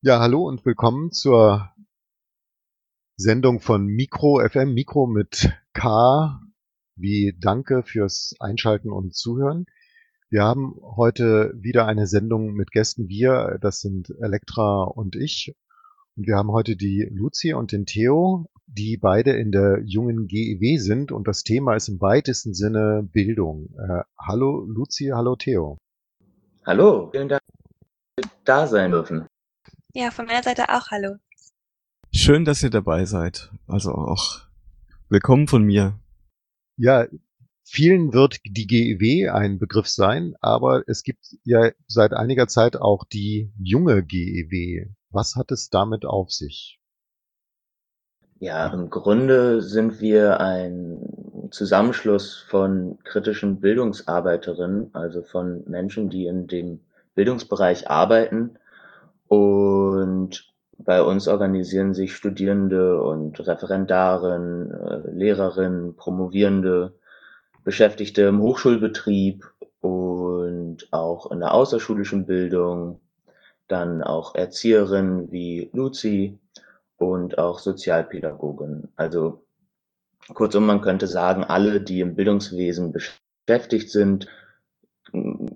Ja, 0.00 0.20
hallo 0.20 0.46
und 0.46 0.64
willkommen 0.64 1.10
zur 1.10 1.72
Sendung 3.16 3.58
von 3.58 3.84
Mikro 3.84 4.40
FM, 4.48 4.72
Mikro 4.72 5.08
mit 5.08 5.52
K, 5.72 6.40
wie 6.94 7.36
Danke 7.40 7.82
fürs 7.82 8.36
Einschalten 8.38 8.92
und 8.92 9.16
Zuhören. 9.16 9.66
Wir 10.30 10.44
haben 10.44 10.76
heute 10.80 11.52
wieder 11.56 11.86
eine 11.86 12.06
Sendung 12.06 12.52
mit 12.52 12.70
Gästen. 12.70 13.08
Wir, 13.08 13.58
das 13.60 13.80
sind 13.80 14.14
Elektra 14.20 14.84
und 14.84 15.16
ich. 15.16 15.56
Und 16.16 16.28
wir 16.28 16.36
haben 16.36 16.52
heute 16.52 16.76
die 16.76 17.08
Luzi 17.10 17.54
und 17.54 17.72
den 17.72 17.84
Theo, 17.84 18.46
die 18.66 18.98
beide 18.98 19.32
in 19.32 19.50
der 19.50 19.82
jungen 19.84 20.28
GEW 20.28 20.78
sind. 20.78 21.10
Und 21.10 21.26
das 21.26 21.42
Thema 21.42 21.74
ist 21.74 21.88
im 21.88 22.00
weitesten 22.00 22.54
Sinne 22.54 23.02
Bildung. 23.02 23.74
Äh, 23.76 24.04
hallo 24.16 24.64
Luzi, 24.64 25.10
hallo 25.12 25.34
Theo. 25.34 25.76
Hallo, 26.64 27.10
vielen 27.10 27.28
Dank, 27.28 27.42
dass 28.14 28.26
wir 28.26 28.32
da 28.44 28.66
sein 28.68 28.92
dürfen. 28.92 29.26
Ja, 29.94 30.10
von 30.10 30.26
meiner 30.26 30.42
Seite 30.42 30.68
auch 30.68 30.90
hallo. 30.90 31.16
Schön, 32.12 32.44
dass 32.44 32.62
ihr 32.62 32.70
dabei 32.70 33.04
seid. 33.04 33.50
Also 33.66 33.92
auch 33.92 34.40
willkommen 35.08 35.48
von 35.48 35.62
mir. 35.62 35.98
Ja, 36.76 37.06
Vielen 37.70 38.14
wird 38.14 38.38
die 38.46 38.66
GEW 38.66 39.30
ein 39.30 39.58
Begriff 39.58 39.88
sein, 39.88 40.34
aber 40.40 40.84
es 40.86 41.02
gibt 41.02 41.36
ja 41.44 41.70
seit 41.86 42.14
einiger 42.14 42.48
Zeit 42.48 42.76
auch 42.76 43.04
die 43.04 43.52
junge 43.58 44.02
GEW. 44.02 44.86
Was 45.10 45.36
hat 45.36 45.50
es 45.52 45.68
damit 45.68 46.06
auf 46.06 46.32
sich? 46.32 46.80
Ja, 48.40 48.72
im 48.72 48.88
Grunde 48.88 49.60
sind 49.60 50.00
wir 50.00 50.40
ein 50.40 51.48
Zusammenschluss 51.50 52.38
von 52.48 52.98
kritischen 53.04 53.60
Bildungsarbeiterinnen, 53.60 54.94
also 54.94 55.22
von 55.22 55.62
Menschen, 55.68 56.08
die 56.08 56.24
in 56.24 56.46
dem 56.46 56.80
Bildungsbereich 57.14 57.90
arbeiten. 57.90 58.58
Und 59.28 60.52
bei 60.78 61.02
uns 61.02 61.28
organisieren 61.28 61.94
sich 61.94 62.14
Studierende 62.14 63.02
und 63.02 63.46
Referendarinnen, 63.46 64.70
äh, 64.70 65.10
Lehrerinnen, 65.10 65.96
Promovierende, 65.96 66.94
Beschäftigte 67.64 68.22
im 68.22 68.40
Hochschulbetrieb 68.40 69.44
und 69.80 70.88
auch 70.90 71.30
in 71.30 71.40
der 71.40 71.52
außerschulischen 71.52 72.26
Bildung, 72.26 73.00
dann 73.66 74.02
auch 74.02 74.34
Erzieherinnen 74.34 75.30
wie 75.30 75.70
Luzi 75.74 76.38
und 76.96 77.38
auch 77.38 77.58
Sozialpädagogen. 77.58 78.88
Also 78.96 79.44
kurzum, 80.32 80.66
man 80.66 80.80
könnte 80.80 81.06
sagen, 81.06 81.44
alle, 81.44 81.80
die 81.80 82.00
im 82.00 82.14
Bildungswesen 82.14 82.92
beschäftigt 82.92 83.90
sind, 83.90 84.26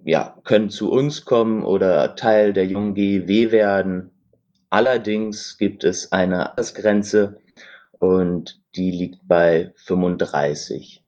ja, 0.04 0.36
können 0.44 0.70
zu 0.70 0.90
uns 0.90 1.24
kommen 1.24 1.64
oder 1.64 2.14
Teil 2.16 2.52
der 2.52 2.66
jungen 2.66 2.94
GEW 2.94 3.52
werden. 3.52 4.10
Allerdings 4.70 5.58
gibt 5.58 5.84
es 5.84 6.12
eine 6.12 6.50
Altersgrenze 6.50 7.38
und 7.98 8.60
die 8.74 8.90
liegt 8.90 9.26
bei 9.28 9.72
35. 9.76 11.04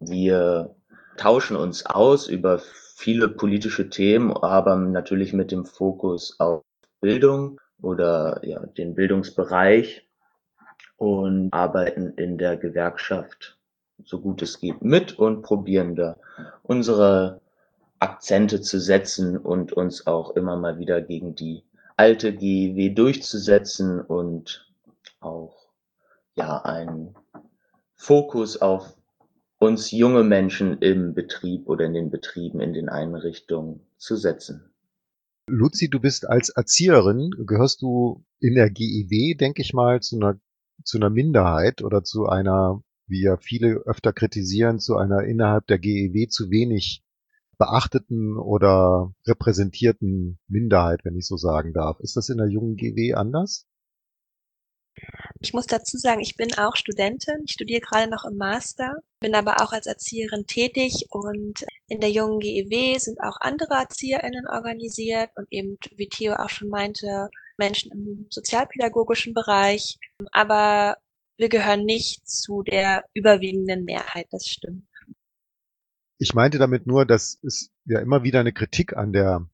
Wir 0.00 0.76
tauschen 1.16 1.56
uns 1.56 1.86
aus 1.86 2.28
über 2.28 2.60
viele 2.96 3.28
politische 3.28 3.88
Themen, 3.88 4.32
aber 4.36 4.76
natürlich 4.76 5.32
mit 5.32 5.50
dem 5.50 5.64
Fokus 5.64 6.38
auf 6.38 6.62
Bildung 7.00 7.60
oder 7.80 8.40
ja, 8.44 8.60
den 8.66 8.94
Bildungsbereich 8.94 10.06
und 10.96 11.52
arbeiten 11.52 12.14
in 12.16 12.38
der 12.38 12.56
Gewerkschaft 12.56 13.58
so 14.02 14.20
gut 14.20 14.42
es 14.42 14.58
geht 14.58 14.82
mit 14.82 15.18
und 15.18 15.42
probieren 15.42 15.94
da 15.94 16.16
unsere 16.62 17.40
Akzente 18.04 18.60
zu 18.60 18.78
setzen 18.78 19.38
und 19.38 19.72
uns 19.72 20.06
auch 20.06 20.36
immer 20.36 20.56
mal 20.58 20.78
wieder 20.78 21.00
gegen 21.00 21.34
die 21.34 21.64
alte 21.96 22.34
GEW 22.34 22.94
durchzusetzen 22.94 23.98
und 23.98 24.70
auch 25.20 25.70
ja 26.34 26.62
einen 26.62 27.14
Fokus 27.94 28.60
auf 28.60 28.94
uns 29.58 29.90
junge 29.90 30.22
Menschen 30.22 30.82
im 30.82 31.14
Betrieb 31.14 31.66
oder 31.66 31.86
in 31.86 31.94
den 31.94 32.10
Betrieben, 32.10 32.60
in 32.60 32.74
den 32.74 32.90
Einrichtungen 32.90 33.80
zu 33.96 34.16
setzen. 34.16 34.70
Luzi, 35.46 35.88
du 35.88 35.98
bist 35.98 36.28
als 36.28 36.50
Erzieherin, 36.50 37.30
gehörst 37.46 37.80
du 37.80 38.22
in 38.38 38.54
der 38.54 38.68
GEW, 38.68 39.34
denke 39.34 39.62
ich 39.62 39.72
mal, 39.72 40.00
zu 40.00 40.16
einer, 40.16 40.38
zu 40.82 40.98
einer 40.98 41.08
Minderheit 41.08 41.82
oder 41.82 42.04
zu 42.04 42.26
einer, 42.26 42.82
wie 43.06 43.22
ja 43.22 43.38
viele 43.38 43.76
öfter 43.86 44.12
kritisieren, 44.12 44.78
zu 44.78 44.96
einer 44.98 45.24
innerhalb 45.24 45.66
der 45.68 45.78
GEW 45.78 46.28
zu 46.28 46.50
wenig 46.50 47.02
beachteten 47.58 48.36
oder 48.38 49.12
repräsentierten 49.26 50.38
Minderheit, 50.48 51.00
wenn 51.04 51.16
ich 51.16 51.26
so 51.26 51.36
sagen 51.36 51.72
darf. 51.72 52.00
Ist 52.00 52.16
das 52.16 52.28
in 52.28 52.38
der 52.38 52.48
jungen 52.48 52.76
GEW 52.76 53.14
anders? 53.14 53.66
Ich 55.40 55.52
muss 55.52 55.66
dazu 55.66 55.98
sagen, 55.98 56.20
ich 56.20 56.36
bin 56.36 56.54
auch 56.56 56.76
Studentin. 56.76 57.42
Ich 57.44 57.52
studiere 57.52 57.80
gerade 57.80 58.10
noch 58.10 58.24
im 58.24 58.36
Master, 58.36 58.94
bin 59.20 59.34
aber 59.34 59.60
auch 59.60 59.72
als 59.72 59.86
Erzieherin 59.86 60.46
tätig 60.46 61.06
und 61.10 61.64
in 61.88 62.00
der 62.00 62.10
jungen 62.10 62.38
GEW 62.38 62.98
sind 62.98 63.18
auch 63.20 63.36
andere 63.40 63.74
ErzieherInnen 63.74 64.46
organisiert 64.46 65.30
und 65.34 65.46
eben, 65.50 65.78
wie 65.96 66.08
Theo 66.08 66.34
auch 66.34 66.48
schon 66.48 66.68
meinte, 66.68 67.28
Menschen 67.56 67.90
im 67.92 68.26
sozialpädagogischen 68.30 69.34
Bereich. 69.34 69.98
Aber 70.32 70.96
wir 71.36 71.48
gehören 71.48 71.84
nicht 71.84 72.28
zu 72.28 72.62
der 72.62 73.04
überwiegenden 73.14 73.84
Mehrheit, 73.84 74.26
das 74.30 74.46
stimmt. 74.46 74.86
Ich 76.24 76.32
meinte 76.32 76.56
damit 76.56 76.86
nur, 76.86 77.04
dass 77.04 77.38
es 77.42 77.70
ja 77.84 78.00
immer 78.00 78.22
wieder 78.22 78.40
eine 78.40 78.54
Kritik 78.54 78.96
an 78.96 79.12
der 79.12 79.46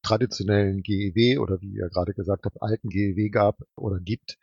traditionellen 0.00 0.82
GEW 0.82 1.38
oder 1.40 1.60
wie 1.60 1.74
ihr 1.74 1.90
gerade 1.90 2.14
gesagt 2.14 2.46
habt, 2.46 2.62
alten 2.62 2.88
GEW 2.88 3.28
gab 3.28 3.58
oder 3.74 4.00
gibt, 4.00 4.38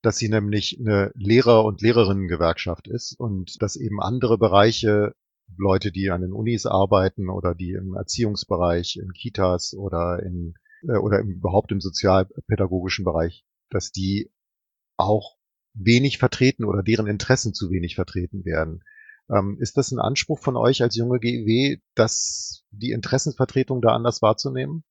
dass 0.00 0.16
sie 0.16 0.30
nämlich 0.30 0.78
eine 0.80 1.12
Lehrer- 1.14 1.66
und 1.66 1.82
Lehrerinnengewerkschaft 1.82 2.88
ist 2.88 3.12
und 3.12 3.60
dass 3.60 3.76
eben 3.76 4.00
andere 4.00 4.38
Bereiche, 4.38 5.14
Leute, 5.54 5.92
die 5.92 6.08
an 6.08 6.22
den 6.22 6.32
Unis 6.32 6.64
arbeiten 6.64 7.28
oder 7.28 7.54
die 7.54 7.72
im 7.72 7.92
Erziehungsbereich, 7.94 8.96
in 8.96 9.12
Kitas 9.12 9.74
oder 9.74 10.22
in 10.22 10.54
äh, 10.88 10.96
oder 10.96 11.20
überhaupt 11.20 11.72
im 11.72 11.82
sozialpädagogischen 11.82 13.04
Bereich, 13.04 13.44
dass 13.68 13.92
die 13.92 14.30
auch 14.96 15.36
wenig 15.74 16.16
vertreten 16.16 16.64
oder 16.64 16.82
deren 16.82 17.06
Interessen 17.06 17.52
zu 17.52 17.70
wenig 17.70 17.96
vertreten 17.96 18.46
werden. 18.46 18.82
Ähm, 19.30 19.58
ist 19.60 19.76
das 19.76 19.92
ein 19.92 19.98
Anspruch 19.98 20.38
von 20.38 20.56
euch 20.56 20.82
als 20.82 20.96
junge 20.96 21.18
GEW, 21.18 21.80
dass 21.94 22.64
die 22.70 22.92
Interessenvertretung 22.92 23.82
da 23.82 23.90
anders 23.90 24.22
wahrzunehmen? 24.22 24.84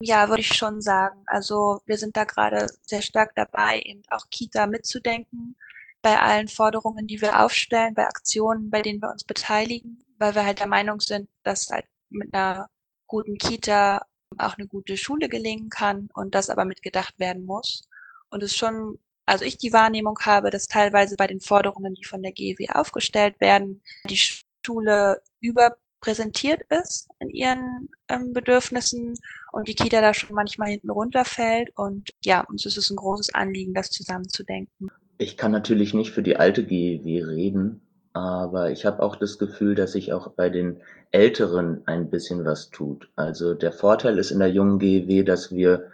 Ja, 0.00 0.28
würde 0.28 0.40
ich 0.40 0.54
schon 0.54 0.80
sagen. 0.80 1.22
Also 1.26 1.80
wir 1.86 1.98
sind 1.98 2.16
da 2.16 2.24
gerade 2.24 2.66
sehr 2.82 3.02
stark 3.02 3.34
dabei, 3.36 3.80
eben 3.84 4.02
auch 4.10 4.26
Kita 4.30 4.66
mitzudenken 4.66 5.56
bei 6.02 6.20
allen 6.20 6.48
Forderungen, 6.48 7.06
die 7.06 7.22
wir 7.22 7.42
aufstellen, 7.42 7.94
bei 7.94 8.06
Aktionen, 8.06 8.70
bei 8.70 8.82
denen 8.82 9.00
wir 9.00 9.10
uns 9.10 9.24
beteiligen, 9.24 10.04
weil 10.18 10.34
wir 10.34 10.44
halt 10.44 10.60
der 10.60 10.66
Meinung 10.66 11.00
sind, 11.00 11.28
dass 11.42 11.70
halt 11.70 11.86
mit 12.10 12.34
einer 12.34 12.68
guten 13.06 13.38
Kita 13.38 14.04
auch 14.36 14.58
eine 14.58 14.66
gute 14.66 14.96
Schule 14.96 15.28
gelingen 15.28 15.70
kann 15.70 16.08
und 16.12 16.34
das 16.34 16.50
aber 16.50 16.64
mitgedacht 16.64 17.18
werden 17.18 17.44
muss. 17.46 17.88
Und 18.28 18.42
es 18.42 18.54
schon, 18.54 18.98
also 19.26 19.44
ich 19.44 19.58
die 19.58 19.72
Wahrnehmung 19.72 20.18
habe, 20.20 20.50
dass 20.50 20.66
teilweise 20.66 21.16
bei 21.16 21.26
den 21.26 21.40
Forderungen, 21.40 21.94
die 21.94 22.04
von 22.04 22.22
der 22.22 22.32
GEW 22.32 22.68
aufgestellt 22.72 23.40
werden, 23.40 23.82
die 24.08 24.18
Schule 24.18 25.20
über 25.40 25.76
präsentiert 26.04 26.60
ist 26.68 27.08
in 27.18 27.30
ihren 27.30 27.88
ähm, 28.08 28.34
Bedürfnissen 28.34 29.14
und 29.52 29.68
die 29.68 29.74
Kita 29.74 30.02
da 30.02 30.12
schon 30.12 30.34
manchmal 30.34 30.68
hinten 30.68 30.90
runterfällt. 30.90 31.70
Und 31.76 32.10
ja, 32.22 32.42
uns 32.42 32.66
ist 32.66 32.76
es 32.76 32.90
ein 32.90 32.96
großes 32.96 33.34
Anliegen, 33.34 33.72
das 33.72 33.90
zusammenzudenken. 33.90 34.90
Ich 35.16 35.38
kann 35.38 35.52
natürlich 35.52 35.94
nicht 35.94 36.10
für 36.10 36.22
die 36.22 36.36
alte 36.36 36.62
GEW 36.64 37.24
reden, 37.24 37.80
aber 38.12 38.70
ich 38.70 38.84
habe 38.84 39.02
auch 39.02 39.16
das 39.16 39.38
Gefühl, 39.38 39.74
dass 39.74 39.92
sich 39.92 40.12
auch 40.12 40.28
bei 40.32 40.50
den 40.50 40.82
Älteren 41.10 41.82
ein 41.86 42.10
bisschen 42.10 42.44
was 42.44 42.68
tut. 42.68 43.08
Also 43.16 43.54
der 43.54 43.72
Vorteil 43.72 44.18
ist 44.18 44.30
in 44.30 44.40
der 44.40 44.50
jungen 44.50 44.78
GEW, 44.78 45.22
dass 45.22 45.52
wir 45.52 45.90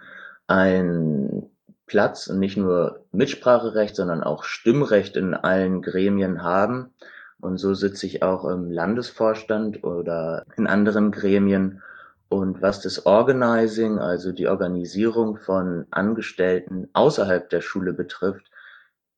einen 0.47 1.49
Platz 1.91 2.27
und 2.27 2.39
nicht 2.39 2.55
nur 2.55 3.03
Mitspracherecht, 3.11 3.97
sondern 3.97 4.23
auch 4.23 4.45
Stimmrecht 4.45 5.17
in 5.17 5.33
allen 5.33 5.81
Gremien 5.81 6.41
haben. 6.41 6.93
Und 7.41 7.57
so 7.57 7.73
sitze 7.73 8.05
ich 8.05 8.23
auch 8.23 8.45
im 8.45 8.71
Landesvorstand 8.71 9.83
oder 9.83 10.45
in 10.55 10.67
anderen 10.67 11.11
Gremien. 11.11 11.83
Und 12.29 12.61
was 12.61 12.79
das 12.79 13.05
Organizing, 13.05 13.99
also 13.99 14.31
die 14.31 14.47
Organisierung 14.47 15.35
von 15.35 15.85
Angestellten 15.91 16.87
außerhalb 16.93 17.49
der 17.49 17.59
Schule 17.59 17.91
betrifft, 17.91 18.49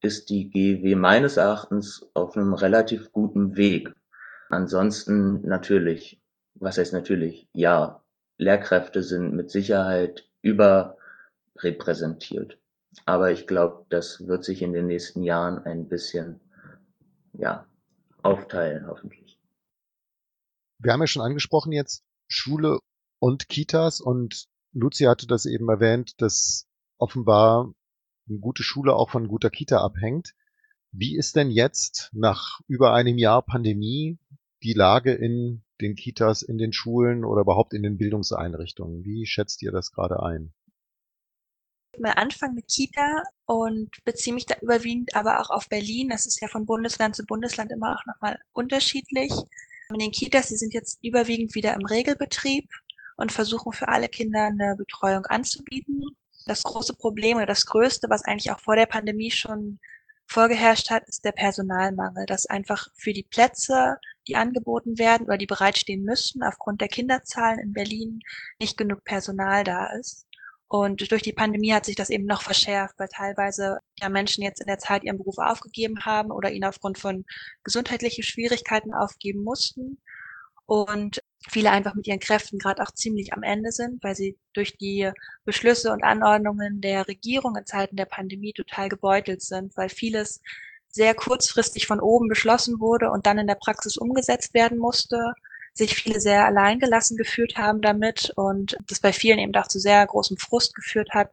ist 0.02 0.31
die 0.31 0.50
GW 0.50 0.96
meines 0.96 1.38
Erachtens 1.38 2.10
auf 2.16 2.36
einem 2.36 2.56
relativ 2.56 3.12
guten 3.12 3.56
Weg. 3.56 3.94
Ansonsten 4.50 5.48
natürlich, 5.48 6.20
was 6.56 6.80
heißt 6.80 6.94
natürlich? 6.94 7.48
Ja, 7.54 8.02
Lehrkräfte 8.40 9.04
sind 9.04 9.36
mit 9.36 9.52
Sicherheit 9.52 10.25
überrepräsentiert. 10.42 12.58
Aber 13.06 13.31
ich 13.31 13.48
glaube, 13.48 13.86
das 13.90 14.28
wird 14.28 14.44
sich 14.44 14.62
in 14.62 14.74
den 14.74 14.88
nächsten 14.88 15.24
Jahren 15.24 15.60
ein 15.60 15.88
bisschen, 15.88 16.40
ja, 17.34 17.66
aufteilen, 18.22 18.88
hoffentlich. 18.88 19.40
Wir 20.80 20.94
haben 20.94 21.01
ja 21.01 21.07
schon 21.07 21.22
angesprochen 21.22 21.72
jetzt 21.72 22.04
Schule 22.28 22.80
und 23.19 23.50
Kitas 23.50 24.01
und 24.01 24.48
Lucia 24.74 25.10
hatte 25.10 25.28
das 25.28 25.45
eben 25.45 25.69
erwähnt, 25.69 26.22
dass 26.22 26.68
offenbar 26.98 27.74
eine 28.28 28.40
gute 28.40 28.63
Schule 28.63 28.94
auch 28.94 29.10
von 29.10 29.28
guter 29.28 29.50
Kita 29.50 29.81
abhängt. 29.81 30.34
Wie 30.92 31.18
ist 31.18 31.36
denn 31.36 31.50
jetzt 31.50 32.10
nach 32.13 32.60
über 32.68 32.94
einem 32.94 33.18
Jahr 33.18 33.42
Pandemie 33.42 34.19
die 34.63 34.74
Lage 34.74 35.13
in 35.13 35.63
den 35.81 35.96
Kitas, 35.96 36.42
in 36.42 36.57
den 36.57 36.74
Schulen 36.74 37.25
oder 37.25 37.42
überhaupt 37.42 37.74
in 37.74 37.84
den 37.84 37.98
Bildungseinrichtungen? 37.98 39.04
Wie 39.04 39.25
schätzt 39.25 39.62
ihr 39.62 39.72
das 39.72 39.92
gerade 39.92 40.22
ein? 40.22 40.54
Mal 42.00 42.12
anfangen 42.12 42.56
mit 42.56 42.68
Kita 42.68 43.24
und 43.45 43.90
beziehe 44.04 44.34
mich 44.34 44.45
da 44.45 44.56
überwiegend 44.62 45.16
aber 45.16 45.40
auch 45.40 45.50
auf 45.50 45.69
Berlin. 45.69 46.10
Das 46.10 46.25
ist 46.25 46.42
ja 46.42 46.48
von 46.48 46.66
Bundesland 46.66 47.16
zu 47.16 47.25
Bundesland 47.25 47.72
immer 47.72 47.95
auch 47.95 48.06
nochmal 48.06 48.40
unterschiedlich. 48.51 49.31
In 49.90 50.00
den 50.00 50.12
Kitas, 50.12 50.48
die 50.48 50.56
sind 50.56 50.74
jetzt 50.74 51.04
überwiegend 51.04 51.54
wieder 51.56 51.74
im 51.74 51.86
Regelbetrieb 51.86 52.69
und 53.18 53.31
versuchen 53.31 53.74
für 53.74 53.88
alle 53.90 54.10
Kinder 54.10 54.45
eine 54.45 54.75
Betreuung 54.75 55.25
anzubieten. 55.25 56.01
Das 56.45 56.63
große 56.63 56.95
Problem 56.95 57.38
oder 57.38 57.45
das 57.45 57.66
größte, 57.66 58.10
was 58.10 58.24
eigentlich 58.24 58.51
auch 58.51 58.60
vor 58.60 58.75
der 58.75 58.88
Pandemie 58.88 59.31
schon 59.31 59.80
vorgeherrscht 60.25 60.89
hat, 60.89 61.07
ist 61.07 61.24
der 61.25 61.31
Personalmangel, 61.31 62.25
dass 62.25 62.46
einfach 62.46 62.88
für 62.96 63.13
die 63.13 63.24
Plätze, 63.24 63.98
die 64.28 64.36
angeboten 64.36 64.98
werden 64.98 65.28
oder 65.28 65.38
die 65.38 65.46
bereitstehen 65.46 66.04
müssten, 66.04 66.44
aufgrund 66.44 66.81
der 66.81 66.88
Kinderzahlen 66.88 67.60
in 67.60 67.74
Berlin 67.74 68.19
nicht 68.60 68.78
genug 68.78 69.04
Personal 69.04 69.63
da 69.63 69.88
ist. 69.94 70.25
Und 70.68 71.12
durch 71.12 71.21
die 71.21 71.33
Pandemie 71.33 71.74
hat 71.74 71.86
sich 71.86 71.95
das 71.95 72.10
eben 72.10 72.25
noch 72.25 72.42
verschärft, 72.42 72.95
weil 72.98 73.07
teilweise 73.07 73.80
ja 74.00 74.10
Menschen 74.10 74.44
jetzt 74.44 74.60
in 74.60 74.68
der 74.68 74.80
Zeit 74.80 75.04
ihren 75.04 75.18
Beruf 75.18 75.38
aufgegeben 75.38 76.06
haben 76.06 76.31
oder 76.31 76.51
ihn 76.51 76.65
aufgrund 76.65 76.98
von 76.98 77.25
gesundheitlichen 77.63 78.24
Schwierigkeiten 78.24 78.94
aufgeben 78.94 79.44
mussten. 79.44 80.01
Und 80.65 81.21
viele 81.50 81.71
einfach 81.71 81.94
mit 81.94 82.07
ihren 82.07 82.19
Kräften 82.19 82.57
gerade 82.57 82.81
auch 82.81 82.92
ziemlich 82.92 83.33
am 83.33 83.44
Ende 83.44 83.71
sind, 83.71 84.04
weil 84.04 84.15
sie 84.15 84.38
durch 84.54 84.77
die 84.77 85.12
Beschlüsse 85.45 85.92
und 85.92 86.04
Anordnungen 86.04 86.81
der 86.81 87.07
Regierung 87.07 87.56
in 87.56 87.65
Zeiten 87.65 87.95
der 87.98 88.06
Pandemie 88.06 88.54
total 88.54 88.89
gebeutelt 88.89 89.42
sind, 89.42 89.75
weil 89.75 89.89
vieles 89.89 90.42
sehr 90.88 91.15
kurzfristig 91.15 91.88
von 91.88 92.00
oben 92.00 92.27
beschlossen 92.27 92.80
wurde 92.80 93.10
und 93.10 93.25
dann 93.25 93.39
in 93.39 93.48
der 93.48 93.56
Praxis 93.56 93.98
umgesetzt 93.98 94.54
werden 94.54 94.77
musste, 94.77 95.33
sich 95.74 95.96
viele 95.96 96.20
sehr 96.20 96.46
alleingelassen 96.46 97.18
gefühlt 97.18 97.58
haben 97.58 97.81
damit 97.81 98.31
und 98.36 98.78
das 98.88 99.00
bei 99.00 99.14
vielen 99.14 99.40
eben 99.40 99.56
auch 99.56 99.68
zu 99.68 99.80
sehr 99.80 100.06
großem 100.06 100.38
Frust 100.38 100.75
geführt 100.75 101.10
hat 101.12 101.31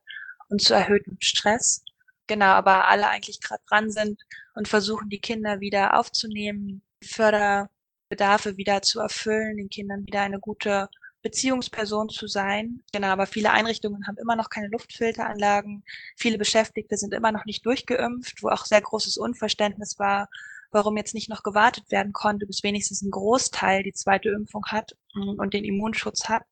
und 0.49 0.63
zu 0.63 0.75
erhöhtem 0.75 1.17
Stress. 1.21 1.85
Genau, 2.27 2.47
aber 2.47 2.89
alle 2.89 3.09
eigentlich 3.09 3.41
gerade 3.41 3.63
dran 3.69 3.91
sind 3.91 4.21
und 4.55 4.69
versuchen, 4.69 5.09
die 5.09 5.21
Kinder 5.21 5.61
wieder 5.61 5.99
aufzunehmen, 5.99 6.83
Förder 7.03 7.69
Bedarfe 8.11 8.57
wieder 8.57 8.83
zu 8.83 9.01
erfüllen, 9.01 9.57
den 9.57 9.71
Kindern 9.71 10.07
wieder 10.07 10.21
eine 10.21 10.41
gute 10.41 10.89
Beziehungsperson 11.23 12.09
zu 12.09 12.27
sein. 12.27 12.83
Genau, 12.93 13.09
aber 13.09 13.27
viele 13.27 13.53
Einrichtungen 13.53 14.07
haben 14.07 14.17
immer 14.19 14.37
noch 14.37 14.51
keine 14.51 14.69
Luftfilteranlagen. 14.69 15.85
Viele 16.17 16.39
Beschäftigte 16.39 16.97
sind 16.97 17.15
immer 17.15 17.31
noch 17.31 17.45
nicht 17.45 17.65
durchgeimpft, 17.65 18.43
wo 18.43 18.49
auch 18.49 18.65
sehr 18.67 18.81
großes 18.81 19.17
Unverständnis 19.17 19.99
war, 19.99 20.29
warum 20.71 20.97
jetzt 20.97 21.15
nicht 21.15 21.29
noch 21.29 21.43
gewartet 21.43 21.91
werden 21.91 22.13
konnte, 22.13 22.47
bis 22.47 22.63
wenigstens 22.63 23.03
ein 23.03 23.11
Großteil 23.11 23.83
die 23.83 23.93
zweite 23.93 24.31
Impfung 24.31 24.65
hat 24.67 24.97
und 25.15 25.55
den 25.55 25.65
Immunschutz 25.65 26.29
hat. 26.29 26.43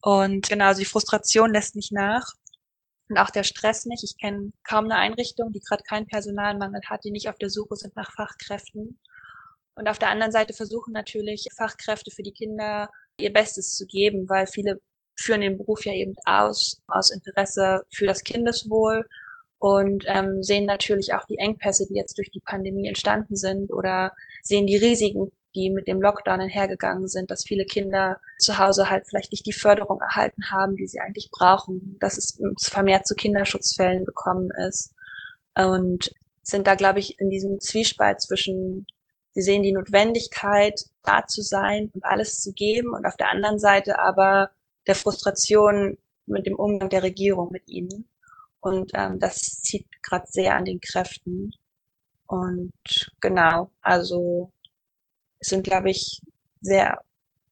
Und 0.00 0.48
genau, 0.48 0.66
also 0.66 0.80
die 0.80 0.86
Frustration 0.86 1.52
lässt 1.52 1.76
nicht 1.76 1.92
nach 1.92 2.32
und 3.08 3.18
auch 3.18 3.30
der 3.30 3.44
Stress 3.44 3.86
nicht. 3.86 4.02
Ich 4.04 4.16
kenne 4.18 4.52
kaum 4.64 4.86
eine 4.86 4.96
Einrichtung, 4.96 5.52
die 5.52 5.60
gerade 5.60 5.82
keinen 5.84 6.06
Personalmangel 6.06 6.80
hat, 6.86 7.04
die 7.04 7.10
nicht 7.10 7.28
auf 7.28 7.36
der 7.36 7.50
Suche 7.50 7.76
sind 7.76 7.94
nach 7.96 8.12
Fachkräften. 8.12 8.98
Und 9.74 9.88
auf 9.88 9.98
der 9.98 10.10
anderen 10.10 10.32
Seite 10.32 10.52
versuchen 10.52 10.92
natürlich 10.92 11.46
Fachkräfte 11.56 12.10
für 12.10 12.22
die 12.22 12.32
Kinder 12.32 12.90
ihr 13.18 13.32
Bestes 13.32 13.74
zu 13.74 13.86
geben, 13.86 14.28
weil 14.28 14.46
viele 14.46 14.80
führen 15.16 15.42
den 15.42 15.58
Beruf 15.58 15.84
ja 15.84 15.92
eben 15.92 16.14
aus, 16.24 16.80
aus 16.88 17.10
Interesse 17.10 17.82
für 17.92 18.06
das 18.06 18.24
Kindeswohl 18.24 19.06
und 19.62 20.04
ähm, 20.08 20.42
sehen 20.42 20.64
natürlich 20.66 21.14
auch 21.14 21.24
die 21.24 21.38
Engpässe, 21.38 21.86
die 21.86 21.94
jetzt 21.94 22.18
durch 22.18 22.32
die 22.32 22.40
Pandemie 22.40 22.88
entstanden 22.88 23.36
sind 23.36 23.72
oder 23.72 24.12
sehen 24.42 24.66
die 24.66 24.76
Risiken, 24.76 25.30
die 25.54 25.70
mit 25.70 25.86
dem 25.86 26.02
Lockdown 26.02 26.40
einhergegangen 26.40 27.06
sind, 27.06 27.30
dass 27.30 27.44
viele 27.44 27.64
Kinder 27.64 28.20
zu 28.40 28.58
Hause 28.58 28.90
halt 28.90 29.06
vielleicht 29.06 29.30
nicht 29.30 29.46
die 29.46 29.52
Förderung 29.52 30.00
erhalten 30.00 30.50
haben, 30.50 30.74
die 30.74 30.88
sie 30.88 30.98
eigentlich 30.98 31.30
brauchen, 31.30 31.96
dass 32.00 32.18
es 32.18 32.40
vermehrt 32.58 33.06
zu 33.06 33.14
Kinderschutzfällen 33.14 34.04
gekommen 34.04 34.50
ist 34.66 34.96
und 35.56 36.12
sind 36.42 36.66
da, 36.66 36.74
glaube 36.74 36.98
ich, 36.98 37.20
in 37.20 37.30
diesem 37.30 37.60
Zwiespalt 37.60 38.20
zwischen 38.20 38.84
Sie 39.34 39.42
sehen 39.42 39.62
die 39.62 39.72
Notwendigkeit, 39.72 40.84
da 41.04 41.24
zu 41.26 41.40
sein 41.40 41.90
und 41.94 42.04
alles 42.04 42.40
zu 42.40 42.52
geben 42.52 42.92
und 42.92 43.06
auf 43.06 43.16
der 43.16 43.30
anderen 43.30 43.60
Seite 43.60 44.00
aber 44.00 44.50
der 44.88 44.96
Frustration 44.96 45.96
mit 46.26 46.46
dem 46.46 46.56
Umgang 46.56 46.90
der 46.90 47.04
Regierung 47.04 47.50
mit 47.52 47.66
ihnen. 47.68 48.08
Und 48.62 48.92
ähm, 48.94 49.18
das 49.18 49.60
zieht 49.60 49.86
gerade 50.02 50.26
sehr 50.28 50.56
an 50.56 50.64
den 50.64 50.80
Kräften. 50.80 51.50
Und 52.26 52.72
genau, 53.20 53.70
also 53.82 54.52
es 55.40 55.48
sind, 55.48 55.64
glaube 55.64 55.90
ich, 55.90 56.22
sehr, 56.60 57.00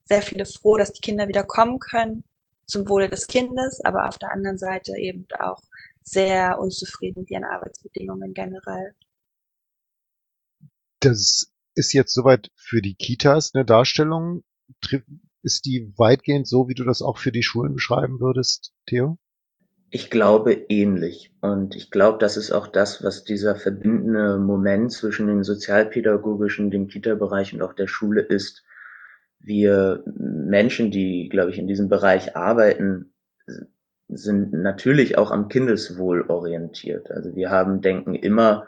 sehr 0.04 0.22
viele 0.22 0.46
froh, 0.46 0.76
dass 0.76 0.92
die 0.92 1.00
Kinder 1.00 1.26
wieder 1.26 1.42
kommen 1.42 1.80
können 1.80 2.24
zum 2.64 2.88
Wohle 2.88 3.08
des 3.08 3.26
Kindes, 3.26 3.84
aber 3.84 4.08
auf 4.08 4.18
der 4.18 4.30
anderen 4.30 4.56
Seite 4.56 4.96
eben 4.96 5.26
auch 5.40 5.60
sehr 6.02 6.60
unzufrieden 6.60 7.22
mit 7.22 7.30
ihren 7.30 7.44
Arbeitsbedingungen 7.44 8.32
generell. 8.32 8.94
Das 11.00 11.52
ist 11.74 11.92
jetzt 11.92 12.14
soweit 12.14 12.50
für 12.54 12.80
die 12.80 12.94
Kitas 12.94 13.52
eine 13.52 13.64
Darstellung. 13.64 14.44
Ist 15.42 15.64
die 15.64 15.92
weitgehend 15.96 16.46
so, 16.46 16.68
wie 16.68 16.74
du 16.74 16.84
das 16.84 17.02
auch 17.02 17.18
für 17.18 17.32
die 17.32 17.42
Schulen 17.42 17.74
beschreiben 17.74 18.20
würdest, 18.20 18.72
Theo? 18.86 19.18
Ich 19.90 20.08
glaube 20.08 20.52
ähnlich. 20.68 21.32
Und 21.40 21.74
ich 21.74 21.90
glaube, 21.90 22.18
das 22.18 22.36
ist 22.36 22.52
auch 22.52 22.68
das, 22.68 23.02
was 23.02 23.24
dieser 23.24 23.56
verbindende 23.56 24.38
Moment 24.38 24.92
zwischen 24.92 25.26
den 25.26 25.42
sozialpädagogischen, 25.42 26.70
dem 26.70 26.86
Kita-Bereich 26.86 27.52
und 27.54 27.62
auch 27.62 27.72
der 27.72 27.88
Schule 27.88 28.20
ist. 28.20 28.62
Wir 29.40 30.04
Menschen, 30.06 30.92
die, 30.92 31.28
glaube 31.28 31.50
ich, 31.50 31.58
in 31.58 31.66
diesem 31.66 31.88
Bereich 31.88 32.36
arbeiten, 32.36 33.12
sind 34.08 34.52
natürlich 34.52 35.18
auch 35.18 35.32
am 35.32 35.48
Kindeswohl 35.48 36.22
orientiert. 36.28 37.10
Also 37.10 37.34
wir 37.34 37.50
haben, 37.50 37.80
denken 37.80 38.14
immer 38.14 38.66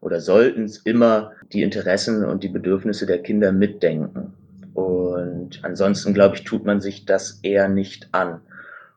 oder 0.00 0.20
sollten 0.20 0.64
es 0.64 0.78
immer 0.78 1.32
die 1.52 1.62
Interessen 1.62 2.24
und 2.24 2.42
die 2.42 2.48
Bedürfnisse 2.48 3.06
der 3.06 3.22
Kinder 3.22 3.52
mitdenken. 3.52 4.34
Und 4.74 5.60
ansonsten, 5.62 6.14
glaube 6.14 6.36
ich, 6.36 6.44
tut 6.44 6.64
man 6.64 6.80
sich 6.80 7.04
das 7.04 7.40
eher 7.42 7.68
nicht 7.68 8.08
an. 8.12 8.40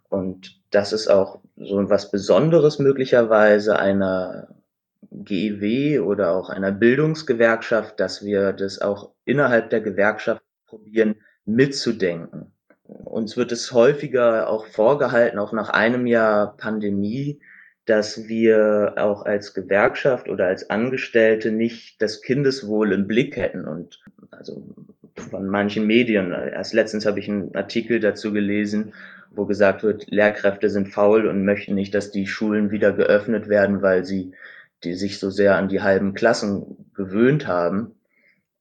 Und 0.09 0.61
das 0.71 0.93
ist 0.93 1.09
auch 1.09 1.41
so 1.57 1.89
was 1.89 2.11
Besonderes 2.11 2.79
möglicherweise 2.79 3.79
einer 3.79 4.47
GEW 5.11 5.99
oder 5.99 6.35
auch 6.35 6.49
einer 6.49 6.71
Bildungsgewerkschaft, 6.71 7.99
dass 7.99 8.23
wir 8.23 8.53
das 8.53 8.81
auch 8.81 9.11
innerhalb 9.23 9.69
der 9.69 9.81
Gewerkschaft 9.81 10.41
probieren 10.65 11.15
mitzudenken. 11.45 12.51
Uns 12.83 13.37
wird 13.37 13.51
es 13.51 13.71
häufiger 13.71 14.49
auch 14.49 14.65
vorgehalten, 14.65 15.39
auch 15.39 15.53
nach 15.53 15.69
einem 15.69 16.05
Jahr 16.05 16.57
Pandemie, 16.57 17.39
dass 17.85 18.27
wir 18.27 18.95
auch 18.97 19.25
als 19.25 19.53
Gewerkschaft 19.53 20.27
oder 20.27 20.47
als 20.47 20.69
Angestellte 20.69 21.51
nicht 21.51 22.01
das 22.01 22.21
Kindeswohl 22.21 22.91
im 22.93 23.07
Blick 23.07 23.37
hätten 23.37 23.65
und 23.65 24.03
also 24.31 24.75
von 25.29 25.47
manchen 25.47 25.87
Medien. 25.87 26.31
Erst 26.31 26.73
letztens 26.73 27.05
habe 27.05 27.19
ich 27.19 27.29
einen 27.29 27.55
Artikel 27.55 27.99
dazu 27.99 28.33
gelesen, 28.33 28.93
wo 29.35 29.45
gesagt 29.45 29.83
wird, 29.83 30.09
Lehrkräfte 30.09 30.69
sind 30.69 30.89
faul 30.89 31.27
und 31.27 31.45
möchten 31.45 31.75
nicht, 31.75 31.93
dass 31.93 32.11
die 32.11 32.27
Schulen 32.27 32.71
wieder 32.71 32.93
geöffnet 32.93 33.47
werden, 33.49 33.81
weil 33.81 34.05
sie 34.05 34.33
die 34.83 34.93
sich 34.93 35.19
so 35.19 35.29
sehr 35.29 35.57
an 35.57 35.67
die 35.67 35.81
halben 35.81 36.13
Klassen 36.13 36.91
gewöhnt 36.93 37.47
haben. 37.47 37.95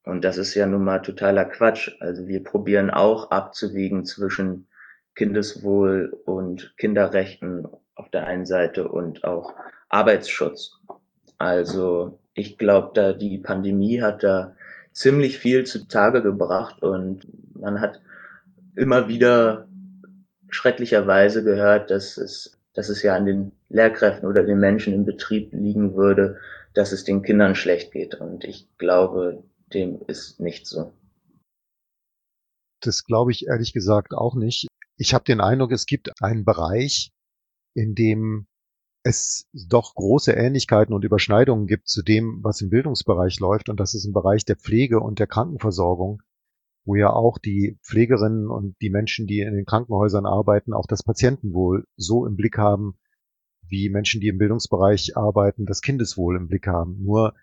Und 0.04 0.24
das 0.24 0.38
ist 0.38 0.54
ja 0.54 0.66
nun 0.66 0.84
mal 0.84 1.00
totaler 1.00 1.44
Quatsch. 1.44 1.90
Also 2.00 2.26
wir 2.26 2.42
probieren 2.42 2.90
auch 2.90 3.30
abzuwiegen 3.30 4.04
zwischen 4.04 4.66
Kindeswohl 5.14 6.12
und 6.24 6.74
Kinderrechten 6.76 7.66
auf 7.94 8.10
der 8.10 8.26
einen 8.26 8.46
Seite 8.46 8.88
und 8.88 9.24
auch 9.24 9.54
Arbeitsschutz. 9.88 10.80
Also 11.38 12.18
ich 12.34 12.58
glaube, 12.58 12.90
da 12.94 13.12
die 13.12 13.38
Pandemie 13.38 14.02
hat 14.02 14.24
da 14.24 14.56
ziemlich 14.92 15.38
viel 15.38 15.64
zutage 15.64 16.22
gebracht 16.22 16.82
und 16.82 17.26
man 17.54 17.80
hat 17.80 18.00
immer 18.76 19.08
wieder 19.08 19.68
schrecklicherweise 20.54 21.44
gehört, 21.44 21.90
dass 21.90 22.16
es, 22.16 22.58
dass 22.72 22.88
es 22.88 23.02
ja 23.02 23.14
an 23.14 23.26
den 23.26 23.52
Lehrkräften 23.68 24.28
oder 24.28 24.44
den 24.44 24.58
Menschen 24.58 24.94
im 24.94 25.04
Betrieb 25.04 25.52
liegen 25.52 25.94
würde, 25.94 26.38
dass 26.74 26.92
es 26.92 27.04
den 27.04 27.22
Kindern 27.22 27.54
schlecht 27.54 27.92
geht. 27.92 28.14
Und 28.14 28.44
ich 28.44 28.68
glaube, 28.78 29.42
dem 29.72 30.00
ist 30.06 30.40
nicht 30.40 30.66
so. 30.66 30.92
Das 32.80 33.04
glaube 33.04 33.32
ich 33.32 33.46
ehrlich 33.46 33.72
gesagt 33.72 34.12
auch 34.12 34.34
nicht. 34.34 34.66
Ich 34.96 35.14
habe 35.14 35.24
den 35.24 35.40
Eindruck, 35.40 35.72
es 35.72 35.86
gibt 35.86 36.10
einen 36.20 36.44
Bereich, 36.44 37.10
in 37.74 37.94
dem 37.94 38.46
es 39.02 39.46
doch 39.52 39.94
große 39.94 40.32
Ähnlichkeiten 40.32 40.94
und 40.94 41.04
Überschneidungen 41.04 41.66
gibt 41.66 41.88
zu 41.88 42.02
dem, 42.02 42.40
was 42.42 42.60
im 42.60 42.70
Bildungsbereich 42.70 43.38
läuft, 43.40 43.68
und 43.68 43.78
das 43.78 43.94
ist 43.94 44.06
im 44.06 44.12
Bereich 44.12 44.44
der 44.44 44.56
Pflege 44.56 45.00
und 45.00 45.18
der 45.18 45.26
Krankenversorgung. 45.26 46.22
Wo 46.84 46.96
ja 46.96 47.10
auch 47.10 47.38
die 47.38 47.78
Pflegerinnen 47.82 48.48
und 48.48 48.76
die 48.80 48.90
Menschen, 48.90 49.26
die 49.26 49.40
in 49.40 49.54
den 49.54 49.64
Krankenhäusern 49.64 50.26
arbeiten, 50.26 50.72
auch 50.72 50.86
das 50.86 51.02
Patientenwohl 51.02 51.86
so 51.96 52.26
im 52.26 52.36
Blick 52.36 52.58
haben, 52.58 52.98
wie 53.66 53.88
Menschen, 53.88 54.20
die 54.20 54.28
im 54.28 54.38
Bildungsbereich 54.38 55.16
arbeiten, 55.16 55.64
das 55.64 55.80
Kindeswohl 55.80 56.36
im 56.36 56.48
Blick 56.48 56.66
haben. 56.66 57.02
Nur, 57.02 57.34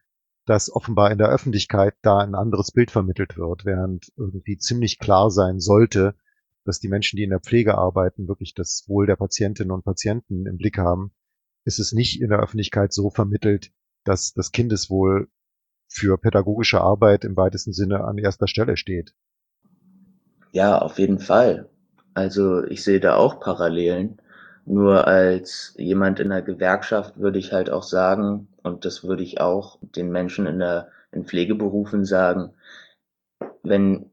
dass 0.45 0.74
offenbar 0.74 1.12
in 1.12 1.17
der 1.17 1.29
Öffentlichkeit 1.29 1.95
da 2.01 2.19
ein 2.19 2.36
anderes 2.36 2.71
Bild 2.71 2.91
vermittelt 2.91 3.38
wird, 3.38 3.65
während 3.65 4.12
irgendwie 4.15 4.57
ziemlich 4.57 5.00
klar 5.00 5.31
sein 5.31 5.60
sollte, 5.60 6.15
dass 6.63 6.79
die 6.79 6.89
Menschen, 6.89 7.17
die 7.17 7.24
in 7.24 7.31
der 7.31 7.39
Pflege 7.39 7.77
arbeiten, 7.77 8.27
wirklich 8.27 8.53
das 8.53 8.86
Wohl 8.88 9.07
der 9.07 9.15
Patientinnen 9.15 9.71
und 9.71 9.83
Patienten 9.83 10.45
im 10.45 10.57
Blick 10.57 10.77
haben, 10.77 11.12
ist 11.63 11.79
es 11.79 11.91
nicht 11.91 12.21
in 12.21 12.29
der 12.29 12.39
Öffentlichkeit 12.39 12.93
so 12.93 13.10
vermittelt, 13.10 13.71
dass 14.03 14.33
das 14.33 14.51
Kindeswohl 14.51 15.29
für 15.88 16.17
pädagogische 16.17 16.81
Arbeit 16.81 17.25
im 17.25 17.36
weitesten 17.36 17.74
Sinne 17.74 18.03
an 18.03 18.17
erster 18.17 18.48
Stelle 18.48 18.77
steht. 18.77 19.13
Ja, 20.51 20.77
auf 20.79 21.00
jeden 21.00 21.20
Fall. 21.20 21.70
Also 22.13 22.63
ich 22.63 22.84
sehe 22.84 23.00
da 23.00 23.15
auch 23.15 23.39
Parallelen. 23.39 24.17
Nur 24.65 25.08
als 25.08 25.74
jemand 25.77 26.20
in 26.20 26.29
der 26.29 26.41
Gewerkschaft 26.41 27.17
würde 27.20 27.39
ich 27.39 27.51
halt 27.53 27.70
auch 27.70 27.84
sagen, 27.84 28.48
und 28.63 28.86
das 28.86 29.03
würde 29.03 29.24
ich 29.24 29.41
auch 29.41 29.79
den 29.81 30.12
Menschen 30.12 30.46
in 30.46 30.60
der 30.60 30.89
in 31.12 31.25
Pflegeberufen 31.25 32.05
sagen, 32.05 32.53
wenn 33.63 34.10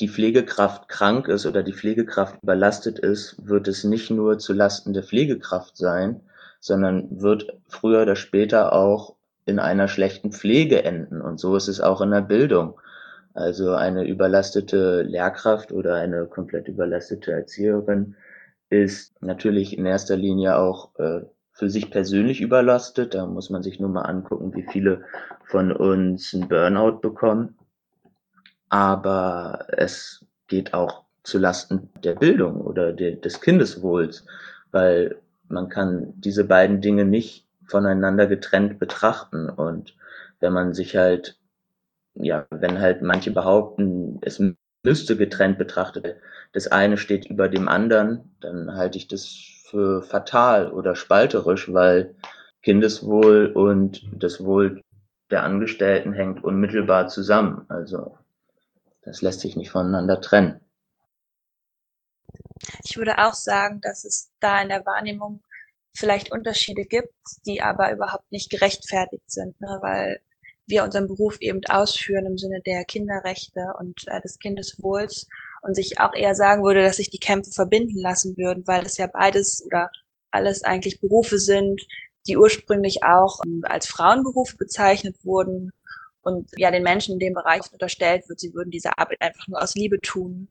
die 0.00 0.08
Pflegekraft 0.08 0.88
krank 0.88 1.28
ist 1.28 1.44
oder 1.46 1.62
die 1.62 1.74
Pflegekraft 1.74 2.42
überlastet 2.42 2.98
ist, 2.98 3.36
wird 3.46 3.68
es 3.68 3.84
nicht 3.84 4.10
nur 4.10 4.38
zu 4.38 4.52
Lasten 4.54 4.92
der 4.94 5.02
Pflegekraft 5.02 5.76
sein, 5.76 6.20
sondern 6.60 7.20
wird 7.20 7.52
früher 7.68 8.02
oder 8.02 8.16
später 8.16 8.72
auch 8.72 9.16
in 9.44 9.58
einer 9.58 9.88
schlechten 9.88 10.32
Pflege 10.32 10.84
enden. 10.84 11.20
Und 11.20 11.38
so 11.38 11.56
ist 11.56 11.68
es 11.68 11.80
auch 11.80 12.00
in 12.00 12.10
der 12.10 12.22
Bildung. 12.22 12.80
Also 13.34 13.74
eine 13.74 14.06
überlastete 14.06 15.02
Lehrkraft 15.02 15.72
oder 15.72 15.94
eine 15.94 16.26
komplett 16.26 16.68
überlastete 16.68 17.32
Erzieherin 17.32 18.16
ist 18.70 19.20
natürlich 19.22 19.76
in 19.76 19.86
erster 19.86 20.16
Linie 20.16 20.56
auch 20.56 20.98
äh, 20.98 21.22
für 21.52 21.70
sich 21.70 21.90
persönlich 21.90 22.40
überlastet. 22.40 23.14
Da 23.14 23.26
muss 23.26 23.50
man 23.50 23.62
sich 23.62 23.80
nur 23.80 23.90
mal 23.90 24.02
angucken, 24.02 24.54
wie 24.54 24.66
viele 24.70 25.04
von 25.44 25.72
uns 25.72 26.34
einen 26.34 26.48
Burnout 26.48 27.00
bekommen 27.00 27.56
aber 28.70 29.66
es 29.68 30.24
geht 30.46 30.72
auch 30.72 31.04
zu 31.22 31.38
Lasten 31.38 31.90
der 32.02 32.14
Bildung 32.14 32.62
oder 32.62 32.92
de, 32.92 33.20
des 33.20 33.40
Kindeswohls, 33.42 34.24
weil 34.70 35.16
man 35.48 35.68
kann 35.68 36.14
diese 36.16 36.44
beiden 36.44 36.80
Dinge 36.80 37.04
nicht 37.04 37.46
voneinander 37.66 38.26
getrennt 38.26 38.78
betrachten 38.78 39.50
und 39.50 39.94
wenn 40.38 40.52
man 40.52 40.72
sich 40.72 40.96
halt, 40.96 41.36
ja, 42.14 42.46
wenn 42.50 42.80
halt 42.80 43.02
manche 43.02 43.30
behaupten, 43.30 44.18
es 44.22 44.42
müsste 44.82 45.16
getrennt 45.16 45.58
betrachtet, 45.58 46.16
das 46.52 46.66
eine 46.66 46.96
steht 46.96 47.26
über 47.26 47.48
dem 47.48 47.68
anderen, 47.68 48.36
dann 48.40 48.74
halte 48.74 48.98
ich 48.98 49.08
das 49.08 49.36
für 49.70 50.02
fatal 50.02 50.72
oder 50.72 50.96
spalterisch, 50.96 51.72
weil 51.72 52.14
Kindeswohl 52.62 53.52
und 53.54 54.02
das 54.12 54.44
Wohl 54.44 54.82
der 55.30 55.44
Angestellten 55.44 56.12
hängt 56.12 56.42
unmittelbar 56.42 57.08
zusammen. 57.08 57.64
Also 57.68 58.18
das 59.02 59.22
lässt 59.22 59.40
sich 59.40 59.56
nicht 59.56 59.70
voneinander 59.70 60.20
trennen. 60.20 60.60
Ich 62.84 62.96
würde 62.96 63.18
auch 63.18 63.34
sagen, 63.34 63.80
dass 63.80 64.04
es 64.04 64.32
da 64.40 64.60
in 64.60 64.68
der 64.68 64.84
Wahrnehmung 64.84 65.42
vielleicht 65.94 66.32
Unterschiede 66.32 66.84
gibt, 66.84 67.14
die 67.46 67.62
aber 67.62 67.92
überhaupt 67.92 68.30
nicht 68.30 68.50
gerechtfertigt 68.50 69.30
sind, 69.30 69.60
ne? 69.60 69.78
weil 69.80 70.20
wir 70.70 70.84
unseren 70.84 71.06
Beruf 71.06 71.40
eben 71.40 71.60
ausführen 71.68 72.26
im 72.26 72.38
Sinne 72.38 72.60
der 72.64 72.84
Kinderrechte 72.84 73.74
und 73.78 74.06
äh, 74.08 74.20
des 74.20 74.38
Kindeswohls 74.38 75.28
und 75.62 75.74
sich 75.74 76.00
auch 76.00 76.14
eher 76.14 76.34
sagen 76.34 76.62
würde, 76.62 76.82
dass 76.82 76.96
sich 76.96 77.10
die 77.10 77.18
Kämpfe 77.18 77.50
verbinden 77.50 77.98
lassen 77.98 78.36
würden, 78.36 78.66
weil 78.66 78.86
es 78.86 78.96
ja 78.96 79.06
beides 79.06 79.64
oder 79.66 79.90
alles 80.30 80.62
eigentlich 80.62 81.00
Berufe 81.00 81.38
sind, 81.38 81.80
die 82.26 82.36
ursprünglich 82.36 83.02
auch 83.02 83.40
ähm, 83.44 83.62
als 83.64 83.86
Frauenberufe 83.86 84.56
bezeichnet 84.56 85.16
wurden 85.24 85.72
und 86.22 86.50
ja 86.56 86.70
den 86.70 86.82
Menschen 86.82 87.14
in 87.14 87.18
dem 87.18 87.34
Bereich 87.34 87.62
unterstellt 87.72 88.28
wird, 88.28 88.40
sie 88.40 88.54
würden 88.54 88.70
diese 88.70 88.98
Arbeit 88.98 89.20
einfach 89.20 89.48
nur 89.48 89.62
aus 89.62 89.74
Liebe 89.74 90.00
tun 90.00 90.48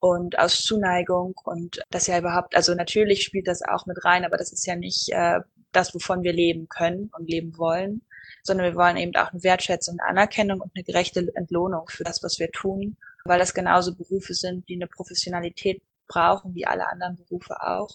und 0.00 0.38
aus 0.38 0.62
Zuneigung 0.62 1.34
und 1.44 1.80
das 1.90 2.08
ja 2.08 2.18
überhaupt, 2.18 2.56
also 2.56 2.74
natürlich 2.74 3.22
spielt 3.22 3.46
das 3.46 3.62
auch 3.62 3.86
mit 3.86 4.04
rein, 4.04 4.24
aber 4.24 4.36
das 4.36 4.52
ist 4.52 4.66
ja 4.66 4.74
nicht 4.74 5.10
äh, 5.10 5.40
das, 5.70 5.94
wovon 5.94 6.22
wir 6.22 6.32
leben 6.32 6.68
können 6.68 7.10
und 7.16 7.30
leben 7.30 7.56
wollen, 7.56 8.02
sondern 8.42 8.66
wir 8.66 8.76
wollen 8.76 8.96
eben 8.96 9.14
auch 9.16 9.32
eine 9.32 9.42
Wertschätzung, 9.42 9.98
eine 9.98 10.08
Anerkennung 10.08 10.60
und 10.60 10.72
eine 10.74 10.84
gerechte 10.84 11.26
Entlohnung 11.34 11.88
für 11.88 12.04
das, 12.04 12.22
was 12.22 12.38
wir 12.38 12.50
tun, 12.50 12.96
weil 13.24 13.38
das 13.38 13.54
genauso 13.54 13.94
Berufe 13.94 14.34
sind, 14.34 14.68
die 14.68 14.74
eine 14.74 14.88
Professionalität 14.88 15.82
brauchen, 16.08 16.54
wie 16.54 16.66
alle 16.66 16.88
anderen 16.88 17.16
Berufe 17.16 17.60
auch. 17.62 17.90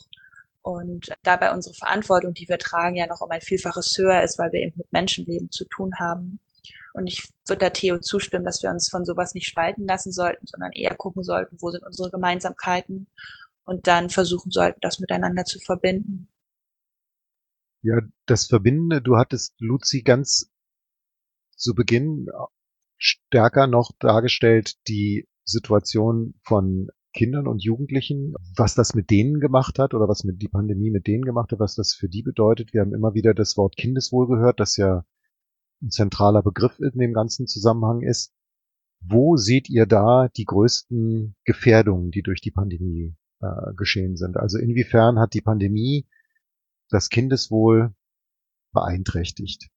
Und 0.62 1.14
dabei 1.24 1.54
unsere 1.54 1.76
Verantwortung, 1.76 2.34
die 2.34 2.50
wir 2.50 2.58
tragen, 2.58 2.96
ja 2.96 3.08
noch 3.08 3.22
um 3.22 3.32
ein 3.32 3.42
Vielfaches 3.42 3.98
höher 3.98 4.22
ist, 4.24 4.38
weil 4.38 4.52
wir 4.52 4.62
eben 4.62 4.78
mit 4.78 4.92
Menschenleben 4.92 5.50
zu 5.52 5.66
tun 5.66 5.92
haben. 6.00 6.40
Und 6.94 7.08
ich 7.08 7.30
würde 7.48 7.66
da 7.66 7.70
Theo 7.70 8.00
zustimmen, 8.00 8.44
dass 8.44 8.64
wir 8.64 8.70
uns 8.70 8.90
von 8.90 9.06
sowas 9.06 9.34
nicht 9.34 9.48
spalten 9.48 9.86
lassen 9.86 10.12
sollten, 10.12 10.48
sondern 10.48 10.72
eher 10.72 10.96
gucken 10.96 11.24
sollten, 11.24 11.58
wo 11.62 11.72
sind 11.72 11.86
unsere 11.86 12.10
Gemeinsamkeiten 12.10 13.08
und 13.66 13.88
dann 13.88 14.10
versuchen 14.10 14.52
sollten, 14.52 14.80
das 14.82 15.00
miteinander 15.00 15.46
zu 15.46 15.60
verbinden. 15.60 16.28
Ja, 17.82 18.02
das 18.26 18.48
Verbindende, 18.48 19.02
du 19.02 19.18
hattest 19.18 19.54
Luzi 19.60 20.02
ganz 20.02 20.52
zu 21.56 21.74
Beginn 21.74 22.28
stärker 22.98 23.68
noch 23.68 23.92
dargestellt, 24.00 24.76
die 24.88 25.28
Situation 25.44 26.36
von 26.42 26.90
Kindern 27.14 27.48
und 27.48 27.64
Jugendlichen, 27.64 28.36
was 28.56 28.76
das 28.76 28.94
mit 28.94 29.10
denen 29.10 29.40
gemacht 29.40 29.80
hat 29.80 29.94
oder 29.94 30.08
was 30.08 30.24
mit 30.24 30.42
die 30.42 30.50
Pandemie 30.50 30.92
mit 30.92 31.08
denen 31.08 31.24
gemacht 31.24 31.52
hat, 31.52 31.60
was 31.60 31.76
das 31.76 31.94
für 31.94 32.10
die 32.10 32.22
bedeutet. 32.22 32.74
Wir 32.74 32.82
haben 32.82 32.94
immer 32.94 33.14
wieder 33.14 33.34
das 33.34 33.58
Wort 33.58 33.76
Kindeswohl 33.76 34.28
gehört, 34.28 34.60
das 34.60 34.78
ja 34.78 35.06
ein 35.82 35.90
zentraler 35.90 36.44
Begriff 36.44 36.80
in 36.80 37.00
dem 37.00 37.14
ganzen 37.14 37.48
Zusammenhang 37.48 38.02
ist. 38.02 38.34
Wo 39.00 39.38
seht 39.38 39.70
ihr 39.70 39.86
da 39.86 40.28
die 40.36 40.46
größten 40.46 41.36
Gefährdungen, 41.44 42.12
die 42.12 42.24
durch 42.24 42.42
die 42.42 42.52
Pandemie 42.52 43.16
äh, 43.42 43.74
geschehen 43.76 44.16
sind? 44.16 44.38
Also 44.38 44.58
inwiefern 44.58 45.20
hat 45.20 45.34
die 45.34 45.42
Pandemie 45.42 46.08
das 46.90 47.10
Kindeswohl 47.10 47.94
beeinträchtigt? 48.74 49.70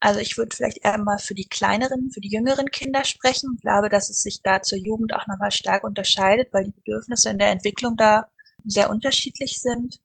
Also 0.00 0.20
ich 0.20 0.38
würde 0.38 0.54
vielleicht 0.54 0.84
eher 0.84 0.98
mal 0.98 1.18
für 1.18 1.34
die 1.34 1.48
kleineren, 1.48 2.10
für 2.12 2.20
die 2.20 2.30
jüngeren 2.30 2.70
Kinder 2.70 3.04
sprechen. 3.04 3.54
Ich 3.56 3.62
glaube, 3.62 3.88
dass 3.88 4.10
es 4.10 4.22
sich 4.22 4.42
da 4.42 4.62
zur 4.62 4.78
Jugend 4.78 5.12
auch 5.12 5.26
nochmal 5.26 5.50
stark 5.50 5.82
unterscheidet, 5.82 6.52
weil 6.52 6.64
die 6.64 6.72
Bedürfnisse 6.72 7.30
in 7.30 7.38
der 7.38 7.50
Entwicklung 7.50 7.96
da 7.96 8.28
sehr 8.64 8.90
unterschiedlich 8.90 9.60
sind. 9.60 10.00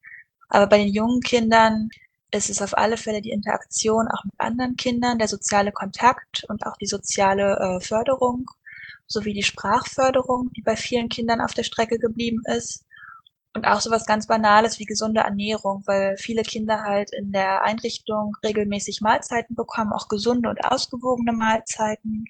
Aber 0.50 0.68
bei 0.68 0.80
den 0.80 0.94
jungen 0.94 1.22
Kindern 1.22 1.90
es 2.36 2.50
ist 2.50 2.64
auf 2.64 2.76
alle 2.76 2.98
Fälle 2.98 3.22
die 3.22 3.30
Interaktion 3.30 4.08
auch 4.08 4.24
mit 4.26 4.34
anderen 4.40 4.76
Kindern, 4.76 5.20
der 5.20 5.28
soziale 5.28 5.72
Kontakt 5.72 6.44
und 6.50 6.66
auch 6.66 6.76
die 6.78 6.88
soziale 6.88 7.58
äh, 7.60 7.80
Förderung 7.80 8.50
sowie 9.06 9.34
die 9.34 9.44
Sprachförderung, 9.44 10.52
die 10.58 10.64
bei 10.64 10.76
vielen 10.76 11.10
Kindern 11.10 11.42
auf 11.42 11.54
der 11.54 11.64
Strecke 11.64 12.00
geblieben 12.00 12.42
ist. 12.46 12.86
Und 13.56 13.66
auch 13.66 13.82
sowas 13.82 14.06
ganz 14.06 14.26
Banales 14.26 14.80
wie 14.80 14.86
gesunde 14.86 15.22
Ernährung, 15.22 15.84
weil 15.86 16.18
viele 16.18 16.42
Kinder 16.42 16.82
halt 16.84 17.14
in 17.14 17.32
der 17.32 17.64
Einrichtung 17.64 18.36
regelmäßig 18.44 19.02
Mahlzeiten 19.02 19.56
bekommen, 19.56 19.94
auch 19.94 20.08
gesunde 20.08 20.50
und 20.50 20.66
ausgewogene 20.66 21.34
Mahlzeiten. 21.34 22.26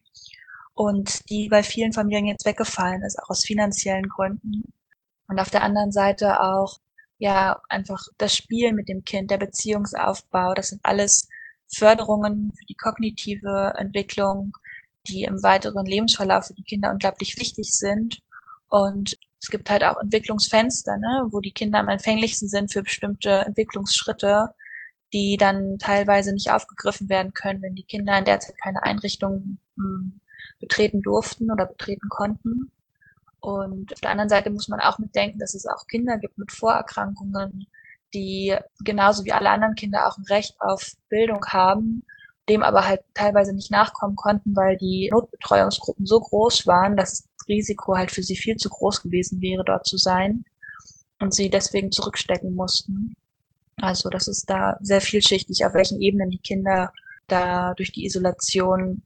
Und 0.74 1.30
die 1.30 1.48
bei 1.50 1.64
vielen 1.64 1.94
Familien 1.94 2.26
jetzt 2.26 2.46
weggefallen 2.46 3.04
ist, 3.04 3.18
auch 3.22 3.30
aus 3.30 3.46
finanziellen 3.46 4.10
Gründen. 4.10 4.64
Und 5.28 5.40
auf 5.40 5.50
der 5.50 5.64
anderen 5.64 5.92
Seite 5.92 6.42
auch 6.42 6.80
ja 7.20 7.62
einfach 7.70 8.06
das 8.18 8.36
Spiel 8.36 8.74
mit 8.74 8.90
dem 8.90 9.06
Kind, 9.06 9.32
der 9.32 9.38
Beziehungsaufbau, 9.38 10.54
das 10.54 10.70
sind 10.70 10.82
alles 10.84 11.30
Förderungen 11.68 12.52
für 12.58 12.66
die 12.66 12.76
kognitive 12.76 13.74
Entwicklung, 13.78 14.58
die 15.08 15.24
im 15.24 15.42
weiteren 15.42 15.86
Lebensverlauf 15.86 16.48
für 16.48 16.54
die 16.54 16.64
Kinder 16.64 16.92
unglaublich 16.92 17.38
wichtig 17.40 17.72
sind. 17.72 18.22
Und 18.74 19.20
es 19.40 19.50
gibt 19.52 19.70
halt 19.70 19.84
auch 19.84 20.02
Entwicklungsfenster, 20.02 20.98
ne, 20.98 21.28
wo 21.30 21.42
die 21.42 21.52
Kinder 21.52 21.78
am 21.78 21.90
empfänglichsten 21.90 22.50
sind 22.50 22.74
für 22.74 22.82
bestimmte 22.82 23.30
Entwicklungsschritte, 23.46 24.50
die 25.14 25.38
dann 25.38 25.78
teilweise 25.78 26.34
nicht 26.34 26.50
aufgegriffen 26.50 27.08
werden 27.08 27.34
können, 27.36 27.62
wenn 27.62 27.76
die 27.76 27.84
Kinder 27.84 28.18
in 28.18 28.26
der 28.26 28.40
Zeit 28.40 28.56
keine 28.64 28.82
Einrichtung 28.82 29.60
hm, 29.78 30.20
betreten 30.60 31.04
durften 31.04 31.52
oder 31.52 31.68
betreten 31.68 32.10
konnten. 32.10 32.72
Und 33.42 33.94
auf 33.94 34.02
der 34.02 34.10
anderen 34.10 34.30
Seite 34.30 34.50
muss 34.50 34.70
man 34.70 34.80
auch 34.80 34.98
mitdenken, 34.98 35.38
dass 35.38 35.54
es 35.54 35.68
auch 35.68 35.86
Kinder 35.86 36.18
gibt 36.18 36.40
mit 36.40 36.52
Vorerkrankungen, 36.52 37.68
die 38.16 38.56
genauso 38.84 39.24
wie 39.24 39.34
alle 39.34 39.52
anderen 39.52 39.76
Kinder 39.76 40.08
auch 40.08 40.18
ein 40.18 40.26
Recht 40.26 40.56
auf 40.60 40.94
Bildung 41.10 41.46
haben, 41.46 42.02
dem 42.50 42.64
aber 42.64 42.88
halt 42.88 43.02
teilweise 43.14 43.54
nicht 43.54 43.70
nachkommen 43.70 44.16
konnten, 44.16 44.56
weil 44.56 44.78
die 44.78 45.12
Notbetreuungsgruppen 45.14 46.08
so 46.08 46.20
groß 46.20 46.66
waren, 46.66 46.98
dass 46.98 47.12
das 47.20 47.33
Risiko 47.48 47.96
halt 47.96 48.12
für 48.12 48.24
sie 48.24 48.36
viel 48.36 48.58
zu 48.58 48.70
groß 48.70 49.02
gewesen 49.02 49.42
wäre, 49.42 49.64
dort 49.66 49.86
zu 49.86 49.98
sein 49.98 50.46
und 51.20 51.34
sie 51.34 51.50
deswegen 51.50 51.92
zurückstecken 51.92 52.54
mussten. 52.54 53.16
Also 53.78 54.10
das 54.10 54.28
ist 54.28 54.50
da 54.50 54.78
sehr 54.82 55.02
vielschichtig, 55.02 55.66
auf 55.66 55.74
welchen 55.74 56.02
Ebenen 56.02 56.30
die 56.30 56.40
Kinder 56.40 56.92
da 57.28 57.74
durch 57.74 57.92
die 57.92 58.06
Isolation 58.06 59.02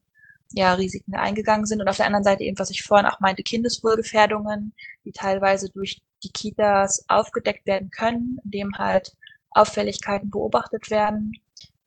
ja, 0.53 0.74
Risiken 0.74 1.15
eingegangen 1.15 1.65
sind. 1.65 1.82
Und 1.82 1.88
auf 1.88 1.98
der 1.98 2.06
anderen 2.06 2.24
Seite 2.24 2.44
eben, 2.44 2.60
was 2.60 2.70
ich 2.70 2.84
vorhin 2.84 3.06
auch 3.06 3.20
meinte, 3.20 3.44
Kindeswohlgefährdungen, 3.44 4.74
die 5.06 5.12
teilweise 5.12 5.70
durch 5.70 6.01
die 6.24 6.29
Kitas 6.29 7.06
aufgedeckt 7.08 7.65
werden 7.67 7.91
können, 7.91 8.39
indem 8.44 8.72
halt 8.77 9.15
Auffälligkeiten 9.51 10.29
beobachtet 10.29 10.89
werden, 10.89 11.34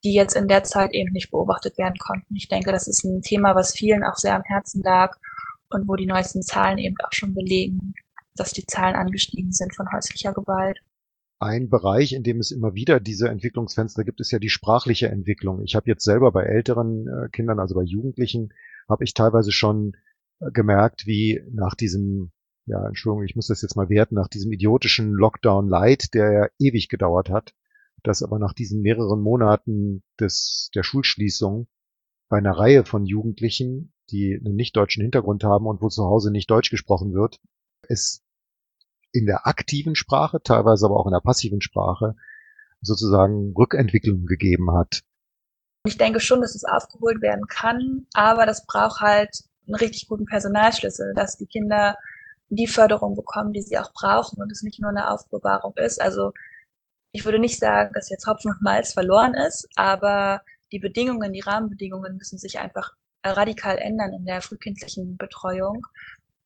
die 0.04 0.14
jetzt 0.14 0.34
in 0.34 0.48
der 0.48 0.64
Zeit 0.64 0.92
eben 0.92 1.12
nicht 1.12 1.30
beobachtet 1.30 1.76
werden 1.78 1.98
konnten. 1.98 2.34
Ich 2.36 2.48
denke, 2.48 2.72
das 2.72 2.88
ist 2.88 3.04
ein 3.04 3.22
Thema, 3.22 3.54
was 3.54 3.74
vielen 3.74 4.04
auch 4.04 4.16
sehr 4.16 4.34
am 4.34 4.44
Herzen 4.44 4.82
lag 4.82 5.16
und 5.70 5.88
wo 5.88 5.96
die 5.96 6.06
neuesten 6.06 6.42
Zahlen 6.42 6.78
eben 6.78 6.96
auch 7.04 7.12
schon 7.12 7.34
belegen, 7.34 7.94
dass 8.34 8.52
die 8.52 8.66
Zahlen 8.66 8.96
angestiegen 8.96 9.52
sind 9.52 9.74
von 9.74 9.90
häuslicher 9.92 10.32
Gewalt. 10.32 10.78
Ein 11.38 11.70
Bereich, 11.70 12.12
in 12.12 12.22
dem 12.22 12.38
es 12.38 12.50
immer 12.50 12.74
wieder 12.74 13.00
diese 13.00 13.28
Entwicklungsfenster 13.28 14.04
gibt, 14.04 14.20
ist 14.20 14.30
ja 14.30 14.38
die 14.38 14.50
sprachliche 14.50 15.08
Entwicklung. 15.08 15.62
Ich 15.64 15.74
habe 15.74 15.88
jetzt 15.88 16.04
selber 16.04 16.32
bei 16.32 16.44
älteren 16.44 17.06
äh, 17.08 17.28
Kindern, 17.30 17.58
also 17.58 17.74
bei 17.74 17.82
Jugendlichen, 17.82 18.52
habe 18.88 19.04
ich 19.04 19.14
teilweise 19.14 19.50
schon 19.50 19.96
äh, 20.40 20.50
gemerkt, 20.50 21.06
wie 21.06 21.40
nach 21.50 21.74
diesem, 21.74 22.32
ja, 22.66 22.86
Entschuldigung, 22.86 23.24
ich 23.24 23.36
muss 23.36 23.46
das 23.46 23.62
jetzt 23.62 23.74
mal 23.74 23.88
werten, 23.88 24.16
nach 24.16 24.28
diesem 24.28 24.52
idiotischen 24.52 25.12
Lockdown 25.12 25.66
Light, 25.66 26.12
der 26.12 26.32
ja 26.32 26.48
ewig 26.58 26.90
gedauert 26.90 27.30
hat, 27.30 27.54
dass 28.02 28.22
aber 28.22 28.38
nach 28.38 28.52
diesen 28.52 28.82
mehreren 28.82 29.22
Monaten 29.22 30.02
des, 30.18 30.70
der 30.74 30.82
Schulschließung 30.82 31.68
bei 32.28 32.36
einer 32.36 32.52
Reihe 32.52 32.84
von 32.84 33.06
Jugendlichen, 33.06 33.94
die 34.10 34.38
einen 34.38 34.56
nicht 34.56 34.76
deutschen 34.76 35.02
Hintergrund 35.02 35.44
haben 35.44 35.66
und 35.66 35.80
wo 35.80 35.88
zu 35.88 36.04
Hause 36.04 36.30
nicht 36.30 36.50
Deutsch 36.50 36.70
gesprochen 36.70 37.14
wird, 37.14 37.40
es 37.88 38.22
in 39.12 39.26
der 39.26 39.46
aktiven 39.46 39.94
Sprache, 39.94 40.40
teilweise 40.42 40.86
aber 40.86 40.98
auch 40.98 41.06
in 41.06 41.12
der 41.12 41.20
passiven 41.20 41.60
Sprache, 41.60 42.14
sozusagen 42.80 43.52
Rückentwicklung 43.56 44.26
gegeben 44.26 44.72
hat. 44.72 45.02
Ich 45.86 45.98
denke 45.98 46.20
schon, 46.20 46.40
dass 46.40 46.54
es 46.54 46.64
aufgeholt 46.64 47.22
werden 47.22 47.46
kann, 47.48 48.06
aber 48.12 48.46
das 48.46 48.66
braucht 48.66 49.00
halt 49.00 49.44
einen 49.66 49.76
richtig 49.76 50.08
guten 50.08 50.26
Personalschlüssel, 50.26 51.14
dass 51.14 51.36
die 51.36 51.46
Kinder 51.46 51.96
die 52.48 52.66
Förderung 52.66 53.14
bekommen, 53.14 53.52
die 53.52 53.62
sie 53.62 53.78
auch 53.78 53.92
brauchen 53.92 54.42
und 54.42 54.50
es 54.50 54.62
nicht 54.62 54.80
nur 54.80 54.90
eine 54.90 55.10
Aufbewahrung 55.10 55.74
ist. 55.76 56.00
Also 56.00 56.32
ich 57.12 57.24
würde 57.24 57.38
nicht 57.38 57.58
sagen, 57.58 57.92
dass 57.94 58.10
jetzt 58.10 58.26
Hopfen 58.26 58.52
und 58.52 58.62
Malz 58.62 58.92
verloren 58.92 59.34
ist, 59.34 59.68
aber 59.76 60.42
die 60.72 60.78
Bedingungen, 60.78 61.32
die 61.32 61.40
Rahmenbedingungen 61.40 62.16
müssen 62.16 62.38
sich 62.38 62.58
einfach 62.58 62.94
radikal 63.24 63.78
ändern 63.78 64.12
in 64.12 64.24
der 64.24 64.40
frühkindlichen 64.40 65.16
Betreuung 65.16 65.86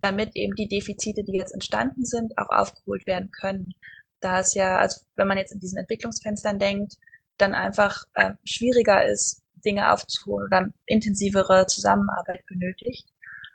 damit 0.05 0.37
eben 0.37 0.55
die 0.55 0.69
Defizite, 0.69 1.25
die 1.25 1.33
jetzt 1.39 1.55
entstanden 1.55 2.05
sind, 2.05 2.37
auch 2.37 2.51
aufgeholt 2.51 3.07
werden 3.07 3.31
können. 3.31 3.73
Da 4.21 4.41
es 4.41 4.55
ja, 4.55 4.79
also 4.79 5.01
wenn 5.17 5.27
man 5.27 5.39
jetzt 5.39 5.53
in 5.53 5.61
diesen 5.61 5.79
Entwicklungsfenstern 5.79 6.59
denkt, 6.59 6.95
dann 7.39 7.55
einfach 7.55 8.05
äh, 8.15 8.33
schwieriger 8.45 9.05
ist, 9.05 9.43
Dinge 9.65 9.91
aufzuholen 9.91 10.47
oder 10.47 10.69
intensivere 10.87 11.67
Zusammenarbeit 11.67 12.45
benötigt. 12.47 13.09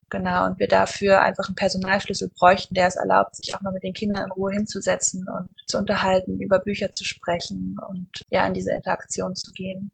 Genau, 0.09 0.47
und 0.47 0.57
wir 0.57 0.67
dafür 0.67 1.21
einfach 1.21 1.47
einen 1.47 1.55
Personalschlüssel 1.55 2.31
bräuchten, 2.35 2.73
der 2.73 2.87
es 2.87 2.95
erlaubt, 2.95 3.35
sich 3.35 3.53
auch 3.53 3.61
mal 3.61 3.71
mit 3.71 3.83
den 3.83 3.93
Kindern 3.93 4.25
in 4.25 4.31
Ruhe 4.31 4.53
hinzusetzen 4.53 5.27
und 5.29 5.49
zu 5.67 5.77
unterhalten, 5.77 6.39
über 6.41 6.57
Bücher 6.57 6.95
zu 6.95 7.05
sprechen 7.05 7.77
und 7.87 8.09
ja, 8.31 8.47
in 8.47 8.55
diese 8.55 8.71
Interaktion 8.71 9.35
zu 9.35 9.51
gehen. 9.51 9.91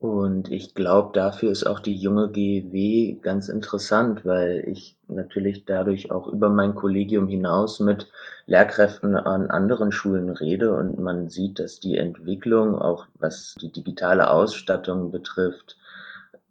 Und 0.00 0.52
ich 0.52 0.76
glaube, 0.76 1.10
dafür 1.12 1.50
ist 1.50 1.66
auch 1.66 1.80
die 1.80 1.96
junge 1.96 2.30
GEW 2.30 3.18
ganz 3.20 3.48
interessant, 3.48 4.24
weil 4.24 4.62
ich 4.68 4.96
natürlich 5.08 5.64
dadurch 5.64 6.12
auch 6.12 6.28
über 6.28 6.50
mein 6.50 6.76
Kollegium 6.76 7.26
hinaus 7.26 7.80
mit 7.80 8.06
Lehrkräften 8.46 9.16
an 9.16 9.50
anderen 9.50 9.90
Schulen 9.90 10.30
rede 10.30 10.72
und 10.72 11.00
man 11.00 11.28
sieht, 11.28 11.58
dass 11.58 11.80
die 11.80 11.98
Entwicklung, 11.98 12.76
auch 12.76 13.06
was 13.14 13.56
die 13.60 13.72
digitale 13.72 14.30
Ausstattung 14.30 15.10
betrifft, 15.10 15.76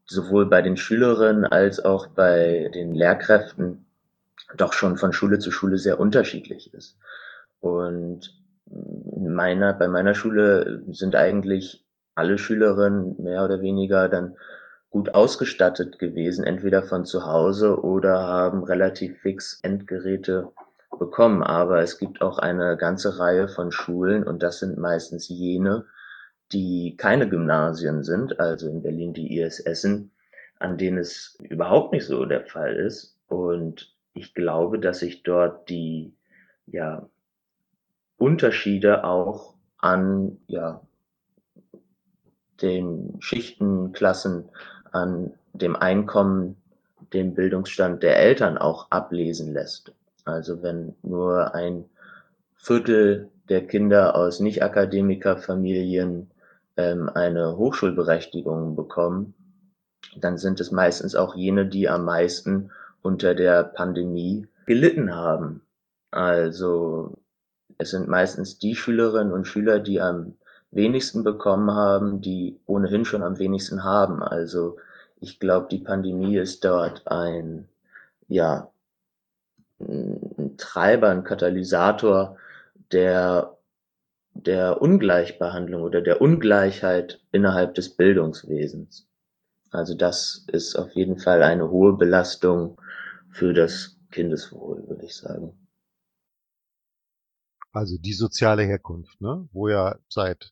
sowohl 0.05 0.47
bei 0.47 0.61
den 0.61 0.75
Schülerinnen 0.75 1.45
als 1.45 1.83
auch 1.83 2.07
bei 2.07 2.69
den 2.73 2.93
Lehrkräften 2.93 3.85
doch 4.57 4.73
schon 4.73 4.97
von 4.97 5.13
Schule 5.13 5.39
zu 5.39 5.51
Schule 5.51 5.77
sehr 5.77 6.01
unterschiedlich 6.01 6.73
ist. 6.73 6.97
Und 7.61 8.37
meiner, 8.65 9.71
bei 9.73 9.87
meiner 9.87 10.15
Schule 10.15 10.83
sind 10.89 11.15
eigentlich 11.15 11.86
alle 12.17 12.37
Schülerinnen 12.37 13.21
mehr 13.21 13.43
oder 13.43 13.61
weniger 13.61 14.09
dann 14.09 14.35
gut 14.89 15.13
ausgestattet 15.13 15.99
gewesen, 15.99 16.43
entweder 16.43 16.83
von 16.83 17.05
zu 17.05 17.25
Hause 17.25 17.81
oder 17.83 18.19
haben 18.19 18.63
relativ 18.63 19.19
fix 19.19 19.59
Endgeräte 19.61 20.51
bekommen. 20.97 21.43
Aber 21.43 21.81
es 21.81 21.97
gibt 21.99 22.21
auch 22.21 22.39
eine 22.39 22.77
ganze 22.77 23.19
Reihe 23.19 23.47
von 23.47 23.71
Schulen 23.71 24.23
und 24.23 24.41
das 24.41 24.59
sind 24.59 24.77
meistens 24.77 25.27
jene, 25.27 25.85
die 26.51 26.95
keine 26.97 27.27
Gymnasien 27.27 28.03
sind, 28.03 28.39
also 28.39 28.69
in 28.69 28.81
Berlin 28.81 29.13
die 29.13 29.39
IS 29.39 29.63
an 30.59 30.77
denen 30.77 30.97
es 30.97 31.37
überhaupt 31.41 31.91
nicht 31.93 32.05
so 32.05 32.25
der 32.25 32.45
Fall 32.45 32.75
ist. 32.75 33.15
Und 33.27 33.93
ich 34.13 34.33
glaube, 34.33 34.79
dass 34.79 34.99
sich 34.99 35.21
dort 35.21 35.69
die 35.69 36.15
ja, 36.65 37.07
Unterschiede 38.17 39.03
auch 39.03 39.53
an 39.77 40.39
ja, 40.47 40.81
den 42.61 43.17
Schichten, 43.19 43.93
Klassen, 43.93 44.49
an 44.91 45.33
dem 45.53 45.75
Einkommen, 45.75 46.57
dem 47.13 47.33
Bildungsstand 47.33 48.03
der 48.03 48.17
Eltern 48.17 48.57
auch 48.57 48.87
ablesen 48.89 49.53
lässt. 49.53 49.93
Also 50.25 50.61
wenn 50.61 50.95
nur 51.03 51.53
ein 51.55 51.85
Viertel 52.55 53.29
der 53.49 53.65
Kinder 53.65 54.15
aus 54.15 54.39
Nicht-Akademiker-Familien 54.39 56.29
ähm, 56.75 57.09
eine 57.09 57.55
Hochschulberechtigung 57.55 58.75
bekommen, 58.75 59.33
dann 60.19 60.37
sind 60.37 60.59
es 60.59 60.71
meistens 60.71 61.15
auch 61.15 61.35
jene, 61.35 61.65
die 61.65 61.87
am 61.87 62.05
meisten 62.05 62.71
unter 63.01 63.35
der 63.35 63.63
Pandemie 63.63 64.47
gelitten 64.65 65.15
haben. 65.15 65.61
Also 66.11 67.13
es 67.77 67.91
sind 67.91 68.07
meistens 68.07 68.59
die 68.59 68.75
Schülerinnen 68.75 69.31
und 69.31 69.45
Schüler, 69.45 69.79
die 69.79 70.01
am 70.01 70.35
wenigsten 70.71 71.23
bekommen 71.23 71.71
haben, 71.71 72.21
die 72.21 72.59
ohnehin 72.65 73.05
schon 73.05 73.23
am 73.23 73.39
wenigsten 73.39 73.83
haben. 73.83 74.21
Also 74.21 74.77
ich 75.19 75.39
glaube, 75.39 75.67
die 75.69 75.79
Pandemie 75.79 76.37
ist 76.37 76.63
dort 76.65 77.07
ein, 77.07 77.67
ja, 78.27 78.69
ein 79.79 80.55
Treiber, 80.57 81.09
ein 81.09 81.23
Katalysator 81.23 82.37
der, 82.91 83.57
der 84.33 84.81
Ungleichbehandlung 84.81 85.81
oder 85.81 86.01
der 86.01 86.21
Ungleichheit 86.21 87.19
innerhalb 87.31 87.75
des 87.75 87.95
Bildungswesens. 87.95 89.07
Also 89.71 89.95
das 89.95 90.45
ist 90.47 90.75
auf 90.75 90.91
jeden 90.93 91.17
Fall 91.17 91.43
eine 91.43 91.69
hohe 91.69 91.93
Belastung 91.93 92.79
für 93.29 93.53
das 93.53 93.97
Kindeswohl, 94.11 94.87
würde 94.87 95.05
ich 95.05 95.15
sagen. 95.15 95.53
Also 97.71 97.97
die 97.97 98.13
soziale 98.13 98.63
Herkunft, 98.63 99.19
ne? 99.21 99.47
wo 99.51 99.67
ja 99.67 99.99
seit 100.07 100.51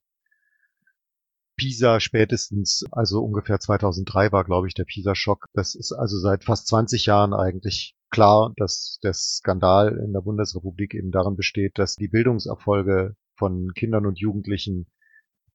Pisa 1.58 2.00
spätestens, 2.00 2.84
also 2.92 3.24
ungefähr 3.24 3.60
2003 3.60 4.32
war, 4.32 4.44
glaube 4.44 4.68
ich, 4.68 4.74
der 4.74 4.84
Pisa-Schock. 4.84 5.48
Das 5.54 5.76
ist 5.76 5.92
also 5.94 6.18
seit 6.18 6.44
fast 6.44 6.68
20 6.68 7.06
Jahren 7.06 7.34
eigentlich 7.34 7.96
klar, 8.10 8.54
dass 8.58 9.00
der 9.04 9.14
Skandal 9.14 9.98
in 9.98 10.14
der 10.14 10.22
Bundesrepublik 10.22 10.94
eben 10.94 11.12
darin 11.12 11.36
besteht, 11.36 11.78
dass 11.78 11.96
die 11.96 12.08
Bildungserfolge 12.08 13.16
von 13.36 13.74
Kindern 13.74 14.06
und 14.06 14.20
Jugendlichen 14.20 14.88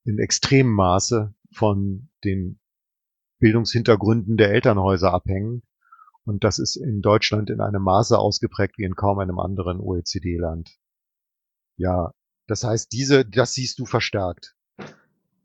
in 0.04 0.18
extremem 0.18 0.72
Maße 0.72 1.34
von 1.52 2.08
den 2.24 2.60
Bildungshintergründen 3.38 4.36
der 4.36 4.52
Elternhäuser 4.52 5.12
abhängen. 5.12 5.62
Und 6.24 6.44
das 6.44 6.58
ist 6.58 6.76
in 6.76 7.00
Deutschland 7.00 7.50
in 7.50 7.60
einem 7.60 7.82
Maße 7.82 8.18
ausgeprägt 8.18 8.78
wie 8.78 8.84
in 8.84 8.94
kaum 8.94 9.18
einem 9.18 9.38
anderen 9.38 9.80
OECD-Land. 9.80 10.78
Ja, 11.76 12.12
das 12.46 12.64
heißt, 12.64 12.92
diese, 12.92 13.24
das 13.24 13.54
siehst 13.54 13.78
du 13.78 13.86
verstärkt. 13.86 14.54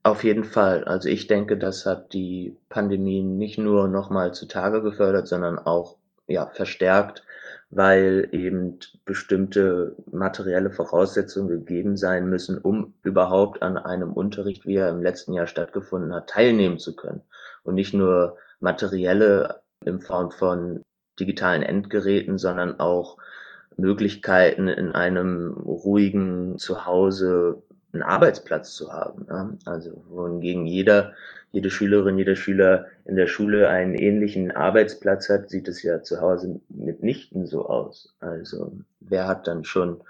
Auf 0.05 0.23
jeden 0.23 0.43
Fall. 0.43 0.83
Also 0.83 1.09
ich 1.09 1.25
denke, 1.25 1.57
das 1.57 1.87
hat 1.87 2.13
die 2.13 2.55
Pandemie 2.69 3.23
nicht 3.23 3.57
nur 3.57 3.87
nochmal 3.87 4.35
zutage 4.35 4.83
gefördert, 4.83 5.27
sondern 5.27 5.57
auch 5.57 5.97
ja, 6.27 6.45
verstärkt, 6.45 7.23
weil 7.71 8.29
eben 8.31 8.77
bestimmte 9.03 9.95
materielle 10.11 10.69
Voraussetzungen 10.69 11.49
gegeben 11.49 11.97
sein 11.97 12.29
müssen, 12.29 12.59
um 12.59 12.93
überhaupt 13.01 13.63
an 13.63 13.79
einem 13.79 14.13
Unterricht, 14.13 14.67
wie 14.67 14.75
er 14.75 14.89
im 14.89 15.01
letzten 15.01 15.33
Jahr 15.33 15.47
stattgefunden 15.47 16.13
hat, 16.13 16.29
teilnehmen 16.29 16.77
zu 16.77 16.95
können. 16.95 17.23
Und 17.63 17.73
nicht 17.73 17.95
nur 17.95 18.37
materielle 18.59 19.61
in 19.85 20.01
Form 20.01 20.29
von 20.29 20.83
digitalen 21.19 21.63
Endgeräten, 21.63 22.37
sondern 22.37 22.79
auch 22.79 23.17
Möglichkeiten 23.75 24.67
in 24.67 24.91
einem 24.91 25.53
ruhigen 25.53 26.59
Zuhause 26.59 27.63
einen 27.95 28.03
Arbeitsplatz 28.03 28.73
zu 28.73 28.91
haben. 28.91 29.25
Ja? 29.29 29.49
Also 29.65 30.03
wohingegen 30.09 30.65
jeder, 30.65 31.13
jede 31.51 31.69
Schülerin, 31.69 32.17
jeder 32.17 32.35
Schüler 32.35 32.85
in 33.05 33.15
der 33.15 33.27
Schule 33.27 33.69
einen 33.69 33.95
ähnlichen 33.95 34.51
Arbeitsplatz 34.51 35.29
hat, 35.29 35.49
sieht 35.49 35.67
es 35.67 35.81
ja 35.81 36.03
zu 36.03 36.21
Hause 36.21 36.59
mitnichten 36.69 37.45
so 37.47 37.67
aus. 37.67 38.13
Also 38.19 38.73
wer 38.99 39.27
hat 39.27 39.47
dann 39.47 39.63
schon 39.63 40.01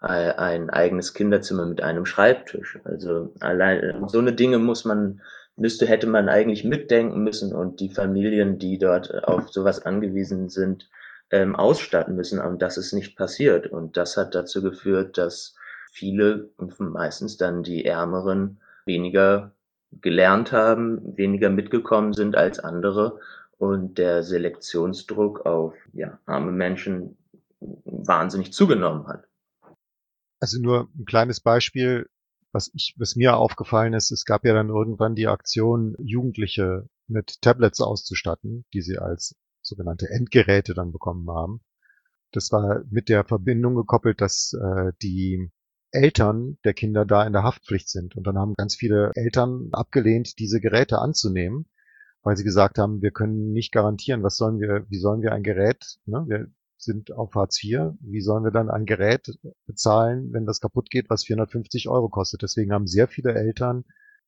ein 0.00 0.70
eigenes 0.70 1.12
Kinderzimmer 1.12 1.66
mit 1.66 1.82
einem 1.82 2.06
Schreibtisch? 2.06 2.78
Also 2.84 3.32
allein 3.40 4.02
so 4.08 4.18
eine 4.18 4.32
Dinge 4.32 4.58
muss 4.58 4.86
man 4.86 5.20
müsste, 5.56 5.86
hätte 5.86 6.06
man 6.06 6.28
eigentlich 6.28 6.64
mitdenken 6.64 7.22
müssen 7.22 7.54
und 7.54 7.80
die 7.80 7.90
Familien, 7.90 8.58
die 8.58 8.78
dort 8.78 9.24
auf 9.24 9.50
sowas 9.50 9.84
angewiesen 9.84 10.48
sind, 10.48 10.88
ähm, 11.30 11.54
ausstatten 11.54 12.16
müssen. 12.16 12.40
Und 12.40 12.62
das 12.62 12.78
ist 12.78 12.92
nicht 12.92 13.16
passiert. 13.16 13.66
Und 13.66 13.96
das 13.96 14.16
hat 14.16 14.34
dazu 14.34 14.62
geführt, 14.62 15.18
dass 15.18 15.54
viele, 15.90 16.50
meistens 16.78 17.36
dann 17.36 17.62
die 17.62 17.84
Ärmeren, 17.84 18.60
weniger 18.86 19.52
gelernt 19.92 20.52
haben, 20.52 21.16
weniger 21.16 21.50
mitgekommen 21.50 22.12
sind 22.12 22.36
als 22.36 22.58
andere 22.58 23.18
und 23.58 23.98
der 23.98 24.22
Selektionsdruck 24.22 25.44
auf 25.46 25.74
ja, 25.92 26.18
arme 26.26 26.52
Menschen 26.52 27.18
wahnsinnig 27.60 28.52
zugenommen 28.52 29.06
hat. 29.06 29.26
Also 30.40 30.60
nur 30.60 30.88
ein 30.96 31.04
kleines 31.04 31.40
Beispiel, 31.40 32.08
was 32.52 32.70
ich, 32.74 32.94
was 32.98 33.16
mir 33.16 33.36
aufgefallen 33.36 33.92
ist, 33.92 34.10
es 34.10 34.24
gab 34.24 34.44
ja 34.44 34.54
dann 34.54 34.70
irgendwann 34.70 35.14
die 35.14 35.26
Aktion, 35.26 35.94
Jugendliche 35.98 36.88
mit 37.06 37.42
Tablets 37.42 37.80
auszustatten, 37.80 38.64
die 38.72 38.80
sie 38.80 38.98
als 38.98 39.36
sogenannte 39.60 40.08
Endgeräte 40.08 40.72
dann 40.72 40.92
bekommen 40.92 41.28
haben. 41.30 41.60
Das 42.32 42.50
war 42.52 42.84
mit 42.88 43.08
der 43.08 43.24
Verbindung 43.24 43.74
gekoppelt, 43.74 44.20
dass 44.20 44.52
äh, 44.54 44.92
die 45.02 45.50
Eltern 45.92 46.58
der 46.64 46.74
Kinder 46.74 47.04
da 47.04 47.26
in 47.26 47.32
der 47.32 47.42
Haftpflicht 47.42 47.88
sind. 47.88 48.16
Und 48.16 48.26
dann 48.26 48.38
haben 48.38 48.54
ganz 48.54 48.74
viele 48.74 49.10
Eltern 49.14 49.68
abgelehnt, 49.72 50.38
diese 50.38 50.60
Geräte 50.60 50.98
anzunehmen, 50.98 51.66
weil 52.22 52.36
sie 52.36 52.44
gesagt 52.44 52.78
haben, 52.78 53.02
wir 53.02 53.10
können 53.10 53.52
nicht 53.52 53.72
garantieren, 53.72 54.22
was 54.22 54.36
sollen 54.36 54.60
wir, 54.60 54.86
wie 54.88 54.98
sollen 54.98 55.22
wir 55.22 55.32
ein 55.32 55.42
Gerät, 55.42 55.98
ne, 56.06 56.24
wir 56.28 56.48
sind 56.76 57.12
auf 57.12 57.34
Hartz 57.34 57.62
IV, 57.62 57.92
wie 58.00 58.20
sollen 58.20 58.44
wir 58.44 58.50
dann 58.50 58.70
ein 58.70 58.86
Gerät 58.86 59.38
bezahlen, 59.66 60.32
wenn 60.32 60.46
das 60.46 60.60
kaputt 60.60 60.90
geht, 60.90 61.10
was 61.10 61.24
450 61.24 61.88
Euro 61.88 62.08
kostet. 62.08 62.42
Deswegen 62.42 62.72
haben 62.72 62.86
sehr 62.86 63.06
viele 63.06 63.34
Eltern 63.34 63.84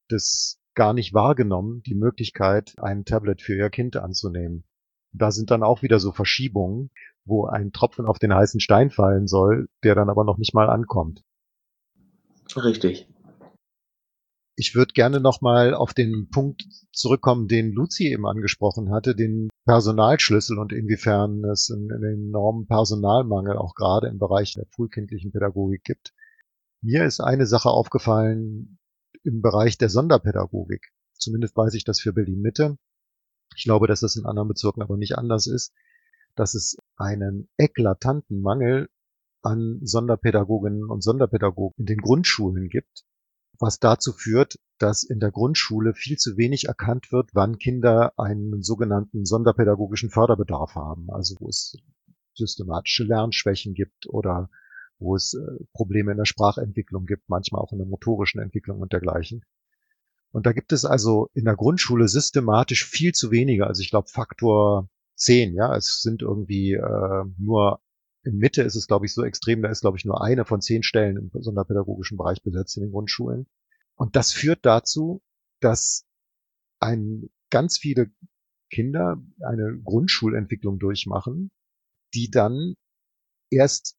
das 0.08 0.58
gar 0.74 0.92
nicht 0.92 1.14
wahrgenommen, 1.14 1.82
die 1.82 1.94
Möglichkeit, 1.94 2.74
ein 2.78 3.04
Tablet 3.04 3.42
für 3.42 3.56
ihr 3.56 3.70
Kind 3.70 3.96
anzunehmen. 3.96 4.64
Da 5.12 5.30
sind 5.30 5.50
dann 5.50 5.62
auch 5.62 5.82
wieder 5.82 6.00
so 6.00 6.12
Verschiebungen, 6.12 6.90
wo 7.24 7.46
ein 7.46 7.72
Tropfen 7.72 8.06
auf 8.06 8.18
den 8.18 8.34
heißen 8.34 8.60
Stein 8.60 8.90
fallen 8.90 9.26
soll, 9.26 9.68
der 9.82 9.94
dann 9.94 10.08
aber 10.08 10.24
noch 10.24 10.38
nicht 10.38 10.54
mal 10.54 10.68
ankommt. 10.68 11.22
Richtig. 12.56 13.08
Ich 14.54 14.74
würde 14.74 14.92
gerne 14.92 15.18
nochmal 15.18 15.74
auf 15.74 15.94
den 15.94 16.28
Punkt 16.30 16.64
zurückkommen, 16.92 17.48
den 17.48 17.72
Luzi 17.72 18.08
eben 18.08 18.26
angesprochen 18.26 18.92
hatte, 18.92 19.14
den 19.16 19.48
Personalschlüssel 19.64 20.58
und 20.58 20.72
inwiefern 20.72 21.42
es 21.44 21.70
einen, 21.70 21.90
enormen 22.04 22.66
Personalmangel 22.66 23.56
auch 23.56 23.74
gerade 23.74 24.08
im 24.08 24.18
Bereich 24.18 24.52
der 24.54 24.66
frühkindlichen 24.66 25.32
Pädagogik 25.32 25.84
gibt. 25.84 26.12
Mir 26.82 27.04
ist 27.04 27.20
eine 27.20 27.46
Sache 27.46 27.70
aufgefallen 27.70 28.78
im 29.24 29.40
Bereich 29.40 29.78
der 29.78 29.88
Sonderpädagogik. 29.88 30.92
Zumindest 31.14 31.56
weiß 31.56 31.74
ich 31.74 31.84
das 31.84 32.00
für 32.00 32.12
Berlin 32.12 32.40
Mitte. 32.40 32.76
Ich 33.56 33.64
glaube, 33.64 33.86
dass 33.86 34.00
das 34.00 34.16
in 34.16 34.26
anderen 34.26 34.48
Bezirken 34.48 34.82
aber 34.82 34.96
nicht 34.96 35.16
anders 35.16 35.46
ist, 35.46 35.72
dass 36.34 36.54
es 36.54 36.76
einen 36.96 37.48
eklatanten 37.56 38.40
Mangel 38.40 38.88
an 39.42 39.80
Sonderpädagoginnen 39.82 40.84
und 40.88 41.02
Sonderpädagogen 41.02 41.74
in 41.78 41.86
den 41.86 41.98
Grundschulen 41.98 42.68
gibt, 42.68 43.04
was 43.58 43.78
dazu 43.78 44.12
führt, 44.12 44.56
dass 44.78 45.04
in 45.04 45.20
der 45.20 45.30
Grundschule 45.30 45.94
viel 45.94 46.16
zu 46.16 46.36
wenig 46.36 46.66
erkannt 46.66 47.12
wird, 47.12 47.30
wann 47.34 47.58
Kinder 47.58 48.12
einen 48.18 48.62
sogenannten 48.62 49.24
sonderpädagogischen 49.24 50.10
Förderbedarf 50.10 50.74
haben, 50.74 51.08
also 51.10 51.36
wo 51.38 51.48
es 51.48 51.76
systematische 52.34 53.04
Lernschwächen 53.04 53.74
gibt 53.74 54.08
oder 54.08 54.50
wo 54.98 55.14
es 55.16 55.34
äh, 55.34 55.64
Probleme 55.72 56.12
in 56.12 56.18
der 56.18 56.24
Sprachentwicklung 56.24 57.06
gibt, 57.06 57.28
manchmal 57.28 57.60
auch 57.60 57.72
in 57.72 57.78
der 57.78 57.86
motorischen 57.86 58.40
Entwicklung 58.40 58.80
und 58.80 58.92
dergleichen. 58.92 59.44
Und 60.30 60.46
da 60.46 60.52
gibt 60.52 60.72
es 60.72 60.84
also 60.84 61.28
in 61.34 61.44
der 61.44 61.56
Grundschule 61.56 62.08
systematisch 62.08 62.86
viel 62.86 63.12
zu 63.12 63.30
wenige, 63.30 63.66
also 63.66 63.82
ich 63.82 63.90
glaube 63.90 64.08
Faktor 64.08 64.88
10, 65.16 65.54
ja, 65.54 65.76
es 65.76 66.00
sind 66.00 66.22
irgendwie 66.22 66.72
äh, 66.72 67.24
nur 67.38 67.80
in 68.24 68.38
Mitte 68.38 68.62
ist 68.62 68.76
es, 68.76 68.86
glaube 68.86 69.06
ich, 69.06 69.14
so 69.14 69.24
extrem, 69.24 69.62
da 69.62 69.68
ist, 69.68 69.80
glaube 69.80 69.98
ich, 69.98 70.04
nur 70.04 70.22
eine 70.22 70.44
von 70.44 70.60
zehn 70.60 70.82
Stellen 70.82 71.16
im 71.16 71.30
sonderpädagogischen 71.42 72.16
Bereich 72.16 72.42
besetzt 72.42 72.76
in 72.76 72.84
den 72.84 72.92
Grundschulen. 72.92 73.46
Und 73.96 74.16
das 74.16 74.32
führt 74.32 74.64
dazu, 74.64 75.22
dass 75.60 76.06
ein, 76.80 77.30
ganz 77.50 77.78
viele 77.78 78.10
Kinder 78.70 79.22
eine 79.40 79.78
Grundschulentwicklung 79.84 80.78
durchmachen, 80.78 81.50
die 82.14 82.30
dann 82.30 82.74
erst 83.50 83.96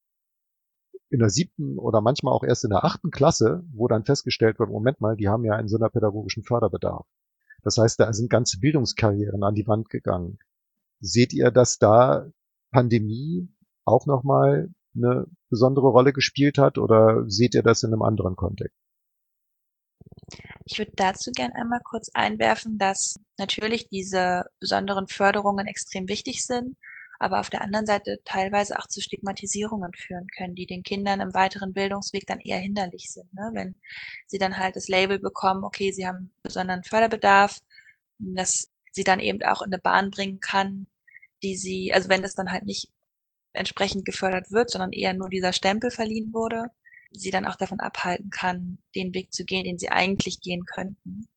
in 1.10 1.20
der 1.20 1.30
siebten 1.30 1.78
oder 1.78 2.02
manchmal 2.02 2.34
auch 2.34 2.44
erst 2.44 2.64
in 2.64 2.72
der 2.72 2.84
achten 2.84 3.12
Klasse, 3.12 3.64
wo 3.72 3.88
dann 3.88 4.04
festgestellt 4.04 4.58
wird, 4.58 4.70
Moment 4.70 5.00
mal, 5.00 5.16
die 5.16 5.30
haben 5.30 5.46
ja 5.46 5.54
einen 5.54 5.68
sonderpädagogischen 5.68 6.44
Förderbedarf. 6.44 7.06
Das 7.62 7.78
heißt, 7.78 8.00
da 8.00 8.12
sind 8.14 8.32
ganze 8.32 8.60
Bildungskarrieren 8.60 9.44
an 9.44 9.54
die 9.54 9.68
Wand 9.68 9.90
gegangen. 9.90 10.40
Seht 11.00 11.34
ihr, 11.34 11.52
dass 11.52 11.78
da 11.78 12.32
Pandemie 12.72 13.53
auch 13.86 14.06
nochmal 14.06 14.70
eine 14.96 15.26
besondere 15.50 15.88
Rolle 15.88 16.14
gespielt 16.14 16.58
hat 16.58 16.78
oder 16.78 17.24
seht 17.28 17.56
ihr 17.56 17.64
das 17.64 17.84
in 17.84 17.92
einem 17.92 18.04
anderen 18.04 18.36
Kontext? 18.36 18.78
Ich 20.66 20.78
würde 20.78 20.92
dazu 20.96 21.32
gern 21.32 21.52
einmal 21.52 21.82
kurz 21.84 22.10
einwerfen, 22.14 22.78
dass 22.78 23.16
natürlich 23.38 23.90
diese 23.90 24.46
besonderen 24.60 25.08
Förderungen 25.08 25.68
extrem 25.68 26.08
wichtig 26.08 26.46
sind, 26.46 26.78
aber 27.20 27.40
auf 27.40 27.50
der 27.50 27.62
anderen 27.62 27.86
Seite 27.86 28.20
teilweise 28.26 28.78
auch 28.80 28.88
zu 28.88 29.02
Stigmatisierungen 29.02 29.94
führen 29.94 30.28
können, 30.36 30.56
die 30.56 30.66
den 30.66 30.84
Kindern 30.84 31.22
im 31.22 31.34
weiteren 31.34 31.74
Bildungsweg 31.74 32.26
dann 32.28 32.40
eher 32.40 32.60
hinderlich 32.60 33.12
sind. 33.12 33.34
Ne? 33.34 33.50
Wenn 33.54 33.76
sie 34.28 34.38
dann 34.38 34.58
halt 34.58 34.76
das 34.76 34.88
Label 34.88 35.20
bekommen, 35.20 35.64
okay, 35.64 35.92
sie 35.92 36.08
haben 36.08 36.34
besonderen 36.44 36.84
Förderbedarf, 36.84 37.60
dass 38.20 38.70
sie 38.92 39.04
dann 39.04 39.20
eben 39.20 39.42
auch 39.44 39.62
in 39.62 39.74
eine 39.74 39.82
Bahn 39.82 40.12
bringen 40.12 40.40
kann, 40.40 40.88
die 41.44 41.56
sie, 41.56 41.94
also 41.94 42.10
wenn 42.10 42.22
das 42.22 42.36
dann 42.36 42.52
halt 42.52 42.66
nicht 42.66 42.90
entsprechend 43.54 44.06
gefördert 44.06 44.52
wird, 44.52 44.70
sondern 44.70 44.92
eher 44.92 45.14
nur 45.14 45.30
dieser 45.30 45.54
Stempel 45.54 45.92
verliehen 45.92 46.34
wurde, 46.34 46.66
sie 47.12 47.32
dann 47.32 47.46
auch 47.46 47.56
davon 47.56 47.80
abhalten 47.80 48.30
kann, 48.30 48.80
den 48.96 49.14
Weg 49.14 49.34
zu 49.34 49.46
gehen, 49.46 49.64
den 49.64 49.78
sie 49.78 49.90
eigentlich 49.90 50.42
gehen 50.42 50.66
könnten. 50.66 51.28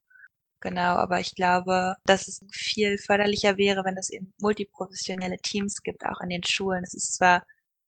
Genau, 0.61 0.97
aber 0.97 1.21
ich 1.21 1.35
glaube, 1.35 1.95
dass 2.07 2.29
es 2.29 2.41
viel 2.51 2.99
förderlicher 2.99 3.57
wäre, 3.59 3.85
wenn 3.85 3.97
es 3.97 4.11
eben 4.11 4.33
multiprofessionelle 4.41 5.39
Teams 5.39 5.83
gibt, 5.83 6.05
auch 6.07 6.21
in 6.23 6.31
den 6.31 6.43
Schulen. 6.45 6.83
Es 6.83 6.95
ist 6.95 7.15
zwar, 7.15 7.45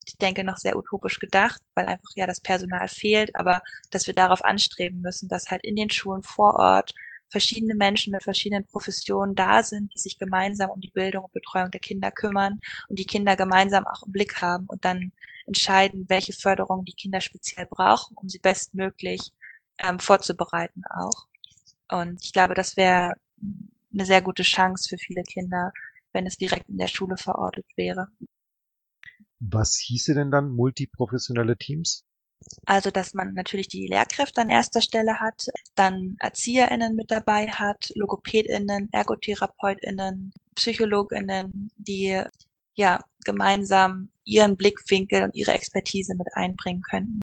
ich 0.06 0.16
denke, 0.18 0.44
noch 0.44 0.58
sehr 0.58 0.76
utopisch 0.76 1.18
gedacht, 1.18 1.60
weil 1.74 1.86
einfach 1.86 2.10
ja 2.14 2.26
das 2.26 2.40
Personal 2.40 2.88
fehlt, 2.88 3.34
aber 3.34 3.62
dass 3.90 4.06
wir 4.06 4.14
darauf 4.14 4.44
anstreben 4.44 5.00
müssen, 5.00 5.28
dass 5.28 5.50
halt 5.50 5.64
in 5.64 5.76
den 5.76 5.90
Schulen 5.90 6.22
vor 6.22 6.54
Ort 6.56 6.94
verschiedene 7.28 7.74
Menschen 7.74 8.12
mit 8.12 8.22
verschiedenen 8.22 8.64
Professionen 8.64 9.34
da 9.34 9.62
sind, 9.62 9.92
die 9.94 9.98
sich 9.98 10.18
gemeinsam 10.18 10.70
um 10.70 10.80
die 10.80 10.90
Bildung 10.90 11.24
und 11.24 11.32
Betreuung 11.32 11.70
der 11.70 11.80
Kinder 11.80 12.10
kümmern 12.10 12.60
und 12.88 12.98
die 12.98 13.06
Kinder 13.06 13.36
gemeinsam 13.36 13.86
auch 13.86 14.04
im 14.04 14.12
Blick 14.12 14.40
haben 14.40 14.66
und 14.66 14.84
dann 14.84 15.12
entscheiden, 15.46 16.06
welche 16.08 16.32
Förderung 16.32 16.84
die 16.84 16.92
Kinder 16.92 17.20
speziell 17.20 17.66
brauchen, 17.66 18.16
um 18.16 18.28
sie 18.28 18.38
bestmöglich 18.38 19.32
ähm, 19.78 19.98
vorzubereiten 19.98 20.82
auch. 20.90 21.26
Und 21.90 22.22
ich 22.22 22.32
glaube, 22.32 22.54
das 22.54 22.76
wäre 22.76 23.14
eine 23.92 24.04
sehr 24.04 24.22
gute 24.22 24.42
Chance 24.42 24.88
für 24.88 24.98
viele 24.98 25.22
Kinder, 25.22 25.72
wenn 26.12 26.26
es 26.26 26.36
direkt 26.36 26.68
in 26.68 26.78
der 26.78 26.88
Schule 26.88 27.16
verortet 27.16 27.66
wäre. 27.76 28.08
Was 29.40 29.76
hieße 29.76 30.14
denn 30.14 30.30
dann 30.30 30.50
multiprofessionelle 30.50 31.56
Teams? 31.56 32.04
Also, 32.66 32.90
dass 32.90 33.14
man 33.14 33.34
natürlich 33.34 33.68
die 33.68 33.86
Lehrkräfte 33.86 34.40
an 34.40 34.50
erster 34.50 34.80
Stelle 34.80 35.20
hat, 35.20 35.46
dann 35.74 36.16
ErzieherInnen 36.20 36.94
mit 36.94 37.10
dabei 37.10 37.48
hat, 37.48 37.90
LogopädInnen, 37.94 38.88
ErgotherapeutInnen, 38.92 40.32
PsychologInnen, 40.54 41.70
die 41.76 42.22
ja 42.74 43.00
gemeinsam 43.24 44.10
ihren 44.24 44.56
Blickwinkel 44.56 45.24
und 45.24 45.34
ihre 45.34 45.52
Expertise 45.52 46.14
mit 46.14 46.28
einbringen 46.34 46.82
könnten. 46.82 47.20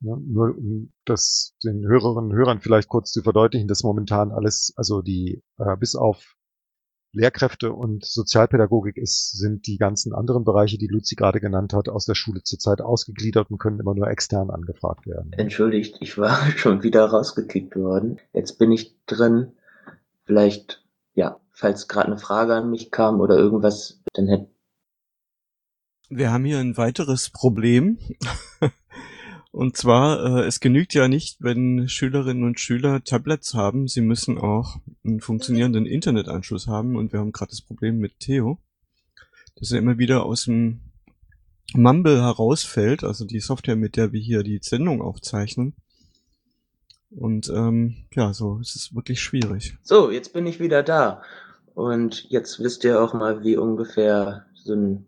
Ja, 0.00 0.16
nur 0.16 0.56
um 0.56 0.92
das 1.04 1.54
den 1.64 1.84
Hörerinnen 1.84 2.30
und 2.30 2.36
Hörern 2.36 2.60
vielleicht 2.60 2.88
kurz 2.88 3.10
zu 3.10 3.22
verdeutlichen, 3.22 3.66
dass 3.66 3.82
momentan 3.82 4.30
alles, 4.30 4.72
also 4.76 5.02
die 5.02 5.42
äh, 5.58 5.76
bis 5.76 5.96
auf 5.96 6.36
Lehrkräfte 7.12 7.72
und 7.72 8.04
Sozialpädagogik 8.04 8.96
ist, 8.96 9.32
sind 9.38 9.66
die 9.66 9.78
ganzen 9.78 10.14
anderen 10.14 10.44
Bereiche, 10.44 10.78
die 10.78 10.88
Luzi 10.88 11.14
gerade 11.14 11.40
genannt 11.40 11.72
hat, 11.72 11.88
aus 11.88 12.04
der 12.04 12.14
Schule 12.14 12.42
zurzeit 12.42 12.80
ausgegliedert 12.80 13.50
und 13.50 13.58
können 13.58 13.80
immer 13.80 13.94
nur 13.94 14.08
extern 14.08 14.50
angefragt 14.50 15.06
werden. 15.06 15.32
Entschuldigt, 15.32 15.96
ich 16.00 16.18
war 16.18 16.36
schon 16.56 16.82
wieder 16.82 17.06
rausgekickt 17.06 17.76
worden. 17.76 18.18
Jetzt 18.32 18.58
bin 18.58 18.72
ich 18.72 18.94
drin. 19.06 19.52
Vielleicht, 20.24 20.84
ja, 21.14 21.40
falls 21.50 21.88
gerade 21.88 22.08
eine 22.08 22.18
Frage 22.18 22.54
an 22.54 22.70
mich 22.70 22.90
kam 22.90 23.20
oder 23.20 23.36
irgendwas, 23.36 24.02
dann 24.12 24.28
hätte. 24.28 24.48
Wir 26.10 26.32
haben 26.32 26.44
hier 26.44 26.58
ein 26.58 26.76
weiteres 26.76 27.30
Problem. 27.30 27.98
Und 29.50 29.76
zwar, 29.76 30.42
äh, 30.42 30.46
es 30.46 30.60
genügt 30.60 30.94
ja 30.94 31.08
nicht, 31.08 31.38
wenn 31.40 31.88
Schülerinnen 31.88 32.44
und 32.44 32.60
Schüler 32.60 33.02
Tablets 33.02 33.54
haben, 33.54 33.88
sie 33.88 34.02
müssen 34.02 34.38
auch 34.38 34.76
einen 35.04 35.20
funktionierenden 35.20 35.86
Internetanschluss 35.86 36.66
haben. 36.66 36.96
Und 36.96 37.12
wir 37.12 37.20
haben 37.20 37.32
gerade 37.32 37.50
das 37.50 37.62
Problem 37.62 37.98
mit 37.98 38.20
Theo, 38.20 38.58
dass 39.56 39.72
er 39.72 39.78
immer 39.78 39.98
wieder 39.98 40.24
aus 40.24 40.44
dem 40.44 40.80
Mumble 41.74 42.22
herausfällt, 42.22 43.04
also 43.04 43.24
die 43.24 43.40
Software, 43.40 43.76
mit 43.76 43.96
der 43.96 44.12
wir 44.12 44.20
hier 44.20 44.42
die 44.42 44.60
Sendung 44.62 45.02
aufzeichnen. 45.02 45.74
Und 47.10 47.48
ähm, 47.48 48.04
ja, 48.14 48.34
so 48.34 48.58
es 48.60 48.74
ist 48.74 48.94
wirklich 48.94 49.20
schwierig. 49.20 49.76
So, 49.82 50.10
jetzt 50.10 50.32
bin 50.32 50.46
ich 50.46 50.60
wieder 50.60 50.82
da. 50.82 51.22
Und 51.74 52.28
jetzt 52.28 52.60
wisst 52.60 52.84
ihr 52.84 53.00
auch 53.00 53.14
mal, 53.14 53.42
wie 53.44 53.56
ungefähr 53.56 54.46
so 54.54 54.74
ein 54.74 55.06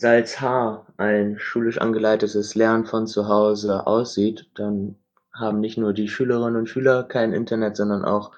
Salzhaar, 0.00 0.86
ein 0.96 1.38
schulisch 1.38 1.76
angeleitetes 1.76 2.54
Lernen 2.54 2.86
von 2.86 3.06
zu 3.06 3.28
Hause 3.28 3.86
aussieht. 3.86 4.48
Dann 4.54 4.96
haben 5.30 5.60
nicht 5.60 5.76
nur 5.76 5.92
die 5.92 6.08
Schülerinnen 6.08 6.56
und 6.56 6.68
Schüler 6.70 7.04
kein 7.04 7.34
Internet, 7.34 7.76
sondern 7.76 8.06
auch 8.06 8.32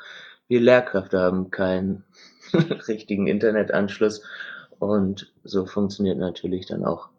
wir 0.48 0.60
Lehrkräfte 0.60 1.20
haben 1.20 1.52
keinen 1.52 2.04
richtigen 2.88 3.28
Internetanschluss. 3.28 4.24
Und 4.80 5.32
so 5.44 5.64
funktioniert 5.64 6.18
natürlich 6.18 6.66
dann 6.66 6.84
auch 6.84 7.10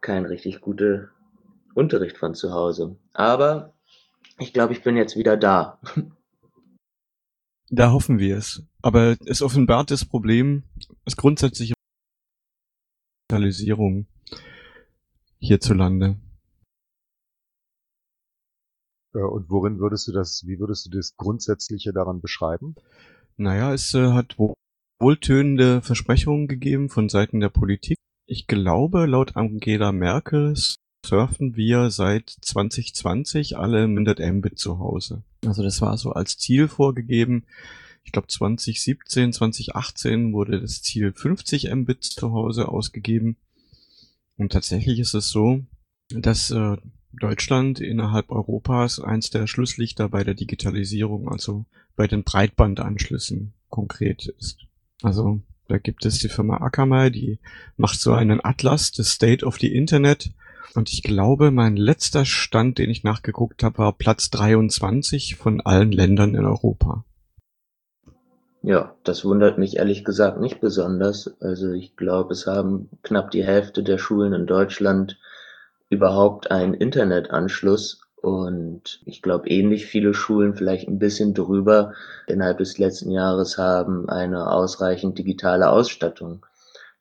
kein 0.00 0.26
richtig 0.26 0.60
guter 0.60 1.10
Unterricht 1.72 2.18
von 2.18 2.34
zu 2.34 2.52
Hause. 2.52 2.96
Aber 3.12 3.72
ich 4.40 4.52
glaube, 4.52 4.72
ich 4.72 4.82
bin 4.82 4.96
jetzt 4.96 5.16
wieder 5.16 5.36
da. 5.36 5.78
Da 7.70 7.92
hoffen 7.92 8.18
wir 8.18 8.36
es. 8.38 8.64
Aber 8.82 9.14
es 9.24 9.40
offenbart 9.40 9.92
das 9.92 10.04
Problem, 10.04 10.64
das 11.04 11.16
grundsätzliche 11.16 11.74
Digitalisierung 13.32 14.06
hierzulande. 15.38 16.16
Äh, 19.14 19.20
und 19.20 19.48
worin 19.48 19.78
würdest 19.78 20.06
du 20.08 20.12
das, 20.12 20.44
wie 20.46 20.58
würdest 20.58 20.86
du 20.86 20.90
das 20.90 21.16
Grundsätzliche 21.16 21.94
daran 21.94 22.20
beschreiben? 22.20 22.74
Naja, 23.38 23.72
es 23.72 23.94
äh, 23.94 24.12
hat 24.12 24.36
wohltönende 25.00 25.80
Versprechungen 25.80 26.46
gegeben 26.46 26.90
von 26.90 27.08
Seiten 27.08 27.40
der 27.40 27.48
Politik. 27.48 27.96
Ich 28.26 28.46
glaube, 28.46 29.06
laut 29.06 29.34
Angela 29.34 29.92
Merkel 29.92 30.54
surfen 31.04 31.56
wir 31.56 31.90
seit 31.90 32.28
2020 32.28 33.56
alle 33.56 33.84
100 33.84 34.20
Mbit 34.20 34.58
zu 34.58 34.78
Hause. 34.78 35.22
Also 35.46 35.62
das 35.62 35.80
war 35.80 35.96
so 35.96 36.12
als 36.12 36.36
Ziel 36.36 36.68
vorgegeben. 36.68 37.44
Ich 38.04 38.12
glaube 38.12 38.28
2017, 38.28 39.32
2018 39.32 40.32
wurde 40.32 40.60
das 40.60 40.82
Ziel 40.82 41.12
50 41.12 41.72
Mbit 41.74 42.04
zu 42.04 42.32
Hause 42.32 42.68
ausgegeben. 42.68 43.36
Und 44.36 44.52
tatsächlich 44.52 44.98
ist 44.98 45.14
es 45.14 45.30
so, 45.30 45.64
dass 46.10 46.50
äh, 46.50 46.76
Deutschland 47.12 47.80
innerhalb 47.80 48.30
Europas 48.30 48.98
eins 48.98 49.30
der 49.30 49.46
Schlusslichter 49.46 50.08
bei 50.08 50.24
der 50.24 50.34
Digitalisierung, 50.34 51.28
also 51.28 51.66
bei 51.94 52.06
den 52.06 52.24
Breitbandanschlüssen 52.24 53.52
konkret 53.68 54.26
ist. 54.38 54.66
Also 55.02 55.40
da 55.68 55.78
gibt 55.78 56.04
es 56.04 56.18
die 56.18 56.28
Firma 56.28 56.58
Akamai, 56.58 57.10
die 57.10 57.38
macht 57.76 58.00
so 58.00 58.12
einen 58.12 58.44
Atlas, 58.44 58.92
das 58.92 59.10
State 59.10 59.44
of 59.44 59.58
the 59.58 59.72
Internet. 59.72 60.32
Und 60.74 60.90
ich 60.92 61.02
glaube, 61.02 61.50
mein 61.50 61.76
letzter 61.76 62.24
Stand, 62.24 62.78
den 62.78 62.90
ich 62.90 63.04
nachgeguckt 63.04 63.62
habe, 63.62 63.78
war 63.78 63.92
Platz 63.92 64.30
23 64.30 65.36
von 65.36 65.60
allen 65.60 65.92
Ländern 65.92 66.34
in 66.34 66.44
Europa. 66.44 67.04
Ja, 68.62 68.94
das 69.04 69.24
wundert 69.24 69.58
mich 69.58 69.76
ehrlich 69.76 70.04
gesagt 70.04 70.40
nicht 70.40 70.60
besonders. 70.60 71.34
Also 71.40 71.72
ich 71.72 71.96
glaube, 71.96 72.32
es 72.32 72.46
haben 72.46 72.88
knapp 73.02 73.30
die 73.32 73.44
Hälfte 73.44 73.82
der 73.82 73.98
Schulen 73.98 74.32
in 74.32 74.46
Deutschland 74.46 75.18
überhaupt 75.90 76.50
einen 76.50 76.74
Internetanschluss 76.74 78.00
und 78.16 79.00
ich 79.04 79.20
glaube, 79.20 79.48
ähnlich 79.48 79.86
viele 79.86 80.14
Schulen, 80.14 80.54
vielleicht 80.54 80.88
ein 80.88 81.00
bisschen 81.00 81.34
drüber, 81.34 81.92
innerhalb 82.28 82.58
des 82.58 82.78
letzten 82.78 83.10
Jahres 83.10 83.58
haben 83.58 84.08
eine 84.08 84.50
ausreichend 84.52 85.18
digitale 85.18 85.68
Ausstattung. 85.68 86.46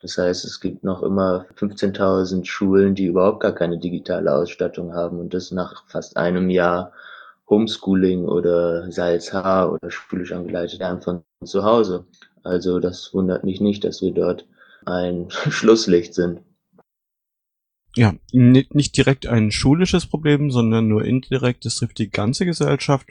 Das 0.01 0.17
heißt, 0.17 0.45
es 0.45 0.59
gibt 0.61 0.83
noch 0.83 1.03
immer 1.03 1.45
15.000 1.55 2.43
Schulen, 2.45 2.95
die 2.95 3.05
überhaupt 3.05 3.41
gar 3.41 3.53
keine 3.53 3.77
digitale 3.77 4.33
Ausstattung 4.33 4.95
haben 4.95 5.19
und 5.19 5.35
das 5.35 5.51
nach 5.51 5.83
fast 5.87 6.17
einem 6.17 6.49
Jahr 6.49 6.91
Homeschooling 7.51 8.25
oder 8.25 8.91
Salzhaar 8.91 9.71
oder 9.71 9.91
schulisch 9.91 10.31
angeleitet 10.31 10.79
Lernen 10.79 11.01
von 11.01 11.23
zu 11.45 11.63
Hause. 11.63 12.05
Also 12.41 12.79
das 12.79 13.13
wundert 13.13 13.43
mich 13.43 13.61
nicht, 13.61 13.83
dass 13.83 14.01
wir 14.01 14.11
dort 14.11 14.47
ein 14.85 15.29
Schlusslicht 15.29 16.15
sind 16.15 16.41
ja, 17.95 18.13
nicht 18.31 18.95
direkt 18.95 19.27
ein 19.27 19.51
schulisches 19.51 20.07
Problem, 20.07 20.49
sondern 20.49 20.87
nur 20.87 21.03
indirekt. 21.03 21.65
Es 21.65 21.75
trifft 21.75 21.99
die 21.99 22.09
ganze 22.09 22.45
Gesellschaft 22.45 23.09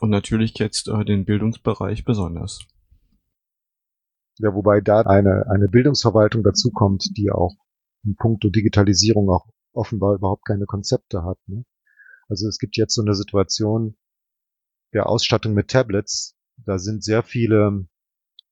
und 0.00 0.10
natürlich 0.10 0.58
jetzt 0.58 0.88
äh, 0.88 1.04
den 1.04 1.24
Bildungsbereich 1.24 2.04
besonders. 2.04 2.66
Ja, 4.38 4.54
wobei 4.54 4.80
da 4.80 5.00
eine, 5.00 5.46
eine 5.50 5.68
Bildungsverwaltung 5.68 6.42
dazukommt, 6.42 7.16
die 7.16 7.30
auch 7.30 7.54
in 8.04 8.16
puncto 8.16 8.48
Digitalisierung 8.48 9.30
auch 9.30 9.46
offenbar 9.72 10.14
überhaupt 10.14 10.46
keine 10.46 10.66
Konzepte 10.66 11.22
hat. 11.22 11.38
Ne? 11.46 11.64
Also 12.28 12.48
es 12.48 12.58
gibt 12.58 12.76
jetzt 12.76 12.94
so 12.94 13.02
eine 13.02 13.14
Situation 13.14 13.96
der 14.92 15.08
Ausstattung 15.08 15.54
mit 15.54 15.68
Tablets. 15.68 16.36
Da 16.56 16.78
sind 16.78 17.04
sehr 17.04 17.22
viele 17.22 17.86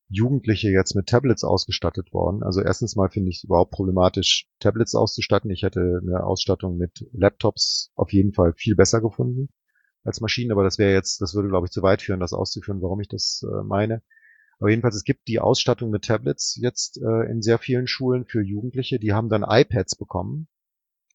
Jugendliche 0.09 0.69
jetzt 0.69 0.95
mit 0.95 1.07
Tablets 1.07 1.45
ausgestattet 1.45 2.13
worden. 2.13 2.43
Also 2.43 2.61
erstens 2.61 2.97
mal 2.97 3.09
finde 3.09 3.31
ich 3.31 3.39
es 3.39 3.45
überhaupt 3.45 3.73
problematisch, 3.73 4.47
Tablets 4.61 4.95
auszustatten. 4.95 5.51
Ich 5.51 5.63
hätte 5.63 6.01
eine 6.03 6.25
Ausstattung 6.25 6.77
mit 6.77 7.07
Laptops 7.13 7.91
auf 7.95 8.13
jeden 8.13 8.33
Fall 8.33 8.53
viel 8.55 8.77
besser 8.77 9.01
gefunden 9.01 9.49
als 10.05 10.21
Maschinen, 10.21 10.53
aber 10.53 10.63
das 10.63 10.79
wäre 10.79 10.93
jetzt, 10.93 11.23
das 11.23 11.35
würde 11.35 11.49
glaube 11.49 11.67
ich 11.67 11.73
zu 11.73 11.83
weit 11.83 12.03
führen, 12.03 12.21
das 12.21 12.35
auszuführen, 12.35 12.83
warum 12.83 13.01
ich 13.01 13.09
das 13.09 13.43
äh, 13.43 13.63
meine. 13.65 14.03
Aber 14.59 14.71
jedenfalls, 14.71 14.95
es 14.95 15.05
gibt 15.05 15.27
die 15.29 15.41
Ausstattung 15.41 15.91
mit 15.91 16.05
Tablets 16.05 16.57
jetzt 16.61 16.99
äh, 16.99 17.31
in 17.31 17.43
sehr 17.43 17.59
vielen 17.59 17.87
Schulen 17.87 18.25
für 18.25 18.43
Jugendliche. 18.43 18.99
Die 18.99 19.13
haben 19.13 19.29
dann 19.29 19.45
iPads 19.47 19.97
bekommen. 19.97 20.47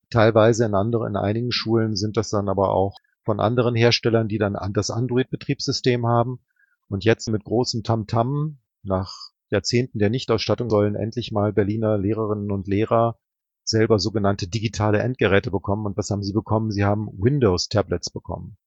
Teilweise 0.09 0.65
in 0.65 0.73
anderen, 0.73 1.09
in 1.09 1.15
einigen 1.17 1.51
Schulen 1.51 1.95
sind 1.95 2.17
das 2.17 2.29
dann 2.29 2.49
aber 2.49 2.71
auch 2.71 2.97
von 3.23 3.39
anderen 3.39 3.75
Herstellern, 3.75 4.27
die 4.27 4.39
dann 4.39 4.57
das 4.73 4.89
Android-Betriebssystem 4.89 6.07
haben. 6.07 6.39
Und 6.87 7.03
jetzt 7.05 7.29
mit 7.29 7.43
großem 7.43 7.83
Tamtam 7.83 8.59
nach 8.81 9.13
Jahrzehnten 9.51 9.99
der 9.99 10.09
Nichtausstattung 10.09 10.69
sollen 10.69 10.95
endlich 10.95 11.31
mal 11.31 11.53
Berliner 11.53 11.97
Lehrerinnen 11.97 12.51
und 12.51 12.67
Lehrer 12.67 13.19
selber 13.63 13.99
sogenannte 13.99 14.47
digitale 14.47 14.99
Endgeräte 14.99 15.51
bekommen. 15.51 15.85
Und 15.85 15.97
was 15.97 16.09
haben 16.09 16.23
sie 16.23 16.33
bekommen? 16.33 16.71
Sie 16.71 16.85
haben 16.85 17.07
Windows-Tablets 17.11 18.09
bekommen. 18.09 18.57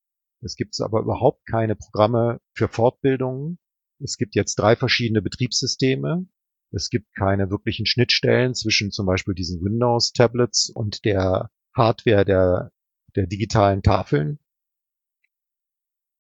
Es 0.41 0.57
gibt 0.57 0.81
aber 0.81 1.01
überhaupt 1.01 1.47
keine 1.47 1.75
Programme 1.77 2.41
für 2.55 2.69
Fortbildungen. 2.69 3.59
Es 4.01 4.17
gibt 4.17 4.35
jetzt 4.35 4.57
drei 4.57 4.77
verschiedene 4.77 5.23
Betriebssysteme. 5.23 6.27
Es 6.73 6.91
gibt 6.91 7.15
keine 7.15 7.51
wirklichen 7.51 7.87
Schnittstellen 7.87 8.55
zwischen 8.55 8.91
zum 8.91 9.07
Beispiel 9.07 9.35
diesen 9.35 9.63
Windows-Tablets 9.63 10.71
und 10.71 11.05
der 11.05 11.51
Hardware 11.75 12.25
der, 12.25 12.73
der 13.15 13.27
digitalen 13.27 13.83
Tafeln 13.83 14.39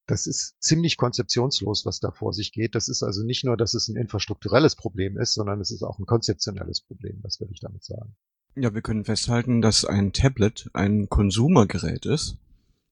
das 0.06 0.26
ist 0.26 0.56
ziemlich 0.60 0.96
konzeptionslos, 0.96 1.86
was 1.86 2.00
da 2.00 2.10
vor 2.10 2.32
sich 2.32 2.52
geht. 2.52 2.74
Das 2.74 2.88
ist 2.88 3.02
also 3.02 3.24
nicht 3.24 3.44
nur, 3.44 3.56
dass 3.56 3.74
es 3.74 3.88
ein 3.88 3.96
infrastrukturelles 3.96 4.76
Problem 4.76 5.18
ist, 5.18 5.34
sondern 5.34 5.60
es 5.60 5.70
ist 5.70 5.82
auch 5.82 5.98
ein 5.98 6.06
konzeptionelles 6.06 6.80
Problem. 6.80 7.20
Was 7.22 7.40
will 7.40 7.48
ich 7.50 7.60
damit 7.60 7.84
sagen? 7.84 8.14
Ja, 8.54 8.74
wir 8.74 8.82
können 8.82 9.04
festhalten, 9.04 9.62
dass 9.62 9.84
ein 9.84 10.12
Tablet 10.12 10.68
ein 10.74 11.08
Konsumergerät 11.08 12.04
ist. 12.04 12.36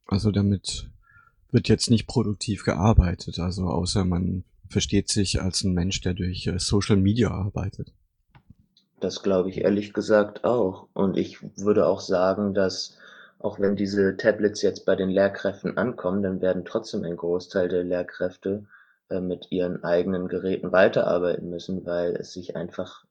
Also 0.07 0.31
damit 0.31 0.91
wird 1.51 1.69
jetzt 1.69 1.91
nicht 1.91 2.07
produktiv 2.07 2.65
gearbeitet. 2.65 3.39
Also 3.39 3.67
außer 3.67 4.05
man 4.05 4.45
versteht 4.71 5.09
sich 5.09 5.43
als 5.43 5.65
ein 5.65 5.75
Mensch, 5.75 6.01
der 6.01 6.15
durch 6.15 6.47
äh, 6.47 6.59
Social 6.59 6.97
Media 6.97 7.31
arbeitet. 7.31 7.93
Das 9.01 9.23
glaube 9.23 9.51
ich 9.51 9.63
ehrlich 9.63 9.93
gesagt 9.93 10.45
auch. 10.45 10.89
Und 10.93 11.17
ich 11.17 11.39
würde 11.59 11.87
auch 11.87 12.01
sagen, 12.01 12.55
dass 12.55 12.97
auch 13.39 13.59
wenn 13.59 13.75
diese 13.75 14.17
Tablets 14.17 14.61
jetzt 14.63 14.85
bei 14.85 14.95
den 14.97 15.09
Lehrkräften 15.09 15.79
ankommen, 15.79 16.23
dann 16.23 16.43
werden 16.43 16.65
trotzdem 16.65 17.05
ein 17.05 17.17
Großteil 17.17 17.69
der 17.69 17.85
Lehrkräfte 17.85 18.67
äh, 19.09 19.21
mit 19.21 19.51
ihren 19.51 19.83
eigenen 19.83 20.29
Geräten 20.29 20.73
weiterarbeiten 20.73 21.49
müssen, 21.49 21.87
weil 21.87 22.15
es 22.17 22.33
sich 22.33 22.55
einfach, 22.55 23.05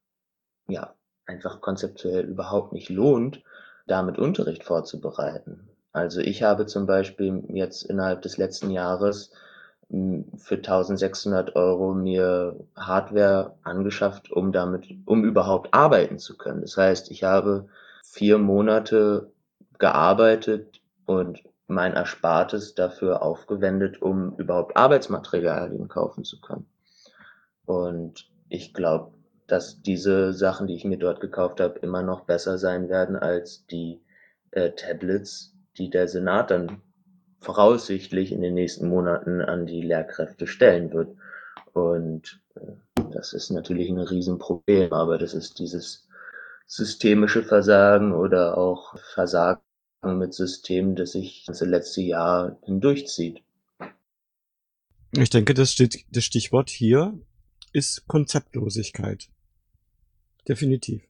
ja, 0.67 0.93
einfach 1.25 1.61
konzeptuell 1.61 2.25
überhaupt 2.25 2.73
nicht 2.73 2.89
lohnt, 2.89 3.41
damit 3.87 4.17
Unterricht 4.19 4.63
vorzubereiten. 4.63 5.67
Also 5.91 6.21
ich 6.21 6.43
habe 6.43 6.67
zum 6.67 6.85
Beispiel 6.85 7.43
jetzt 7.49 7.83
innerhalb 7.83 8.21
des 8.21 8.37
letzten 8.37 8.69
Jahres 8.69 9.31
für 9.89 10.55
1600 10.55 11.55
Euro 11.55 11.93
mir 11.93 12.55
Hardware 12.75 13.55
angeschafft, 13.63 14.31
um 14.31 14.51
damit, 14.51 14.87
um 15.05 15.23
überhaupt 15.23 15.73
arbeiten 15.73 16.19
zu 16.19 16.37
können. 16.37 16.61
Das 16.61 16.77
heißt, 16.77 17.09
ich 17.09 17.23
habe 17.23 17.67
vier 18.03 18.37
Monate 18.37 19.31
gearbeitet 19.79 20.81
und 21.05 21.43
mein 21.67 21.93
Erspartes 21.93 22.75
dafür 22.75 23.23
aufgewendet, 23.23 24.01
um 24.01 24.35
überhaupt 24.37 24.77
Arbeitsmaterialien 24.77 25.87
kaufen 25.87 26.23
zu 26.23 26.39
können. 26.39 26.67
Und 27.65 28.29
ich 28.49 28.73
glaube, 28.73 29.13
dass 29.47 29.81
diese 29.81 30.33
Sachen, 30.33 30.67
die 30.67 30.75
ich 30.75 30.85
mir 30.85 30.97
dort 30.97 31.19
gekauft 31.19 31.59
habe, 31.59 31.79
immer 31.79 32.03
noch 32.03 32.25
besser 32.25 32.59
sein 32.59 32.89
werden 32.89 33.15
als 33.15 33.65
die 33.67 34.01
äh, 34.51 34.71
Tablets, 34.71 35.55
die 35.77 35.89
der 35.89 36.07
Senat 36.07 36.51
dann 36.51 36.81
voraussichtlich 37.39 38.31
in 38.31 38.41
den 38.41 38.53
nächsten 38.53 38.87
Monaten 38.87 39.41
an 39.41 39.65
die 39.65 39.81
Lehrkräfte 39.81 40.47
stellen 40.47 40.91
wird. 40.93 41.15
Und 41.73 42.41
äh, 42.55 43.03
das 43.11 43.33
ist 43.33 43.49
natürlich 43.49 43.89
ein 43.89 43.99
Riesenproblem, 43.99 44.91
aber 44.93 45.17
das 45.17 45.33
ist 45.33 45.59
dieses 45.59 46.07
systemische 46.65 47.43
Versagen 47.43 48.13
oder 48.13 48.57
auch 48.57 48.95
Versagen 49.13 49.61
mit 50.03 50.33
Systemen, 50.33 50.95
das 50.95 51.13
sich 51.13 51.43
das 51.47 51.61
letzte 51.61 52.01
Jahr 52.01 52.57
hindurchzieht. 52.63 53.41
Ich 55.11 55.29
denke, 55.29 55.53
das, 55.53 55.75
das 55.75 56.23
Stichwort 56.23 56.69
hier 56.69 57.19
ist 57.73 58.07
Konzeptlosigkeit. 58.07 59.29
Definitiv. 60.47 61.03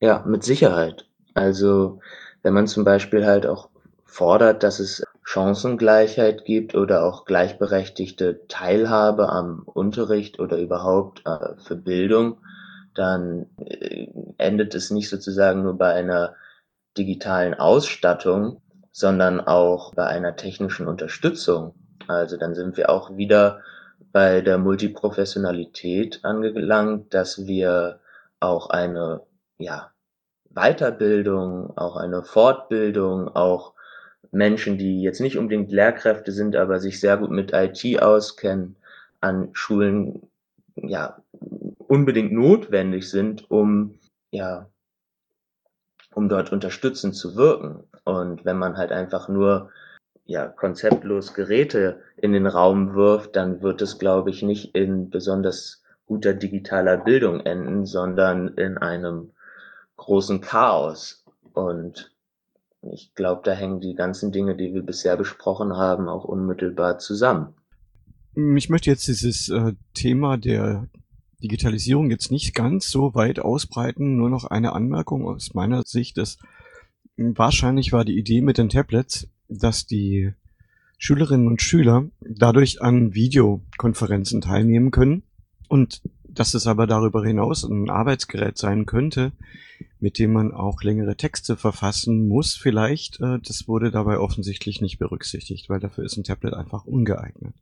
Ja, 0.00 0.24
mit 0.26 0.44
Sicherheit. 0.44 1.06
Also 1.34 2.00
wenn 2.42 2.54
man 2.54 2.66
zum 2.66 2.84
Beispiel 2.84 3.26
halt 3.26 3.46
auch 3.46 3.67
fordert, 4.08 4.62
dass 4.62 4.80
es 4.80 5.04
Chancengleichheit 5.22 6.46
gibt 6.46 6.74
oder 6.74 7.04
auch 7.04 7.26
gleichberechtigte 7.26 8.46
Teilhabe 8.48 9.28
am 9.28 9.62
Unterricht 9.66 10.40
oder 10.40 10.56
überhaupt 10.56 11.22
äh, 11.26 11.54
für 11.58 11.76
Bildung, 11.76 12.38
dann 12.94 13.46
äh, 13.58 14.08
endet 14.38 14.74
es 14.74 14.90
nicht 14.90 15.10
sozusagen 15.10 15.62
nur 15.62 15.76
bei 15.76 15.92
einer 15.92 16.34
digitalen 16.96 17.54
Ausstattung, 17.54 18.62
sondern 18.90 19.40
auch 19.40 19.94
bei 19.94 20.06
einer 20.06 20.34
technischen 20.34 20.88
Unterstützung. 20.88 21.74
Also 22.08 22.38
dann 22.38 22.54
sind 22.54 22.78
wir 22.78 22.88
auch 22.88 23.16
wieder 23.16 23.60
bei 24.12 24.40
der 24.40 24.56
Multiprofessionalität 24.56 26.20
angelangt, 26.24 27.12
dass 27.12 27.46
wir 27.46 28.00
auch 28.40 28.70
eine 28.70 29.20
ja, 29.58 29.90
Weiterbildung, 30.48 31.76
auch 31.76 31.96
eine 31.96 32.22
Fortbildung, 32.22 33.28
auch 33.28 33.74
Menschen, 34.30 34.78
die 34.78 35.02
jetzt 35.02 35.20
nicht 35.20 35.38
unbedingt 35.38 35.72
Lehrkräfte 35.72 36.32
sind, 36.32 36.56
aber 36.56 36.80
sich 36.80 37.00
sehr 37.00 37.16
gut 37.16 37.30
mit 37.30 37.52
IT 37.52 38.02
auskennen, 38.02 38.76
an 39.20 39.50
Schulen 39.52 40.28
ja 40.76 41.22
unbedingt 41.78 42.32
notwendig 42.32 43.08
sind, 43.08 43.50
um 43.50 43.98
ja 44.30 44.68
um 46.14 46.28
dort 46.28 46.52
unterstützend 46.52 47.14
zu 47.14 47.36
wirken. 47.36 47.84
Und 48.04 48.44
wenn 48.44 48.58
man 48.58 48.76
halt 48.76 48.90
einfach 48.92 49.28
nur 49.28 49.70
ja, 50.24 50.46
konzeptlos 50.46 51.32
Geräte 51.32 52.00
in 52.16 52.32
den 52.32 52.46
Raum 52.46 52.94
wirft, 52.94 53.36
dann 53.36 53.62
wird 53.62 53.80
es, 53.80 53.98
glaube 53.98 54.30
ich, 54.30 54.42
nicht 54.42 54.74
in 54.74 55.10
besonders 55.10 55.82
guter 56.06 56.34
digitaler 56.34 56.98
Bildung 56.98 57.40
enden, 57.40 57.86
sondern 57.86 58.48
in 58.48 58.76
einem 58.78 59.30
großen 59.96 60.40
Chaos. 60.40 61.24
Und 61.54 62.10
ich 62.82 63.14
glaube, 63.14 63.42
da 63.44 63.52
hängen 63.52 63.80
die 63.80 63.94
ganzen 63.94 64.32
Dinge, 64.32 64.56
die 64.56 64.72
wir 64.72 64.82
bisher 64.82 65.16
besprochen 65.16 65.76
haben, 65.76 66.08
auch 66.08 66.24
unmittelbar 66.24 66.98
zusammen. 66.98 67.54
Ich 68.56 68.68
möchte 68.68 68.90
jetzt 68.90 69.08
dieses 69.08 69.48
äh, 69.48 69.72
Thema 69.94 70.36
der 70.36 70.88
Digitalisierung 71.42 72.10
jetzt 72.10 72.30
nicht 72.30 72.54
ganz 72.54 72.90
so 72.90 73.14
weit 73.14 73.40
ausbreiten. 73.40 74.16
Nur 74.16 74.30
noch 74.30 74.44
eine 74.44 74.72
Anmerkung 74.72 75.26
aus 75.26 75.54
meiner 75.54 75.82
Sicht 75.82 76.18
ist, 76.18 76.40
wahrscheinlich 77.16 77.92
war 77.92 78.04
die 78.04 78.18
Idee 78.18 78.40
mit 78.40 78.58
den 78.58 78.68
Tablets, 78.68 79.28
dass 79.48 79.86
die 79.86 80.32
Schülerinnen 80.98 81.46
und 81.46 81.62
Schüler 81.62 82.08
dadurch 82.20 82.82
an 82.82 83.14
Videokonferenzen 83.14 84.40
teilnehmen 84.40 84.90
können 84.90 85.22
und 85.68 86.02
dass 86.28 86.54
es 86.54 86.66
aber 86.66 86.86
darüber 86.86 87.24
hinaus 87.24 87.64
ein 87.64 87.90
Arbeitsgerät 87.90 88.58
sein 88.58 88.86
könnte, 88.86 89.32
mit 90.00 90.18
dem 90.18 90.32
man 90.32 90.52
auch 90.52 90.82
längere 90.82 91.16
Texte 91.16 91.56
verfassen 91.56 92.28
muss 92.28 92.54
vielleicht. 92.54 93.20
Äh, 93.20 93.38
das 93.40 93.68
wurde 93.68 93.90
dabei 93.90 94.18
offensichtlich 94.18 94.80
nicht 94.80 94.98
berücksichtigt, 94.98 95.68
weil 95.68 95.80
dafür 95.80 96.04
ist 96.04 96.16
ein 96.16 96.24
Tablet 96.24 96.54
einfach 96.54 96.84
ungeeignet. 96.84 97.54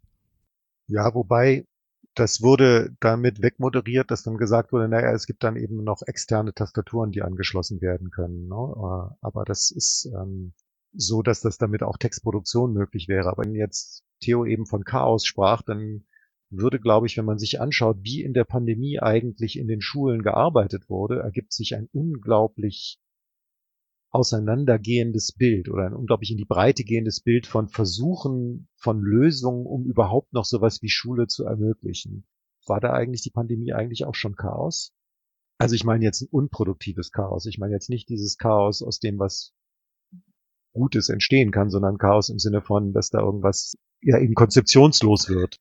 Ja, 0.89 1.15
wobei 1.15 1.67
das 2.15 2.41
wurde 2.41 2.97
damit 3.01 3.43
wegmoderiert, 3.43 4.11
dass 4.11 4.23
dann 4.23 4.39
gesagt 4.39 4.73
wurde, 4.73 4.89
naja, 4.89 5.13
es 5.13 5.27
gibt 5.27 5.45
dann 5.45 5.57
eben 5.57 5.85
noch 5.85 6.03
externe 6.03 6.55
Tastaturen, 6.55 7.13
die 7.13 7.23
angeschlossen 7.23 7.81
werden 7.81 8.11
können. 8.11 8.49
Ne? 8.49 8.55
Äh, 8.55 9.15
aber 9.21 9.45
das 9.45 9.71
ist 9.71 10.11
ähm, 10.15 10.55
so, 10.95 11.23
dass 11.23 11.43
das 11.43 11.59
damit 11.59 11.83
auch 11.83 11.99
Textproduktion 11.99 12.73
möglich 12.73 13.09
wäre. 13.09 13.29
Aber 13.29 13.45
wenn 13.45 13.55
jetzt 13.55 14.03
Theo 14.21 14.47
eben 14.47 14.65
von 14.65 14.85
Chaos 14.85 15.27
sprach, 15.27 15.63
dann 15.63 16.05
würde, 16.51 16.79
glaube 16.79 17.07
ich, 17.07 17.17
wenn 17.17 17.25
man 17.25 17.39
sich 17.39 17.61
anschaut, 17.61 17.99
wie 18.03 18.23
in 18.23 18.33
der 18.33 18.45
Pandemie 18.45 19.01
eigentlich 19.01 19.59
in 19.59 19.69
den 19.69 19.81
Schulen 19.81 20.23
gearbeitet 20.23 20.89
wurde, 20.89 21.21
ergibt 21.21 21.53
sich 21.53 21.75
ein 21.75 21.89
unglaublich 21.93 23.01
auseinandergehendes 24.11 25.33
Bild 25.33 25.69
oder 25.69 25.87
ein 25.87 25.95
unglaublich 25.95 26.31
in 26.31 26.39
die 26.39 26.45
Breite 26.45 26.85
gehendes 26.85 27.21
Bild 27.21 27.47
von 27.47 27.69
Versuchen, 27.69 28.69
von 28.77 29.01
Lösungen, 29.01 29.67
um 29.67 29.85
überhaupt 29.85 30.33
noch 30.33 30.45
sowas 30.45 30.81
wie 30.83 30.89
Schule 30.89 31.27
zu 31.27 31.45
ermöglichen. 31.45 32.25
War 32.67 32.81
da 32.81 32.93
eigentlich 32.93 33.23
die 33.23 33.31
Pandemie 33.31 33.73
eigentlich 33.73 34.05
auch 34.05 34.15
schon 34.15 34.37
Chaos? 34.37 34.93
Also 35.59 35.75
ich 35.75 35.85
meine 35.85 36.05
jetzt 36.05 36.23
ein 36.23 36.29
unproduktives 36.31 37.13
Chaos. 37.13 37.47
Ich 37.47 37.59
meine 37.59 37.75
jetzt 37.75 37.91
nicht 37.91 38.09
dieses 38.09 38.39
Chaos, 38.39 38.83
aus 38.83 39.01
dem 39.01 39.19
was 39.19 39.55
Gutes 40.73 41.09
entstehen 41.09 41.51
kann, 41.51 41.71
sondern 41.71 41.99
Chaos 41.99 42.29
im 42.29 42.39
Sinne 42.39 42.61
von, 42.61 42.93
dass 42.93 43.11
da 43.11 43.21
irgendwas 43.21 43.77
ja 44.03 44.19
eben 44.19 44.35
konzeptionslos 44.35 45.29
wird. 45.29 45.59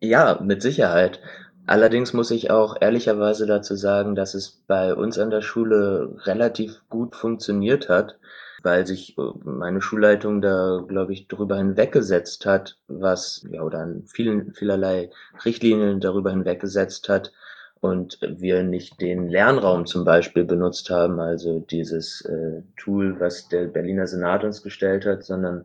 Ja, 0.00 0.40
mit 0.42 0.62
Sicherheit. 0.62 1.20
Allerdings 1.66 2.12
muss 2.12 2.30
ich 2.30 2.50
auch 2.50 2.76
ehrlicherweise 2.80 3.46
dazu 3.46 3.74
sagen, 3.74 4.14
dass 4.14 4.34
es 4.34 4.62
bei 4.66 4.94
uns 4.94 5.18
an 5.18 5.30
der 5.30 5.40
Schule 5.40 6.16
relativ 6.24 6.82
gut 6.90 7.16
funktioniert 7.16 7.88
hat, 7.88 8.18
weil 8.62 8.86
sich 8.86 9.16
äh, 9.18 9.22
meine 9.44 9.80
Schulleitung 9.80 10.42
da, 10.42 10.84
glaube 10.86 11.12
ich, 11.12 11.28
darüber 11.28 11.56
hinweggesetzt 11.56 12.44
hat, 12.46 12.78
was, 12.88 13.46
ja, 13.50 13.62
oder 13.62 13.80
an 13.80 14.04
vielen, 14.06 14.52
vielerlei 14.52 15.10
Richtlinien 15.44 16.00
darüber 16.00 16.30
hinweggesetzt 16.30 17.08
hat 17.08 17.32
und 17.80 18.18
wir 18.20 18.62
nicht 18.62 19.00
den 19.00 19.28
Lernraum 19.28 19.86
zum 19.86 20.04
Beispiel 20.04 20.44
benutzt 20.44 20.90
haben, 20.90 21.20
also 21.20 21.60
dieses 21.60 22.20
äh, 22.22 22.62
Tool, 22.76 23.20
was 23.20 23.48
der 23.48 23.66
Berliner 23.66 24.06
Senat 24.06 24.44
uns 24.44 24.62
gestellt 24.62 25.06
hat, 25.06 25.24
sondern 25.24 25.64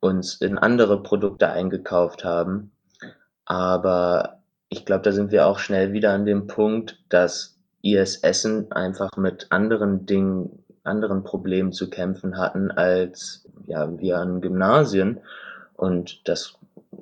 uns 0.00 0.40
in 0.40 0.58
andere 0.58 1.02
Produkte 1.02 1.50
eingekauft 1.50 2.24
haben 2.24 2.72
aber 3.50 4.42
ich 4.68 4.86
glaube, 4.86 5.02
da 5.02 5.10
sind 5.10 5.32
wir 5.32 5.48
auch 5.48 5.58
schnell 5.58 5.92
wieder 5.92 6.12
an 6.12 6.24
dem 6.24 6.46
Punkt, 6.46 7.02
dass 7.08 7.58
IS 7.82 8.18
Essen 8.18 8.70
einfach 8.70 9.16
mit 9.16 9.48
anderen 9.50 10.06
Dingen, 10.06 10.62
anderen 10.84 11.24
Problemen 11.24 11.72
zu 11.72 11.90
kämpfen 11.90 12.38
hatten 12.38 12.70
als 12.70 13.48
ja, 13.66 13.98
wir 13.98 14.18
an 14.18 14.40
Gymnasien. 14.40 15.18
Und 15.74 16.28
das 16.28 16.58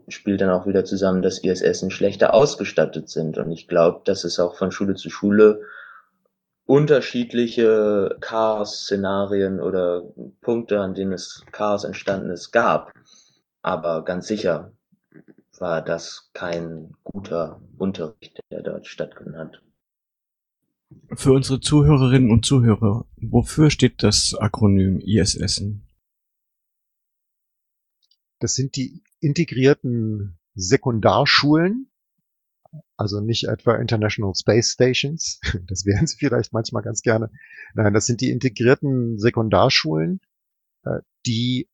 spielt 0.09 0.41
dann 0.41 0.49
auch 0.49 0.67
wieder 0.67 0.87
zusammen, 0.87 1.21
dass 1.21 1.45
IS 1.45 1.61
Essen 1.61 1.91
schlechter 1.91 2.33
ausgestattet 2.33 3.11
sind. 3.11 3.37
Und 3.37 3.53
ich 3.53 3.69
glaube, 3.69 4.01
dass 4.07 4.25
es 4.25 4.41
auch 4.41 4.55
von 4.55 4.73
Schule 4.73 4.95
zu 4.95 5.11
Schule 5.11 5.61
unterschiedliche 6.65 8.17
Chaos-Szenarien 8.21 9.61
oder 9.61 10.03
Punkte, 10.41 10.81
an 10.81 10.95
denen 10.95 11.13
es 11.13 11.45
Chaos 11.53 11.85
entstanden 11.85 12.31
ist, 12.31 12.53
gab. 12.53 12.91
Aber 13.61 14.03
ganz 14.03 14.27
sicher, 14.29 14.73
war 15.61 15.83
das 15.83 16.31
kein 16.33 16.95
guter 17.05 17.61
Unterricht, 17.77 18.41
der 18.51 18.63
dort 18.63 18.87
stattgefunden 18.87 19.39
hat. 19.39 19.63
Für 21.15 21.33
unsere 21.33 21.61
Zuhörerinnen 21.61 22.31
und 22.31 22.47
Zuhörer, 22.47 23.07
wofür 23.17 23.71
steht 23.71 24.03
das 24.03 24.35
Akronym 24.35 25.01
ISSen? 25.01 25.87
Das 28.41 28.55
sind 28.55 28.77
die 28.77 29.03
integrierten 29.21 30.39
Sekundarschulen, 30.55 31.91
also 32.97 33.21
nicht 33.21 33.45
etwa 33.45 33.77
International 33.77 34.35
Space 34.35 34.71
Stations, 34.71 35.41
das 35.67 35.85
wären 35.85 36.07
sie 36.07 36.17
vielleicht 36.17 36.53
manchmal 36.53 36.83
ganz 36.83 37.03
gerne. 37.03 37.31
Nein, 37.75 37.93
das 37.93 38.07
sind 38.07 38.21
die 38.21 38.31
integrierten 38.31 39.19
Sekundarschulen, 39.19 40.21
äh, 40.85 41.01
die 41.27 41.69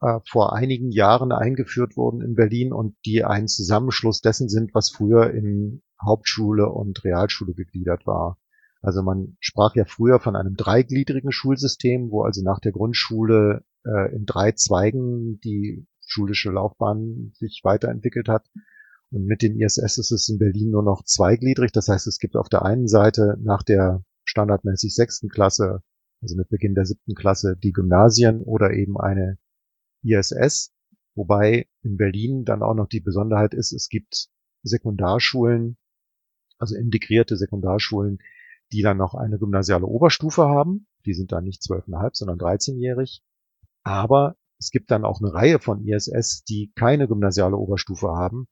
äh, 0.00 0.20
vor 0.28 0.54
einigen 0.54 0.90
Jahren 0.90 1.32
eingeführt 1.32 1.96
wurden 1.96 2.20
in 2.20 2.34
Berlin 2.34 2.72
und 2.72 2.96
die 3.04 3.24
ein 3.24 3.48
Zusammenschluss 3.48 4.20
dessen 4.20 4.48
sind, 4.48 4.74
was 4.74 4.90
früher 4.90 5.30
in 5.30 5.82
Hauptschule 6.04 6.68
und 6.68 7.02
Realschule 7.04 7.54
gegliedert 7.54 8.06
war. 8.06 8.38
Also 8.80 9.02
man 9.02 9.36
sprach 9.40 9.74
ja 9.74 9.84
früher 9.84 10.20
von 10.20 10.36
einem 10.36 10.54
dreigliedrigen 10.54 11.32
Schulsystem, 11.32 12.10
wo 12.10 12.22
also 12.22 12.42
nach 12.42 12.60
der 12.60 12.72
Grundschule 12.72 13.64
äh, 13.84 14.14
in 14.14 14.24
drei 14.24 14.52
Zweigen 14.52 15.40
die 15.40 15.86
schulische 16.06 16.50
Laufbahn 16.50 17.32
sich 17.34 17.62
weiterentwickelt 17.64 18.28
hat. 18.28 18.46
Und 19.10 19.24
mit 19.24 19.42
dem 19.42 19.58
ISS 19.58 19.98
ist 19.98 20.12
es 20.12 20.28
in 20.28 20.38
Berlin 20.38 20.70
nur 20.70 20.82
noch 20.82 21.02
zweigliedrig. 21.02 21.72
Das 21.72 21.88
heißt, 21.88 22.06
es 22.06 22.18
gibt 22.18 22.36
auf 22.36 22.48
der 22.48 22.64
einen 22.64 22.88
Seite 22.88 23.36
nach 23.40 23.62
der 23.62 24.04
standardmäßig 24.24 24.94
sechsten 24.94 25.28
Klasse, 25.28 25.82
also 26.20 26.36
mit 26.36 26.48
Beginn 26.48 26.74
der 26.74 26.84
siebten 26.84 27.14
Klasse, 27.14 27.56
die 27.56 27.72
Gymnasien 27.72 28.42
oder 28.42 28.72
eben 28.72 28.98
eine 28.98 29.38
ISS, 30.02 30.72
wobei 31.14 31.68
in 31.82 31.96
Berlin 31.96 32.44
dann 32.44 32.62
auch 32.62 32.74
noch 32.74 32.88
die 32.88 33.00
Besonderheit 33.00 33.54
ist, 33.54 33.72
es 33.72 33.88
gibt 33.88 34.28
Sekundarschulen, 34.62 35.76
also 36.58 36.76
integrierte 36.76 37.36
Sekundarschulen, 37.36 38.18
die 38.72 38.82
dann 38.82 38.96
noch 38.96 39.14
eine 39.14 39.38
gymnasiale 39.38 39.86
Oberstufe 39.86 40.42
haben. 40.42 40.86
Die 41.06 41.14
sind 41.14 41.32
dann 41.32 41.44
nicht 41.44 41.62
zwölfeinhalb, 41.62 42.16
sondern 42.16 42.38
13-jährig. 42.38 43.22
Aber 43.82 44.36
es 44.58 44.70
gibt 44.70 44.90
dann 44.90 45.04
auch 45.04 45.20
eine 45.20 45.32
Reihe 45.32 45.60
von 45.60 45.86
ISS, 45.86 46.42
die 46.44 46.72
keine 46.74 47.08
gymnasiale 47.08 47.56
Oberstufe 47.56 48.08
haben. 48.08 48.48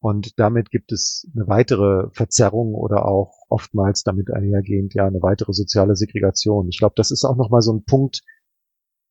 Und 0.00 0.38
damit 0.38 0.70
gibt 0.70 0.92
es 0.92 1.26
eine 1.34 1.48
weitere 1.48 2.10
Verzerrung 2.10 2.74
oder 2.74 3.06
auch 3.06 3.46
oftmals 3.48 4.02
damit 4.02 4.30
einhergehend 4.30 4.92
ja 4.92 5.06
eine 5.06 5.22
weitere 5.22 5.54
soziale 5.54 5.96
Segregation. 5.96 6.68
Ich 6.68 6.78
glaube, 6.78 6.94
das 6.96 7.10
ist 7.10 7.24
auch 7.24 7.36
nochmal 7.36 7.62
so 7.62 7.72
ein 7.72 7.84
Punkt, 7.84 8.22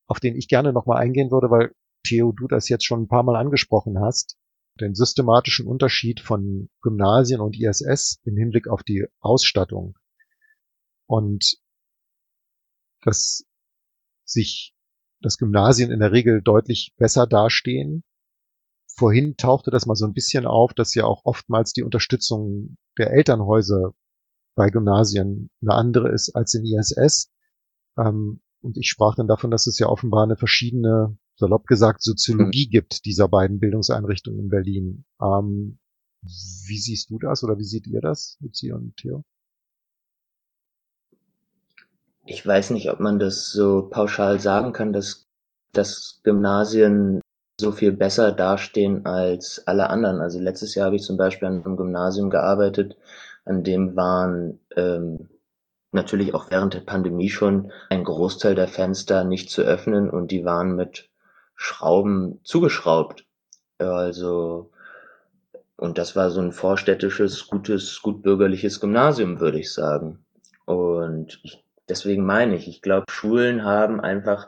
auf 0.08 0.20
den 0.20 0.36
ich 0.36 0.48
gerne 0.48 0.74
nochmal 0.74 1.02
eingehen 1.02 1.32
würde, 1.32 1.50
weil 1.50 1.74
Theo, 2.06 2.32
du 2.32 2.48
das 2.48 2.70
jetzt 2.70 2.86
schon 2.86 3.04
ein 3.04 3.08
paar 3.08 3.24
Mal 3.24 3.36
angesprochen 3.36 4.00
hast, 4.00 4.38
den 4.80 4.96
systematischen 4.96 5.68
Unterschied 5.68 6.20
von 6.20 6.70
Gymnasien 6.82 7.40
und 7.40 7.58
ISS 7.58 8.20
im 8.24 8.36
Hinblick 8.36 8.68
auf 8.68 8.84
die 8.84 9.06
Ausstattung. 9.20 9.98
Und 11.08 11.58
dass 13.02 13.46
sich 14.26 14.74
das 15.22 15.38
Gymnasien 15.38 15.92
in 15.92 16.00
der 16.00 16.12
Regel 16.12 16.42
deutlich 16.42 16.94
besser 16.98 17.28
dastehen 17.28 18.04
vorhin 18.96 19.36
tauchte 19.38 19.72
das 19.72 19.86
mal 19.86 19.96
so 19.96 20.06
ein 20.06 20.14
bisschen 20.14 20.46
auf, 20.46 20.74
dass 20.74 20.94
ja 20.94 21.06
auch 21.06 21.22
oftmals 21.26 21.74
die 21.74 21.84
Unterstützung 21.84 22.78
der 22.98 23.12
Elternhäuser 23.12 23.94
bei 24.56 24.70
Gymnasien 24.70 25.50
eine 25.62 25.74
andere 25.74 26.12
ist 26.12 26.36
als 26.36 26.54
in 26.54 26.66
ISS. 26.66 27.32
Ähm, 27.98 28.42
und 28.64 28.78
ich 28.78 28.90
sprach 28.90 29.16
dann 29.16 29.28
davon, 29.28 29.52
dass 29.52 29.68
es 29.68 29.78
ja 29.78 29.88
offenbar 29.88 30.24
eine 30.24 30.38
verschiedene, 30.38 31.18
salopp 31.36 31.68
gesagt, 31.68 32.02
Soziologie 32.02 32.68
mhm. 32.68 32.72
gibt 32.72 33.06
dieser 33.06 33.28
beiden 33.28 33.60
Bildungseinrichtungen 33.60 34.40
in 34.40 34.50
Berlin. 34.50 35.06
Ähm, 35.22 35.80
wie 36.22 36.78
siehst 36.78 37.10
du 37.10 37.20
das 37.20 37.44
oder 37.44 37.58
wie 37.58 37.66
seht 37.66 37.88
ihr 37.88 38.00
das, 38.00 38.38
Luzi 38.40 38.72
und 38.72 38.96
Theo? 38.96 39.24
Ich 42.26 42.46
weiß 42.46 42.70
nicht, 42.70 42.90
ob 42.90 43.02
man 43.02 43.20
das 43.20 43.52
so 43.52 43.90
pauschal 43.90 44.40
sagen 44.40 44.72
kann, 44.72 44.94
dass, 44.94 45.28
dass 45.74 46.22
Gymnasien 46.24 47.20
so 47.60 47.74
viel 47.74 47.92
besser 47.92 48.32
dastehen 48.32 49.06
als 49.06 49.68
alle 49.68 49.90
anderen. 49.90 50.22
Also 50.22 50.40
letztes 50.40 50.74
Jahr 50.76 50.86
habe 50.86 50.96
ich 50.96 51.04
zum 51.04 51.18
Beispiel 51.18 51.50
an 51.50 51.64
einem 51.64 51.76
Gymnasium 51.76 52.30
gearbeitet, 52.30 52.96
an 53.44 53.64
dem 53.64 53.98
waren 53.98 54.60
ähm, 54.78 55.30
natürlich 55.94 56.34
auch 56.34 56.52
während 56.52 56.74
der 56.74 56.82
Pandemie 56.82 57.30
schon 57.30 57.72
ein 57.90 58.04
Großteil 58.04 58.56
der 58.56 58.68
Fenster 58.68 59.24
nicht 59.24 59.50
zu 59.50 59.62
öffnen 59.62 60.10
und 60.10 60.32
die 60.32 60.46
waren 60.46 60.76
mit 60.76 61.10
Schrauben 61.56 62.40
zugeschraubt. 62.44 63.26
Also 63.78 64.72
und 65.84 65.98
das 65.98 66.16
war 66.16 66.30
so 66.30 66.40
ein 66.40 66.54
vorstädtisches, 66.54 67.48
gutes, 67.48 68.02
gut 68.02 68.22
bürgerliches 68.22 68.80
Gymnasium, 68.80 69.42
würde 69.42 69.60
ich 69.60 69.74
sagen. 69.74 70.20
Und 70.66 71.42
ich, 71.44 71.64
deswegen 71.90 72.26
meine 72.26 72.56
ich, 72.56 72.68
ich 72.68 72.82
glaube, 72.82 73.06
Schulen 73.12 73.66
haben 73.66 74.00
einfach 74.00 74.48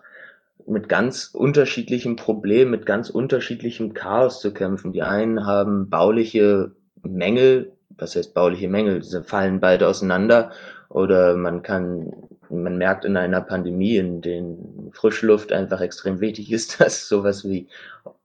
mit 0.65 0.87
ganz 0.87 1.31
unterschiedlichen 1.33 2.15
Problemen, 2.15 2.71
mit 2.71 2.85
ganz 2.85 3.09
unterschiedlichem 3.09 3.93
Chaos 3.93 4.39
zu 4.39 4.53
kämpfen. 4.53 4.93
Die 4.93 5.01
einen 5.01 5.45
haben 5.45 5.89
bauliche 5.89 6.71
Mängel, 7.03 7.73
was 7.89 8.15
heißt 8.15 8.33
bauliche 8.33 8.69
Mängel, 8.69 9.01
diese 9.01 9.23
fallen 9.23 9.59
beide 9.59 9.87
auseinander 9.87 10.51
oder 10.95 11.35
man 11.35 11.61
kann, 11.61 12.13
man 12.49 12.77
merkt 12.77 13.03
in 13.03 13.17
einer 13.17 13.41
Pandemie, 13.41 13.97
in 13.97 14.21
den 14.21 14.91
Frischluft 14.93 15.51
einfach 15.51 15.81
extrem 15.81 16.21
wichtig 16.21 16.53
ist, 16.53 16.79
dass 16.79 17.09
sowas 17.09 17.43
wie, 17.43 17.67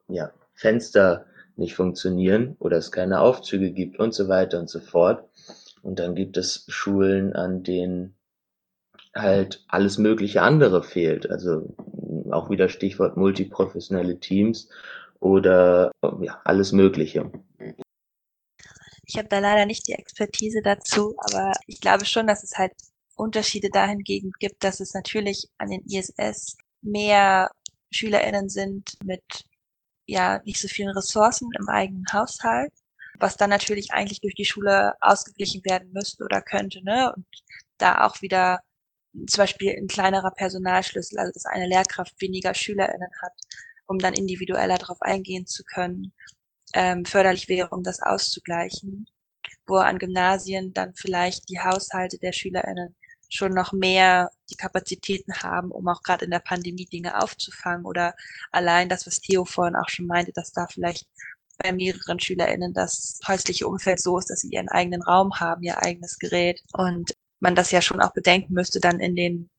ja, 0.06 0.30
Fenster 0.54 1.26
nicht 1.56 1.74
funktionieren 1.74 2.54
oder 2.60 2.76
es 2.76 2.92
keine 2.92 3.22
Aufzüge 3.22 3.72
gibt 3.72 3.98
und 3.98 4.14
so 4.14 4.28
weiter 4.28 4.60
und 4.60 4.70
so 4.70 4.78
fort. 4.78 5.24
Und 5.82 5.98
dann 5.98 6.14
gibt 6.14 6.36
es 6.36 6.64
Schulen, 6.68 7.32
an 7.32 7.64
denen 7.64 8.14
halt 9.16 9.64
alles 9.66 9.98
mögliche 9.98 10.42
andere 10.42 10.84
fehlt. 10.84 11.28
Also 11.28 11.74
auch 12.30 12.50
wieder 12.50 12.68
Stichwort 12.68 13.16
multiprofessionelle 13.16 14.20
Teams 14.20 14.68
oder 15.18 15.90
ja, 16.20 16.40
alles 16.44 16.70
Mögliche. 16.70 17.32
Ich 19.10 19.18
habe 19.18 19.26
da 19.26 19.40
leider 19.40 19.66
nicht 19.66 19.88
die 19.88 19.94
Expertise 19.94 20.62
dazu, 20.62 21.16
aber 21.18 21.52
ich 21.66 21.80
glaube 21.80 22.04
schon, 22.04 22.28
dass 22.28 22.44
es 22.44 22.52
halt 22.56 22.72
Unterschiede 23.16 23.68
dahingehend 23.68 24.38
gibt, 24.38 24.62
dass 24.62 24.78
es 24.78 24.94
natürlich 24.94 25.48
an 25.58 25.68
den 25.70 25.84
ISS 25.84 26.56
mehr 26.80 27.50
SchülerInnen 27.90 28.48
sind 28.48 28.96
mit 29.02 29.24
ja 30.06 30.40
nicht 30.44 30.60
so 30.60 30.68
vielen 30.68 30.90
Ressourcen 30.96 31.50
im 31.58 31.68
eigenen 31.68 32.04
Haushalt, 32.12 32.72
was 33.18 33.36
dann 33.36 33.50
natürlich 33.50 33.92
eigentlich 33.92 34.20
durch 34.20 34.36
die 34.36 34.44
Schule 34.44 34.94
ausgeglichen 35.00 35.64
werden 35.64 35.90
müsste 35.92 36.22
oder 36.22 36.40
könnte, 36.40 36.80
ne? 36.84 37.12
Und 37.12 37.26
da 37.78 38.06
auch 38.06 38.22
wieder 38.22 38.60
zum 39.26 39.38
Beispiel 39.38 39.72
ein 39.76 39.88
kleinerer 39.88 40.30
Personalschlüssel, 40.30 41.18
also 41.18 41.32
dass 41.32 41.46
eine 41.46 41.66
Lehrkraft 41.66 42.14
weniger 42.20 42.54
SchülerInnen 42.54 43.10
hat, 43.22 43.32
um 43.86 43.98
dann 43.98 44.14
individueller 44.14 44.78
darauf 44.78 45.02
eingehen 45.02 45.46
zu 45.46 45.64
können, 45.64 46.12
ähm, 46.74 47.04
förderlich 47.04 47.48
wäre, 47.48 47.68
um 47.70 47.82
das 47.82 48.00
auszugleichen. 48.00 49.06
Wo 49.66 49.76
an 49.76 49.98
Gymnasien 49.98 50.72
dann 50.72 50.94
vielleicht 50.94 51.48
die 51.48 51.60
Haushalte 51.60 52.18
der 52.18 52.32
SchülerInnen 52.32 52.94
schon 53.28 53.52
noch 53.52 53.72
mehr 53.72 54.30
die 54.50 54.56
Kapazitäten 54.56 55.34
haben, 55.34 55.70
um 55.70 55.86
auch 55.88 56.02
gerade 56.02 56.24
in 56.24 56.30
der 56.30 56.40
Pandemie 56.40 56.86
Dinge 56.86 57.22
aufzufangen 57.22 57.86
oder 57.86 58.14
allein 58.50 58.88
das, 58.88 59.06
was 59.06 59.20
Theo 59.20 59.44
vorhin 59.44 59.76
auch 59.76 59.88
schon 59.88 60.06
meinte, 60.06 60.32
dass 60.32 60.52
da 60.52 60.66
vielleicht 60.66 61.06
bei 61.58 61.72
mehreren 61.72 62.18
SchülerInnen 62.18 62.72
das 62.72 63.20
häusliche 63.26 63.68
Umfeld 63.68 64.00
so 64.00 64.18
ist, 64.18 64.30
dass 64.30 64.40
sie 64.40 64.48
ihren 64.48 64.68
eigenen 64.68 65.02
Raum 65.02 65.38
haben, 65.38 65.62
ihr 65.62 65.78
eigenes 65.78 66.18
Gerät 66.18 66.62
und 66.72 67.14
man 67.38 67.54
das 67.54 67.70
ja 67.70 67.80
schon 67.80 68.00
auch 68.00 68.12
bedenken 68.12 68.54
müsste 68.54 68.80
dann 68.80 69.00
in 69.00 69.14
den 69.14 69.50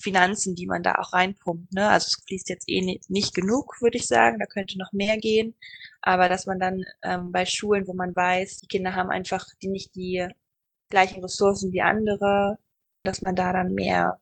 Finanzen, 0.00 0.54
die 0.54 0.66
man 0.66 0.82
da 0.82 0.94
auch 0.96 1.12
reinpumpt. 1.12 1.72
Ne? 1.74 1.88
Also 1.88 2.06
es 2.06 2.24
fließt 2.26 2.48
jetzt 2.48 2.68
eh 2.68 2.98
nicht, 3.08 3.34
genug, 3.34 3.80
würde 3.80 3.98
ich 3.98 4.06
sagen. 4.06 4.38
Da 4.38 4.46
könnte 4.46 4.78
noch 4.78 4.92
mehr 4.92 5.18
gehen. 5.18 5.54
Aber 6.02 6.28
dass 6.28 6.46
man 6.46 6.58
dann 6.58 6.84
ähm, 7.02 7.32
bei 7.32 7.44
Schulen, 7.46 7.86
wo 7.86 7.94
man 7.94 8.14
weiß, 8.14 8.58
die 8.58 8.66
Kinder 8.68 8.94
haben 8.94 9.10
einfach 9.10 9.46
die 9.62 9.68
nicht 9.68 9.94
die 9.94 10.26
gleichen 10.90 11.22
Ressourcen 11.22 11.72
wie 11.72 11.82
andere, 11.82 12.58
dass 13.04 13.22
man 13.22 13.36
da 13.36 13.52
dann 13.52 13.74
mehr 13.74 14.18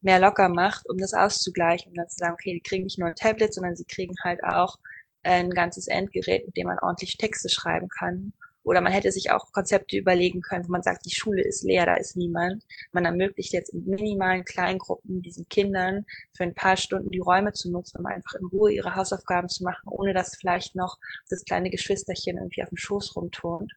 mehr 0.00 0.20
locker 0.20 0.48
macht, 0.48 0.88
um 0.88 0.96
das 0.98 1.12
auszugleichen, 1.12 1.90
um 1.90 1.96
dann 1.96 2.08
zu 2.08 2.18
sagen, 2.18 2.34
okay, 2.34 2.52
die 2.54 2.60
kriegen 2.60 2.84
nicht 2.84 2.98
nur 2.98 3.08
ein 3.08 3.16
Tablet, 3.16 3.52
sondern 3.52 3.74
sie 3.76 3.84
kriegen 3.84 4.14
halt 4.22 4.42
auch 4.44 4.78
ein 5.24 5.50
ganzes 5.50 5.88
Endgerät, 5.88 6.46
mit 6.46 6.56
dem 6.56 6.68
man 6.68 6.78
ordentlich 6.78 7.16
Texte 7.16 7.48
schreiben 7.48 7.88
kann 7.88 8.32
oder 8.68 8.82
man 8.82 8.92
hätte 8.92 9.10
sich 9.10 9.30
auch 9.30 9.50
Konzepte 9.52 9.96
überlegen 9.96 10.42
können, 10.42 10.66
wo 10.66 10.72
man 10.72 10.82
sagt, 10.82 11.06
die 11.06 11.14
Schule 11.14 11.42
ist 11.42 11.64
leer, 11.64 11.86
da 11.86 11.94
ist 11.94 12.16
niemand. 12.16 12.62
Man 12.92 13.06
ermöglicht 13.06 13.54
jetzt 13.54 13.70
in 13.70 13.86
minimalen 13.86 14.44
Kleingruppen 14.44 15.22
diesen 15.22 15.48
Kindern 15.48 16.04
für 16.36 16.44
ein 16.44 16.54
paar 16.54 16.76
Stunden 16.76 17.10
die 17.10 17.18
Räume 17.18 17.52
zu 17.54 17.70
nutzen, 17.70 17.98
um 17.98 18.06
einfach 18.06 18.34
in 18.34 18.44
Ruhe 18.44 18.72
ihre 18.72 18.94
Hausaufgaben 18.94 19.48
zu 19.48 19.64
machen, 19.64 19.88
ohne 19.88 20.12
dass 20.12 20.36
vielleicht 20.36 20.76
noch 20.76 20.98
das 21.30 21.44
kleine 21.44 21.70
Geschwisterchen 21.70 22.36
irgendwie 22.36 22.62
auf 22.62 22.68
dem 22.68 22.76
Schoß 22.76 23.16
rumturnt. 23.16 23.72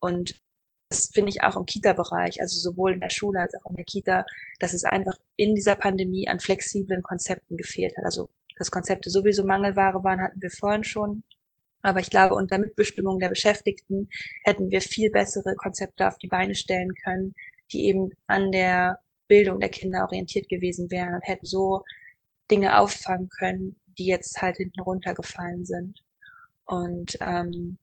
Und 0.00 0.38
das 0.90 1.10
finde 1.14 1.30
ich 1.30 1.42
auch 1.42 1.56
im 1.56 1.64
Kita-Bereich, 1.64 2.42
also 2.42 2.58
sowohl 2.58 2.92
in 2.92 3.00
der 3.00 3.10
Schule 3.10 3.40
als 3.40 3.54
auch 3.54 3.70
in 3.70 3.76
der 3.76 3.84
Kita, 3.86 4.26
dass 4.58 4.74
es 4.74 4.84
einfach 4.84 5.16
in 5.36 5.54
dieser 5.54 5.76
Pandemie 5.76 6.28
an 6.28 6.40
flexiblen 6.40 7.02
Konzepten 7.02 7.56
gefehlt 7.56 7.96
hat. 7.96 8.04
Also 8.04 8.28
dass 8.58 8.70
Konzepte 8.70 9.08
sowieso 9.08 9.44
Mangelware 9.44 10.04
waren, 10.04 10.20
hatten 10.20 10.42
wir 10.42 10.50
vorhin 10.50 10.84
schon. 10.84 11.22
Aber 11.82 12.00
ich 12.00 12.10
glaube, 12.10 12.34
unter 12.34 12.58
Mitbestimmung 12.58 13.18
der 13.18 13.28
Beschäftigten 13.28 14.08
hätten 14.44 14.70
wir 14.70 14.80
viel 14.80 15.10
bessere 15.10 15.54
Konzepte 15.56 16.06
auf 16.06 16.18
die 16.18 16.28
Beine 16.28 16.54
stellen 16.54 16.94
können, 17.04 17.34
die 17.72 17.86
eben 17.86 18.10
an 18.26 18.52
der 18.52 18.98
Bildung 19.28 19.60
der 19.60 19.68
Kinder 19.70 20.04
orientiert 20.04 20.48
gewesen 20.48 20.90
wären 20.90 21.14
und 21.14 21.26
hätten 21.26 21.46
so 21.46 21.84
Dinge 22.50 22.78
auffangen 22.78 23.28
können, 23.28 23.76
die 23.96 24.06
jetzt 24.06 24.42
halt 24.42 24.56
hinten 24.56 24.80
runtergefallen 24.80 25.64
sind. 25.64 26.02
Und 26.64 27.16
ähm, 27.20 27.78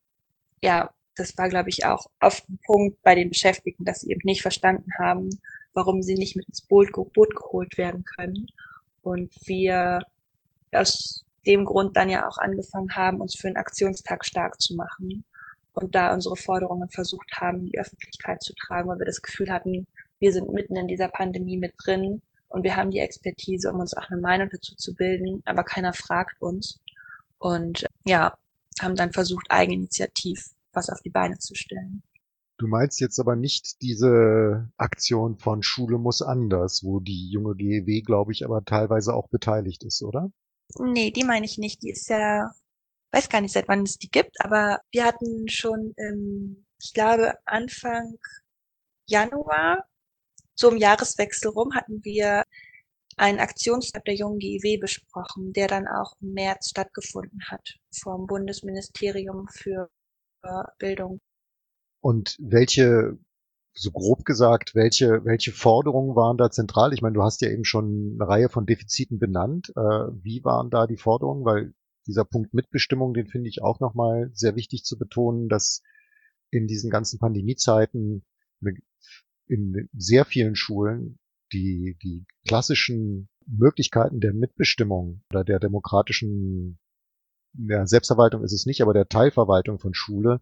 ja, 0.61 0.93
das 1.15 1.37
war, 1.37 1.49
glaube 1.49 1.69
ich, 1.69 1.85
auch 1.85 2.05
oft 2.19 2.47
ein 2.49 2.59
Punkt 2.65 3.01
bei 3.01 3.15
den 3.15 3.29
Beschäftigten, 3.29 3.85
dass 3.85 4.01
sie 4.01 4.11
eben 4.11 4.21
nicht 4.23 4.41
verstanden 4.41 4.89
haben, 4.99 5.29
warum 5.73 6.01
sie 6.03 6.15
nicht 6.15 6.35
mit 6.35 6.47
ins 6.47 6.61
Boot, 6.61 6.91
Boot 6.91 7.35
geholt 7.35 7.77
werden 7.77 8.03
können. 8.03 8.47
Und 9.01 9.33
wir 9.45 10.01
aus 10.71 11.23
dem 11.47 11.65
Grund 11.65 11.97
dann 11.97 12.09
ja 12.09 12.27
auch 12.27 12.37
angefangen 12.37 12.95
haben, 12.95 13.21
uns 13.21 13.35
für 13.35 13.47
einen 13.47 13.57
Aktionstag 13.57 14.25
stark 14.25 14.61
zu 14.61 14.75
machen 14.75 15.23
und 15.73 15.95
da 15.95 16.13
unsere 16.13 16.35
Forderungen 16.35 16.89
versucht 16.89 17.31
haben, 17.35 17.65
die 17.65 17.79
Öffentlichkeit 17.79 18.41
zu 18.43 18.53
tragen, 18.53 18.89
weil 18.89 18.99
wir 18.99 19.05
das 19.05 19.21
Gefühl 19.21 19.51
hatten, 19.51 19.87
wir 20.19 20.33
sind 20.33 20.51
mitten 20.51 20.75
in 20.75 20.87
dieser 20.87 21.07
Pandemie 21.07 21.57
mit 21.57 21.73
drin 21.83 22.21
und 22.49 22.63
wir 22.63 22.75
haben 22.75 22.91
die 22.91 22.99
Expertise, 22.99 23.71
um 23.71 23.79
uns 23.79 23.95
auch 23.95 24.09
eine 24.09 24.19
Meinung 24.19 24.49
dazu 24.51 24.75
zu 24.75 24.93
bilden, 24.95 25.41
aber 25.45 25.63
keiner 25.63 25.93
fragt 25.93 26.41
uns. 26.41 26.79
Und 27.39 27.85
ja, 28.05 28.35
haben 28.79 28.95
dann 28.95 29.11
versucht, 29.11 29.45
eigeninitiativ 29.49 30.49
was 30.73 30.89
auf 30.89 31.01
die 31.01 31.09
Beine 31.09 31.37
zu 31.37 31.55
stellen. 31.55 32.03
Du 32.57 32.67
meinst 32.67 32.99
jetzt 32.99 33.19
aber 33.19 33.35
nicht 33.35 33.81
diese 33.81 34.71
Aktion 34.77 35.37
von 35.37 35.61
Schule 35.61 35.99
muss 35.99 36.23
anders, 36.23 36.83
wo 36.83 36.99
die 36.99 37.29
junge 37.29 37.55
GEW, 37.55 38.01
glaube 38.01 38.31
ich, 38.31 38.43
aber 38.43 38.63
teilweise 38.65 39.13
auch 39.13 39.27
beteiligt 39.27 39.83
ist, 39.83 40.01
oder? 40.01 40.31
Nee, 40.80 41.11
die 41.11 41.24
meine 41.24 41.45
ich 41.45 41.57
nicht. 41.57 41.82
Die 41.84 41.91
ist 41.91 42.09
ja, 42.09 42.51
weiß 43.11 43.30
gar 43.30 43.41
nicht, 43.41 43.53
seit 43.53 43.68
wann 43.68 43.84
es 43.84 43.97
die 43.97 44.09
gibt, 44.09 44.36
aber 44.43 44.82
wir 44.91 45.05
hatten 45.05 45.47
schon, 45.47 45.93
ähm, 45.97 46.65
ich 46.82 46.93
glaube, 46.93 47.34
Anfang 47.45 48.18
Januar, 49.07 49.86
so 50.55 50.70
im 50.70 50.78
Jahreswechsel 50.78 51.51
rum, 51.51 51.74
hatten 51.74 52.03
wir 52.03 52.43
einen 53.18 53.39
Aktionstag 53.39 54.05
der 54.05 54.15
jungen 54.15 54.39
GIW 54.39 54.78
besprochen, 54.78 55.53
der 55.53 55.68
dann 55.68 55.88
auch 55.88 56.13
im 56.22 56.34
März 56.34 56.70
stattgefunden 56.70 57.39
hat 57.49 57.76
vom 57.91 58.28
Bundesministerium 58.28 59.47
für 59.49 59.89
Bildung. 60.78 61.20
Und 62.01 62.38
welche, 62.39 63.18
so 63.78 63.91
grob 63.91 64.25
gesagt, 64.25 64.73
welche, 64.75 65.23
welche 65.23 65.51
Forderungen 65.51 66.15
waren 66.15 66.38
da 66.38 66.49
zentral? 66.49 66.93
Ich 66.93 67.01
meine, 67.01 67.13
du 67.13 67.23
hast 67.23 67.41
ja 67.41 67.49
eben 67.49 67.63
schon 67.63 68.17
eine 68.19 68.28
Reihe 68.28 68.49
von 68.49 68.65
Defiziten 68.65 69.19
benannt. 69.19 69.71
Äh, 69.75 69.80
wie 69.80 70.43
waren 70.43 70.69
da 70.69 70.88
die 70.88 70.97
Forderungen? 70.97 71.45
Weil 71.45 71.73
dieser 72.07 72.25
Punkt 72.25 72.53
Mitbestimmung, 72.53 73.13
den 73.13 73.28
finde 73.28 73.49
ich 73.49 73.61
auch 73.61 73.80
nochmal 73.80 74.32
sehr 74.34 74.55
wichtig 74.55 74.84
zu 74.84 74.97
betonen, 74.97 75.49
dass 75.49 75.84
in 76.49 76.67
diesen 76.67 76.89
ganzen 76.89 77.19
Pandemiezeiten 77.19 78.25
in 79.47 79.89
sehr 79.93 80.25
vielen 80.25 80.55
Schulen 80.55 81.19
die, 81.53 81.97
die 82.01 82.25
klassischen 82.47 83.30
Möglichkeiten 83.45 84.19
der 84.19 84.34
Mitbestimmung 84.34 85.21
oder 85.30 85.43
der 85.43 85.59
demokratischen 85.59 86.80
ja, 87.53 87.86
Selbstverwaltung 87.86 88.43
ist 88.43 88.53
es 88.53 88.65
nicht, 88.65 88.82
aber 88.82 88.93
der 88.93 89.07
Teilverwaltung 89.07 89.80
von 89.80 89.93
Schule 89.93 90.41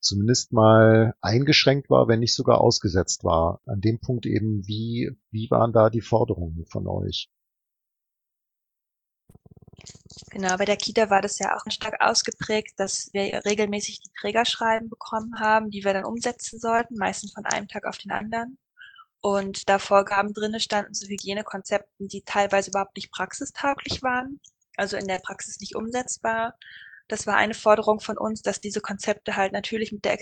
zumindest 0.00 0.52
mal 0.52 1.14
eingeschränkt 1.20 1.90
war, 1.90 2.08
wenn 2.08 2.20
nicht 2.20 2.34
sogar 2.34 2.60
ausgesetzt 2.60 3.24
war. 3.24 3.60
An 3.66 3.80
dem 3.80 4.00
Punkt 4.00 4.26
eben, 4.26 4.66
wie, 4.66 5.10
wie 5.30 5.50
waren 5.50 5.72
da 5.72 5.90
die 5.90 6.00
Forderungen 6.00 6.66
von 6.66 6.86
euch? 6.86 7.30
Genau, 10.30 10.56
bei 10.56 10.64
der 10.64 10.76
Kita 10.76 11.10
war 11.10 11.22
das 11.22 11.38
ja 11.38 11.56
auch 11.56 11.70
stark 11.70 12.00
ausgeprägt, 12.00 12.78
dass 12.78 13.10
wir 13.12 13.44
regelmäßig 13.44 14.00
die 14.00 14.10
Trägerschreiben 14.20 14.88
bekommen 14.88 15.38
haben, 15.38 15.70
die 15.70 15.84
wir 15.84 15.92
dann 15.92 16.04
umsetzen 16.04 16.58
sollten, 16.58 16.96
meistens 16.96 17.32
von 17.32 17.44
einem 17.46 17.68
Tag 17.68 17.84
auf 17.86 17.98
den 17.98 18.10
anderen. 18.10 18.58
Und 19.20 19.68
da 19.68 19.78
Vorgaben 19.78 20.32
drinne 20.32 20.60
standen 20.60 20.94
zu 20.94 21.06
Hygienekonzepten, 21.06 22.08
die 22.08 22.22
teilweise 22.22 22.70
überhaupt 22.70 22.96
nicht 22.96 23.12
praxistauglich 23.12 24.02
waren, 24.02 24.40
also 24.76 24.96
in 24.96 25.06
der 25.06 25.18
Praxis 25.18 25.60
nicht 25.60 25.76
umsetzbar. 25.76 26.54
Das 27.10 27.26
war 27.26 27.36
eine 27.36 27.54
Forderung 27.54 27.98
von 27.98 28.16
uns, 28.16 28.40
dass 28.40 28.60
diese 28.60 28.80
Konzepte 28.80 29.34
halt 29.34 29.52
natürlich 29.52 29.90
mit 29.90 30.04
der 30.04 30.16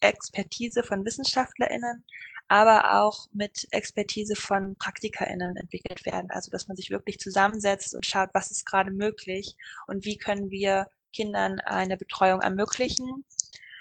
Expertise 0.00 0.84
von 0.84 1.04
WissenschaftlerInnen, 1.04 2.04
aber 2.46 3.02
auch 3.02 3.26
mit 3.32 3.66
Expertise 3.72 4.36
von 4.36 4.76
PraktikerInnen 4.76 5.56
entwickelt 5.56 6.06
werden. 6.06 6.30
Also, 6.30 6.52
dass 6.52 6.68
man 6.68 6.76
sich 6.76 6.90
wirklich 6.90 7.18
zusammensetzt 7.18 7.92
und 7.92 8.06
schaut, 8.06 8.30
was 8.34 8.52
ist 8.52 8.66
gerade 8.66 8.92
möglich 8.92 9.56
und 9.88 10.04
wie 10.04 10.16
können 10.16 10.48
wir 10.48 10.86
Kindern 11.12 11.58
eine 11.58 11.96
Betreuung 11.96 12.40
ermöglichen 12.40 13.24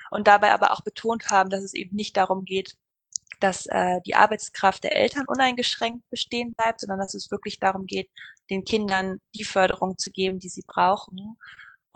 und 0.09 0.27
dabei 0.27 0.51
aber 0.51 0.71
auch 0.71 0.81
betont 0.81 1.29
haben, 1.29 1.51
dass 1.51 1.63
es 1.63 1.75
eben 1.75 1.95
nicht 1.95 2.17
darum 2.17 2.43
geht, 2.43 2.75
dass 3.39 3.67
äh, 3.67 4.01
die 4.07 4.15
Arbeitskraft 4.15 4.83
der 4.83 4.95
Eltern 4.95 5.25
uneingeschränkt 5.27 6.09
bestehen 6.09 6.55
bleibt, 6.55 6.79
sondern 6.79 6.97
dass 6.97 7.13
es 7.13 7.29
wirklich 7.29 7.59
darum 7.59 7.85
geht, 7.85 8.09
den 8.49 8.63
Kindern 8.63 9.21
die 9.35 9.43
Förderung 9.43 9.99
zu 9.99 10.09
geben, 10.09 10.39
die 10.39 10.49
sie 10.49 10.63
brauchen 10.65 11.37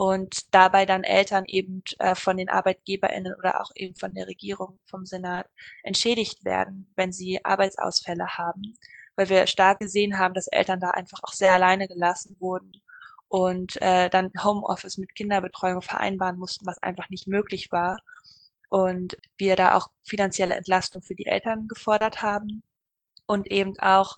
und 0.02 0.52
dabei 0.52 0.88
dann 0.88 1.04
Eltern 1.04 1.45
eben 1.45 1.84
äh, 1.99 2.16
von 2.16 2.36
den 2.36 2.49
ArbeitgeberInnen 2.49 3.36
oder 3.36 3.62
auch 3.62 3.70
eben 3.76 3.93
von 3.93 4.12
der 4.16 4.26
Regierung, 4.26 4.80
vom 4.88 5.06
Senat 5.06 5.47
entschädigt 5.84 6.43
werden, 6.43 6.91
wenn 6.95 7.12
sie 7.12 7.45
Arbeitsausfälle 7.45 8.36
haben, 8.36 8.74
weil 9.16 9.30
wir 9.30 9.45
stark 9.45 9.80
gesehen 9.80 10.18
haben, 10.18 10.34
dass 10.34 10.47
Eltern 10.47 10.80
da 10.80 10.89
einfach 10.89 11.20
auch 11.22 11.34
sehr 11.34 11.54
alleine 11.54 11.88
gelassen 11.88 12.36
wurden 12.39 12.82
und 13.28 13.80
äh, 13.80 14.10
dann 14.10 14.32
Homeoffice 14.43 14.97
mit 14.97 15.14
Kinderbetreuung 15.14 15.84
vereinbaren 15.84 16.39
mussten, 16.39 16.66
was 16.66 16.82
einfach 16.82 17.10
nicht 17.10 17.28
möglich 17.28 17.72
war. 17.72 17.99
Und 18.70 19.18
wir 19.38 19.56
da 19.56 19.76
auch 19.76 19.89
finanzielle 20.04 20.56
Entlastung 20.56 21.04
für 21.04 21.14
die 21.14 21.28
Eltern 21.28 21.68
gefordert 21.68 22.24
haben 22.24 22.64
und 23.28 23.45
eben 23.52 23.78
auch 23.78 24.18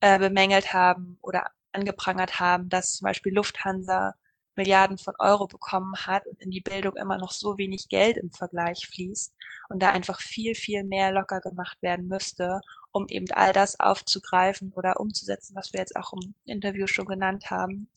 äh, 0.00 0.18
bemängelt 0.18 0.72
haben 0.72 1.18
oder 1.22 1.52
angeprangert 1.70 2.40
haben, 2.40 2.68
dass 2.68 2.94
zum 2.94 3.04
Beispiel 3.04 3.32
Lufthansa 3.32 4.16
Milliarden 4.60 4.98
von 4.98 5.14
Euro 5.18 5.46
bekommen 5.46 5.94
hat 6.06 6.26
und 6.26 6.38
in 6.42 6.50
die 6.50 6.60
Bildung 6.60 6.94
immer 6.96 7.16
noch 7.16 7.32
so 7.32 7.56
wenig 7.56 7.88
Geld 7.88 8.18
im 8.18 8.30
Vergleich 8.30 8.86
fließt 8.86 9.32
und 9.70 9.82
da 9.82 9.90
einfach 9.90 10.20
viel, 10.20 10.54
viel 10.54 10.84
mehr 10.84 11.12
locker 11.12 11.40
gemacht 11.40 11.80
werden 11.80 12.08
müsste, 12.08 12.60
um 12.92 13.06
eben 13.08 13.30
all 13.32 13.54
das 13.54 13.80
aufzugreifen 13.80 14.72
oder 14.76 15.00
umzusetzen, 15.00 15.54
was 15.56 15.72
wir 15.72 15.80
jetzt 15.80 15.96
auch 15.96 16.12
im 16.12 16.34
Interview 16.44 16.86
schon 16.86 17.06
genannt 17.06 17.50
haben, 17.50 17.88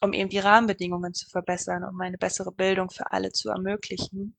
um 0.00 0.12
eben 0.12 0.28
die 0.28 0.40
Rahmenbedingungen 0.40 1.14
zu 1.14 1.28
verbessern, 1.28 1.84
um 1.84 2.00
eine 2.00 2.18
bessere 2.18 2.50
Bildung 2.50 2.90
für 2.90 3.12
alle 3.12 3.30
zu 3.30 3.50
ermöglichen. 3.50 4.36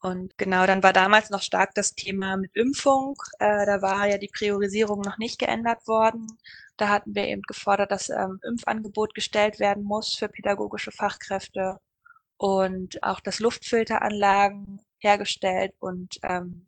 Und 0.00 0.38
genau, 0.38 0.66
dann 0.66 0.82
war 0.82 0.92
damals 0.92 1.30
noch 1.30 1.42
stark 1.42 1.74
das 1.74 1.94
Thema 1.94 2.36
mit 2.36 2.54
Impfung. 2.54 3.16
Äh, 3.38 3.66
da 3.66 3.82
war 3.82 4.06
ja 4.08 4.18
die 4.18 4.30
Priorisierung 4.32 5.00
noch 5.00 5.18
nicht 5.18 5.38
geändert 5.38 5.86
worden. 5.86 6.26
Da 6.76 6.88
hatten 6.88 7.14
wir 7.14 7.26
eben 7.26 7.42
gefordert, 7.42 7.90
dass 7.90 8.10
ähm, 8.10 8.40
Impfangebot 8.46 9.14
gestellt 9.14 9.58
werden 9.58 9.82
muss 9.82 10.14
für 10.14 10.28
pädagogische 10.28 10.92
Fachkräfte 10.92 11.80
und 12.36 13.02
auch, 13.02 13.20
dass 13.20 13.40
Luftfilteranlagen 13.40 14.80
hergestellt 14.98 15.72
und 15.78 16.18
ähm, 16.22 16.66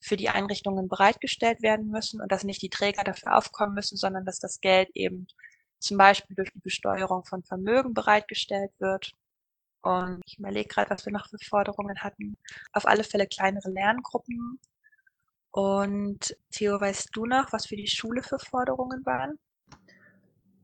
für 0.00 0.16
die 0.16 0.28
Einrichtungen 0.28 0.88
bereitgestellt 0.88 1.62
werden 1.62 1.90
müssen 1.90 2.20
und 2.20 2.30
dass 2.30 2.44
nicht 2.44 2.62
die 2.62 2.70
Träger 2.70 3.04
dafür 3.04 3.36
aufkommen 3.36 3.74
müssen, 3.74 3.96
sondern 3.96 4.24
dass 4.24 4.38
das 4.38 4.60
Geld 4.60 4.88
eben 4.94 5.26
zum 5.78 5.98
Beispiel 5.98 6.36
durch 6.36 6.52
die 6.52 6.60
Besteuerung 6.60 7.24
von 7.24 7.42
Vermögen 7.42 7.94
bereitgestellt 7.94 8.72
wird. 8.78 9.12
Und 9.82 10.22
ich 10.26 10.38
überlege 10.38 10.68
gerade, 10.68 10.90
was 10.90 11.06
wir 11.06 11.12
noch 11.12 11.28
für 11.28 11.38
Forderungen 11.38 12.02
hatten. 12.02 12.36
Auf 12.72 12.86
alle 12.86 13.04
Fälle 13.04 13.26
kleinere 13.26 13.70
Lerngruppen. 13.70 14.58
Und 15.56 16.36
Theo, 16.50 16.78
weißt 16.78 17.08
du 17.14 17.24
noch, 17.24 17.50
was 17.50 17.64
für 17.64 17.76
die 17.76 17.86
Schule 17.86 18.22
für 18.22 18.38
Forderungen 18.38 19.06
waren? 19.06 19.38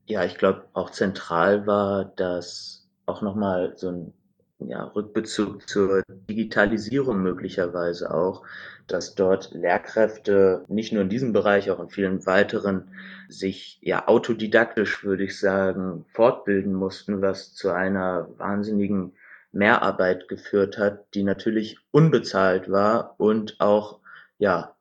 Ja, 0.05 0.22
ich 0.26 0.36
glaube, 0.36 0.66
auch 0.74 0.90
zentral 0.90 1.66
war, 1.66 2.05
dass 2.05 2.86
auch 3.07 3.22
nochmal 3.22 3.72
so 3.74 3.88
ein 3.88 4.12
ja, 4.59 4.84
Rückbezug 4.84 5.66
zur 5.66 6.03
Digitalisierung 6.28 7.22
möglicherweise 7.22 8.12
auch, 8.12 8.45
dass 8.86 9.14
dort 9.14 9.53
Lehrkräfte 9.53 10.66
nicht 10.68 10.93
nur 10.93 11.01
in 11.01 11.09
diesem 11.09 11.32
Bereich, 11.32 11.70
auch 11.70 11.80
in 11.80 11.88
vielen 11.88 12.26
weiteren 12.26 12.90
sich 13.30 13.78
ja 13.80 14.07
autodidaktisch, 14.09 15.05
würde 15.05 15.24
ich 15.24 15.40
sagen, 15.40 16.05
fortbilden 16.12 16.74
mussten, 16.74 17.22
was 17.22 17.55
zu 17.55 17.70
einer 17.70 18.28
wahnsinnigen 18.36 19.14
Mehrarbeit 19.53 20.28
geführt 20.28 20.76
hat, 20.76 21.14
die 21.14 21.22
natürlich 21.22 21.78
unbezahlt 21.93 22.70
war 22.70 23.14
und 23.16 23.59
auch 23.59 24.01
ja 24.36 24.72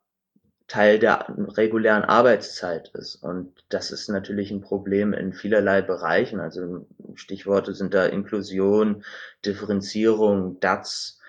Teil 0.72 1.00
der 1.00 1.26
regulären 1.58 2.06
Arbeitszeit 2.06 2.92
ist. 2.94 3.16
Und 3.16 3.52
das 3.68 3.92
ist 3.92 4.08
natürlich 4.08 4.52
ein 4.52 4.62
Problem 4.62 5.12
in 5.12 5.34
vielerlei 5.34 5.82
Bereichen. 5.82 6.40
Also 6.40 6.88
Stichworte 7.16 7.74
sind 7.74 7.94
da 7.94 8.06
Inklusion, 8.06 9.04
Differenzierung, 9.46 10.62
DATS, 10.62 11.20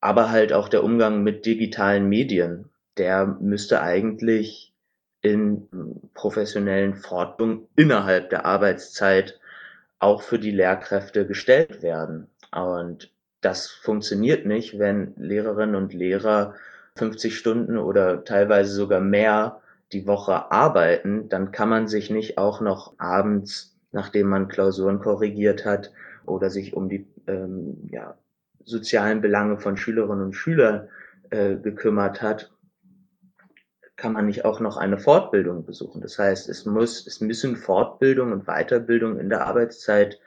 aber 0.00 0.32
halt 0.32 0.52
auch 0.52 0.68
der 0.68 0.82
Umgang 0.82 1.22
mit 1.22 1.46
digitalen 1.46 2.08
Medien. 2.08 2.68
Der 2.96 3.26
müsste 3.26 3.80
eigentlich 3.80 4.74
in 5.22 5.68
professionellen 6.14 6.96
Fortbildung 6.96 7.68
innerhalb 7.76 8.30
der 8.30 8.44
Arbeitszeit 8.44 9.38
auch 10.00 10.22
für 10.22 10.40
die 10.40 10.50
Lehrkräfte 10.50 11.28
gestellt 11.28 11.80
werden. 11.82 12.26
Und 12.50 13.12
das 13.40 13.68
funktioniert 13.68 14.46
nicht, 14.46 14.80
wenn 14.80 15.14
Lehrerinnen 15.16 15.76
und 15.76 15.94
Lehrer 15.94 16.56
50 16.96 17.36
Stunden 17.36 17.78
oder 17.78 18.24
teilweise 18.24 18.72
sogar 18.72 19.00
mehr 19.00 19.60
die 19.92 20.06
Woche 20.06 20.50
arbeiten, 20.50 21.28
dann 21.28 21.52
kann 21.52 21.68
man 21.68 21.88
sich 21.88 22.10
nicht 22.10 22.38
auch 22.38 22.60
noch 22.60 22.94
abends, 22.98 23.76
nachdem 23.92 24.28
man 24.28 24.48
Klausuren 24.48 25.00
korrigiert 25.00 25.64
hat 25.64 25.92
oder 26.26 26.50
sich 26.50 26.74
um 26.74 26.88
die 26.88 27.06
ähm, 27.26 27.88
ja, 27.90 28.16
sozialen 28.64 29.20
Belange 29.20 29.58
von 29.58 29.76
Schülerinnen 29.76 30.24
und 30.26 30.32
Schülern 30.34 30.88
äh, 31.30 31.56
gekümmert 31.56 32.22
hat, 32.22 32.52
kann 33.96 34.12
man 34.12 34.26
nicht 34.26 34.44
auch 34.44 34.60
noch 34.60 34.76
eine 34.76 34.98
Fortbildung 34.98 35.66
besuchen. 35.66 36.00
Das 36.00 36.18
heißt, 36.18 36.48
es 36.48 36.64
muss, 36.64 37.06
es 37.06 37.20
müssen 37.20 37.56
Fortbildung 37.56 38.32
und 38.32 38.46
Weiterbildung 38.46 39.18
in 39.18 39.28
der 39.28 39.46
Arbeitszeit 39.46 40.18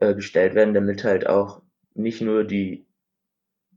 äh, 0.00 0.14
gestellt 0.14 0.54
werden, 0.54 0.74
damit 0.74 1.04
halt 1.04 1.26
auch 1.26 1.62
nicht 1.94 2.22
nur 2.22 2.44
die 2.44 2.86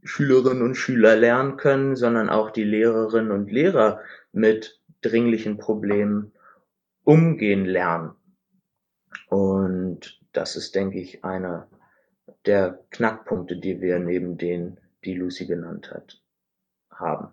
Schülerinnen 0.04 0.62
und 0.62 0.76
Schüler 0.76 1.16
lernen 1.16 1.58
können, 1.58 1.96
sondern 1.96 2.30
auch 2.30 2.52
die 2.52 2.64
Lehrerinnen 2.64 3.32
und 3.32 3.52
Lehrer 3.52 4.02
mit 4.32 4.82
dringlichen 5.02 5.58
Problemen 5.58 6.34
umgehen 7.04 7.66
lernen. 7.66 8.16
Und 9.28 10.22
das 10.32 10.56
ist, 10.56 10.76
denke 10.76 11.00
ich, 11.00 11.24
einer 11.24 11.70
der 12.46 12.84
Knackpunkte, 12.92 13.58
die 13.58 13.82
wir 13.82 14.00
neben 14.00 14.38
denen, 14.38 14.80
die 15.06 15.16
Lucy 15.16 15.46
genannt 15.46 15.92
hat, 15.92 16.22
haben. 16.92 17.32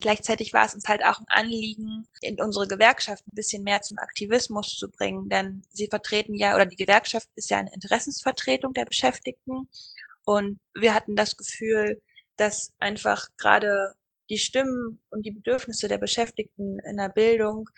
Gleichzeitig 0.00 0.52
war 0.52 0.64
es 0.64 0.74
uns 0.74 0.86
halt 0.86 1.04
auch 1.04 1.18
ein 1.18 1.26
Anliegen, 1.28 2.06
in 2.20 2.40
unsere 2.40 2.68
Gewerkschaft 2.68 3.26
ein 3.26 3.34
bisschen 3.34 3.64
mehr 3.64 3.82
zum 3.82 3.98
Aktivismus 3.98 4.76
zu 4.76 4.88
bringen, 4.88 5.28
denn 5.28 5.62
sie 5.70 5.88
vertreten 5.88 6.34
ja, 6.34 6.54
oder 6.54 6.66
die 6.66 6.76
Gewerkschaft 6.76 7.28
ist 7.34 7.50
ja 7.50 7.58
eine 7.58 7.72
Interessensvertretung 7.74 8.74
der 8.74 8.84
Beschäftigten 8.84 9.68
und 10.28 10.60
wir 10.74 10.92
hatten 10.92 11.16
das 11.16 11.38
Gefühl, 11.38 12.02
dass 12.36 12.74
einfach 12.78 13.28
gerade 13.38 13.94
die 14.28 14.36
Stimmen 14.36 15.00
und 15.08 15.24
die 15.24 15.30
Bedürfnisse 15.30 15.88
der 15.88 15.96
Beschäftigten 15.96 16.78
in 16.80 16.98
der 16.98 17.08
Bildung 17.08 17.70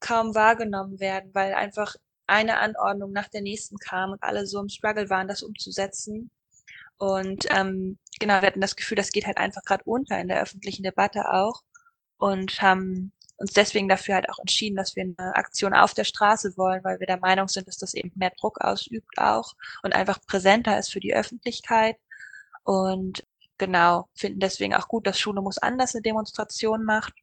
kaum 0.00 0.34
wahrgenommen 0.34 1.00
werden, 1.00 1.34
weil 1.34 1.52
einfach 1.52 1.96
eine 2.26 2.60
Anordnung 2.60 3.12
nach 3.12 3.28
der 3.28 3.42
nächsten 3.42 3.76
kam 3.76 4.12
und 4.12 4.22
alle 4.22 4.46
so 4.46 4.58
im 4.58 4.70
Struggle 4.70 5.10
waren, 5.10 5.28
das 5.28 5.42
umzusetzen. 5.42 6.30
Und 6.96 7.44
ähm, 7.50 7.98
genau, 8.18 8.40
wir 8.40 8.46
hatten 8.46 8.62
das 8.62 8.76
Gefühl, 8.76 8.96
das 8.96 9.12
geht 9.12 9.26
halt 9.26 9.36
einfach 9.36 9.62
gerade 9.64 9.84
unter 9.84 10.18
in 10.18 10.28
der 10.28 10.40
öffentlichen 10.40 10.84
Debatte 10.84 11.30
auch 11.30 11.60
und 12.16 12.62
haben 12.62 13.12
uns 13.38 13.52
deswegen 13.52 13.88
dafür 13.88 14.16
halt 14.16 14.28
auch 14.28 14.38
entschieden, 14.38 14.76
dass 14.76 14.96
wir 14.96 15.04
eine 15.04 15.36
Aktion 15.36 15.74
auf 15.74 15.94
der 15.94 16.04
Straße 16.04 16.56
wollen, 16.56 16.82
weil 16.84 17.00
wir 17.00 17.06
der 17.06 17.18
Meinung 17.20 17.48
sind, 17.48 17.68
dass 17.68 17.78
das 17.78 17.94
eben 17.94 18.12
mehr 18.16 18.32
Druck 18.38 18.60
ausübt 18.60 19.18
auch 19.18 19.54
und 19.82 19.94
einfach 19.94 20.20
präsenter 20.26 20.78
ist 20.78 20.92
für 20.92 21.00
die 21.00 21.14
Öffentlichkeit. 21.14 21.96
Und 22.64 23.24
genau, 23.58 24.08
finden 24.14 24.40
deswegen 24.40 24.74
auch 24.74 24.88
gut, 24.88 25.06
dass 25.06 25.18
Schule 25.18 25.40
muss 25.40 25.58
anders 25.58 25.94
eine 25.94 26.02
Demonstration 26.02 26.84
macht. 26.84 27.14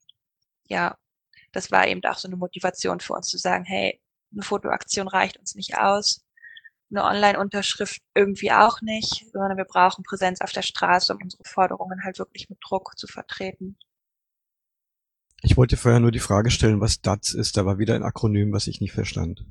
Ja, 0.68 0.98
das 1.52 1.72
war 1.72 1.88
eben 1.88 2.04
auch 2.06 2.18
so 2.18 2.28
eine 2.28 2.38
Motivation 2.38 3.00
für 3.00 3.14
uns 3.14 3.28
zu 3.28 3.38
sagen, 3.38 3.66
hey, 3.66 4.02
eine 4.34 4.44
Fotoaktion 4.44 5.08
reicht 5.08 5.38
uns 5.38 5.56
nicht 5.56 5.78
aus 5.78 6.26
eine 6.92 7.04
Online-Unterschrift 7.04 8.02
irgendwie 8.14 8.52
auch 8.52 8.82
nicht, 8.82 9.26
sondern 9.32 9.58
wir 9.58 9.66
brauchen 9.66 10.04
Präsenz 10.04 10.42
auf 10.42 10.52
der 10.52 10.62
Straße, 10.62 11.14
um 11.14 11.22
unsere 11.22 11.44
Forderungen 11.44 12.04
halt 12.04 12.20
wirklich 12.20 12.50
mit 12.50 12.60
Druck 12.62 12.98
zu 12.98 13.08
vertreten. 13.08 13.78
Ich 15.42 15.58
wollte 15.58 15.78
vorher 15.78 16.00
nur 16.00 16.12
die 16.12 16.20
Frage 16.20 16.50
stellen, 16.50 16.82
was 16.82 17.02
DATS 17.02 17.34
ist. 17.34 17.58
Da 17.58 17.66
war 17.66 17.78
wieder 17.78 17.96
ein 17.96 18.04
Akronym, 18.04 18.52
was 18.52 18.68
ich 18.68 18.82
nicht 18.82 18.94
verstand. 18.94 19.46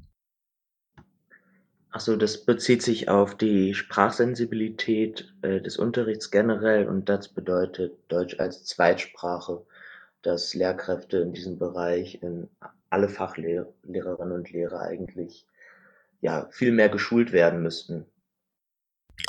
Achso, 1.91 2.17
das 2.17 2.45
bezieht 2.45 2.83
sich 2.83 3.09
auf 3.09 3.37
die 3.37 3.73
Sprachsensibilität 3.73 5.33
äh, 5.43 5.61
des 5.61 5.77
Unterrichts 5.77 6.33
generell 6.33 6.89
und 6.89 7.09
DATS 7.09 7.29
bedeutet 7.29 7.93
Deutsch 8.09 8.41
als 8.41 8.65
Zweitsprache, 8.65 9.65
dass 10.23 10.55
Lehrkräfte 10.55 11.19
in 11.19 11.33
diesem 11.33 11.57
Bereich, 11.57 12.21
in 12.21 12.49
alle 12.91 13.09
Fachlehrerinnen 13.09 14.33
und 14.33 14.51
Lehrer 14.51 14.81
eigentlich 14.81 15.47
ja, 16.21 16.49
viel 16.51 16.73
mehr 16.73 16.89
geschult 16.89 17.31
werden 17.31 17.63
müssten. 17.63 18.07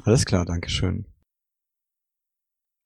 Alles 0.03 0.25
klar, 0.25 0.45
Dankeschön. 0.45 1.05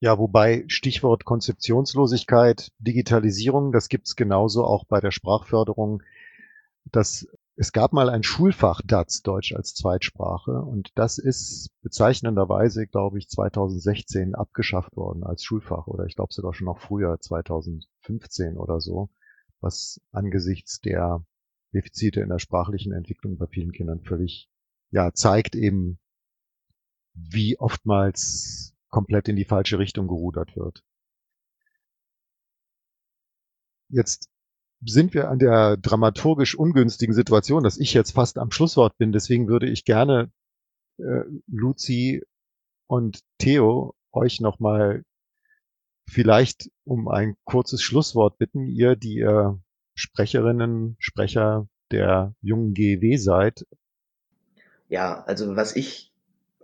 Ja, 0.02 0.18
wobei 0.18 0.64
Stichwort 0.68 1.26
Konzeptionslosigkeit, 1.26 2.72
Digitalisierung, 2.78 3.70
das 3.70 3.90
gibt's 3.90 4.16
genauso 4.16 4.64
auch 4.64 4.84
bei 4.84 4.98
der 4.98 5.10
Sprachförderung. 5.10 6.02
Das, 6.86 7.28
es 7.56 7.72
gab 7.72 7.92
mal 7.92 8.08
ein 8.08 8.22
Schulfach 8.22 8.80
DATS, 8.82 9.20
Deutsch 9.20 9.52
als 9.54 9.74
Zweitsprache, 9.74 10.52
und 10.52 10.90
das 10.94 11.18
ist 11.18 11.68
bezeichnenderweise, 11.82 12.86
glaube 12.86 13.18
ich, 13.18 13.28
2016 13.28 14.34
abgeschafft 14.34 14.96
worden 14.96 15.22
als 15.22 15.44
Schulfach 15.44 15.86
oder 15.86 16.06
ich 16.06 16.16
glaube 16.16 16.32
sogar 16.32 16.54
schon 16.54 16.64
noch 16.64 16.80
früher, 16.80 17.20
2015 17.20 18.56
oder 18.56 18.80
so, 18.80 19.10
was 19.60 20.00
angesichts 20.12 20.80
der 20.80 21.22
Defizite 21.74 22.22
in 22.22 22.30
der 22.30 22.38
sprachlichen 22.38 22.92
Entwicklung 22.92 23.36
bei 23.36 23.46
vielen 23.48 23.72
Kindern 23.72 24.00
völlig, 24.00 24.48
ja, 24.92 25.12
zeigt 25.12 25.54
eben, 25.54 25.98
wie 27.12 27.58
oftmals 27.58 28.69
komplett 28.90 29.28
in 29.28 29.36
die 29.36 29.44
falsche 29.44 29.78
Richtung 29.78 30.08
gerudert 30.08 30.56
wird. 30.56 30.82
Jetzt 33.88 34.28
sind 34.84 35.14
wir 35.14 35.28
an 35.28 35.38
der 35.38 35.76
dramaturgisch 35.76 36.54
ungünstigen 36.54 37.14
Situation, 37.14 37.62
dass 37.62 37.78
ich 37.78 37.92
jetzt 37.92 38.12
fast 38.12 38.38
am 38.38 38.50
Schlusswort 38.50 38.96
bin. 38.98 39.12
Deswegen 39.12 39.48
würde 39.48 39.68
ich 39.68 39.84
gerne 39.84 40.30
äh, 40.98 41.22
Luzi 41.46 42.22
und 42.86 43.20
Theo 43.38 43.94
euch 44.12 44.40
nochmal 44.40 45.04
vielleicht 46.08 46.70
um 46.84 47.08
ein 47.08 47.36
kurzes 47.44 47.82
Schlusswort 47.82 48.38
bitten, 48.38 48.66
ihr, 48.66 48.96
die 48.96 49.16
ihr 49.16 49.60
Sprecherinnen, 49.94 50.96
Sprecher 50.98 51.68
der 51.90 52.34
jungen 52.40 52.74
GEW 52.74 53.16
seid? 53.16 53.66
Ja, 54.88 55.22
also 55.24 55.56
was 55.56 55.76
ich 55.76 56.09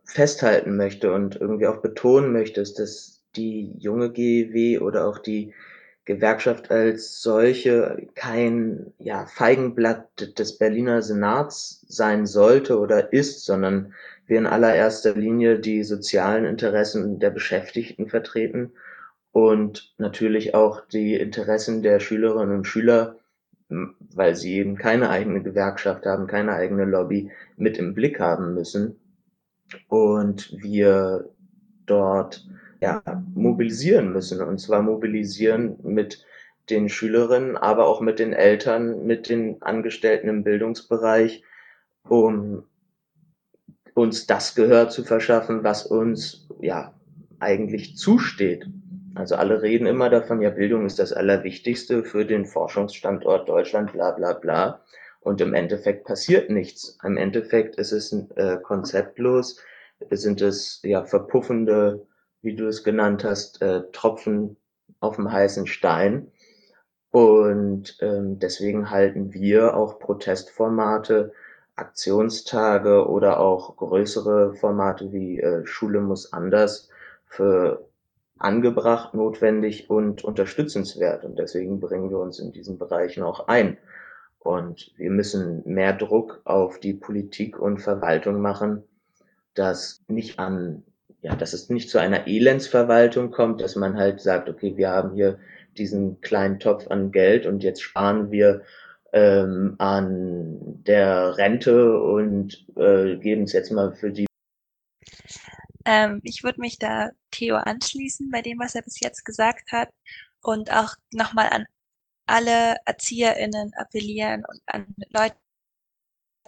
festhalten 0.07 0.77
möchte 0.77 1.13
und 1.13 1.37
irgendwie 1.37 1.67
auch 1.67 1.79
betonen 1.79 2.33
möchte, 2.33 2.61
ist, 2.61 2.79
dass 2.79 3.23
die 3.37 3.73
junge 3.79 4.11
GEW 4.11 4.79
oder 4.81 5.07
auch 5.07 5.19
die 5.19 5.53
Gewerkschaft 6.05 6.71
als 6.71 7.21
solche 7.21 8.07
kein 8.15 8.93
ja, 8.99 9.27
Feigenblatt 9.27 10.39
des 10.39 10.57
Berliner 10.57 11.03
Senats 11.03 11.85
sein 11.89 12.27
sollte 12.27 12.79
oder 12.79 13.13
ist, 13.13 13.45
sondern 13.45 13.93
wir 14.27 14.39
in 14.39 14.47
allererster 14.47 15.15
Linie 15.15 15.59
die 15.59 15.83
sozialen 15.83 16.45
Interessen 16.45 17.19
der 17.19 17.31
Beschäftigten 17.31 18.09
vertreten 18.09 18.73
und 19.33 19.95
natürlich 19.99 20.55
auch 20.55 20.87
die 20.87 21.15
Interessen 21.15 21.83
der 21.83 22.01
Schülerinnen 22.01 22.57
und 22.57 22.65
Schüler 22.67 23.17
weil 23.69 24.37
sie 24.37 24.55
eben 24.55 24.77
keine 24.77 25.11
eigene 25.11 25.43
Gewerkschaft 25.43 26.07
haben, 26.07 26.27
keine 26.27 26.53
eigene 26.53 26.85
Lobby 26.85 27.31
mit 27.57 27.79
im 27.79 27.95
Blick 27.95 28.21
haben 28.21 28.55
müssen. 28.55 29.01
Und 29.89 30.53
wir 30.63 31.29
dort 31.87 32.47
ja, 32.81 33.03
mobilisieren 33.35 34.13
müssen. 34.13 34.41
Und 34.43 34.59
zwar 34.59 34.83
mobilisieren 34.83 35.77
mit 35.83 36.25
den 36.71 36.89
Schülerinnen, 36.89 37.57
aber 37.57 37.87
auch 37.87 38.01
mit 38.01 38.19
den 38.19 38.33
Eltern, 38.33 39.07
mit 39.07 39.29
den 39.29 39.63
Angestellten 39.63 40.29
im 40.29 40.43
Bildungsbereich, 40.43 41.43
um 42.09 42.65
uns 43.95 44.27
das 44.27 44.55
Gehör 44.55 44.89
zu 44.89 45.05
verschaffen, 45.05 45.65
was 45.65 45.87
uns 45.87 46.49
ja 46.61 46.93
eigentlich 47.39 47.97
zusteht. 47.97 48.67
Also 49.15 49.37
alle 49.37 49.63
reden 49.63 49.87
immer 49.87 50.11
davon, 50.11 50.43
ja, 50.43 50.51
Bildung 50.51 50.85
ist 50.85 50.99
das 50.99 51.13
Allerwichtigste 51.13 52.05
für 52.05 52.27
den 52.27 52.45
Forschungsstandort 52.45 53.49
Deutschland, 53.49 53.93
bla 53.93 54.11
bla 54.11 54.35
bla. 54.35 54.81
Und 55.27 55.41
im 55.41 55.55
Endeffekt 55.55 56.05
passiert 56.05 56.51
nichts. 56.51 56.99
Im 57.03 57.17
Endeffekt 57.17 57.75
ist 57.75 57.91
es 57.91 58.13
äh, 58.13 58.59
konzeptlos, 58.63 59.61
sind 60.09 60.41
es 60.41 60.79
ja 60.85 61.05
verpuffende, 61.05 62.07
wie 62.43 62.55
du 62.55 62.69
es 62.69 62.85
genannt 62.85 63.25
hast, 63.25 63.61
äh, 63.61 63.83
Tropfen 63.91 64.57
auf 65.01 65.17
dem 65.17 65.33
heißen 65.33 65.67
Stein. 65.67 66.31
Und 67.11 67.99
ähm, 68.03 68.39
deswegen 68.39 68.91
halten 68.91 69.35
wir 69.35 69.77
auch 69.77 69.99
Protestformate, 69.99 71.33
Aktionstage 71.75 73.09
oder 73.09 73.41
auch 73.41 73.77
größere 73.79 74.55
Formate 74.55 75.13
wie 75.13 75.41
äh, 75.41 75.67
Schule 75.67 76.03
muss 76.03 76.33
anders 76.33 76.89
für 77.25 77.89
angebracht, 78.39 79.13
notwendig 79.13 79.91
und 79.91 80.23
unterstützenswert. 80.23 81.25
Und 81.25 81.37
deswegen 81.37 81.81
bringen 81.81 82.11
wir 82.11 82.21
uns 82.21 82.39
in 82.39 82.53
diesen 82.53 82.79
Bereichen 82.79 83.25
auch 83.25 83.49
ein. 83.49 83.77
Und 84.47 84.93
wir 84.97 85.11
müssen 85.11 85.63
mehr 85.65 85.93
Druck 85.93 86.41
auf 86.45 86.79
die 86.79 86.95
Politik 86.95 87.59
und 87.59 87.79
Verwaltung 87.79 88.41
machen, 88.41 88.85
dass 89.55 90.03
nicht 90.09 90.39
an, 90.39 90.85
ja, 91.21 91.35
dass 91.35 91.53
es 91.53 91.69
nicht 91.69 91.91
zu 91.91 91.99
einer 91.99 92.27
Elendsverwaltung 92.27 93.33
kommt, 93.33 93.61
dass 93.61 93.75
man 93.75 93.97
halt 93.97 94.21
sagt, 94.21 94.49
okay, 94.49 94.77
wir 94.77 94.91
haben 94.91 95.15
hier 95.15 95.39
diesen 95.77 96.21
kleinen 96.21 96.61
Topf 96.61 96.87
an 96.89 97.11
Geld 97.11 97.47
und 97.47 97.63
jetzt 97.63 97.83
sparen 97.83 98.31
wir 98.31 98.63
ähm, 99.13 99.75
an 99.79 100.83
der 100.85 101.37
Rente 101.37 102.01
und 102.01 102.67
äh, 102.77 103.17
geben 103.17 103.45
es 103.45 103.53
jetzt 103.53 103.73
mal 103.73 103.95
für 103.95 104.13
die 104.13 104.27
ähm, 105.85 106.21
ich 106.25 106.43
würde 106.43 106.61
mich 106.61 106.79
da 106.79 107.11
Theo 107.31 107.57
anschließen 107.57 108.31
bei 108.31 108.43
dem, 108.43 108.59
was 108.59 108.75
er 108.75 108.83
bis 108.83 108.99
jetzt 109.01 109.25
gesagt 109.25 109.71
hat 109.73 109.89
und 110.43 110.73
auch 110.73 110.95
nochmal 111.13 111.49
an 111.51 111.65
alle 112.27 112.77
ErzieherInnen 112.85 113.73
appellieren 113.75 114.45
und 114.45 114.61
an 114.67 114.95
Leute 115.11 115.37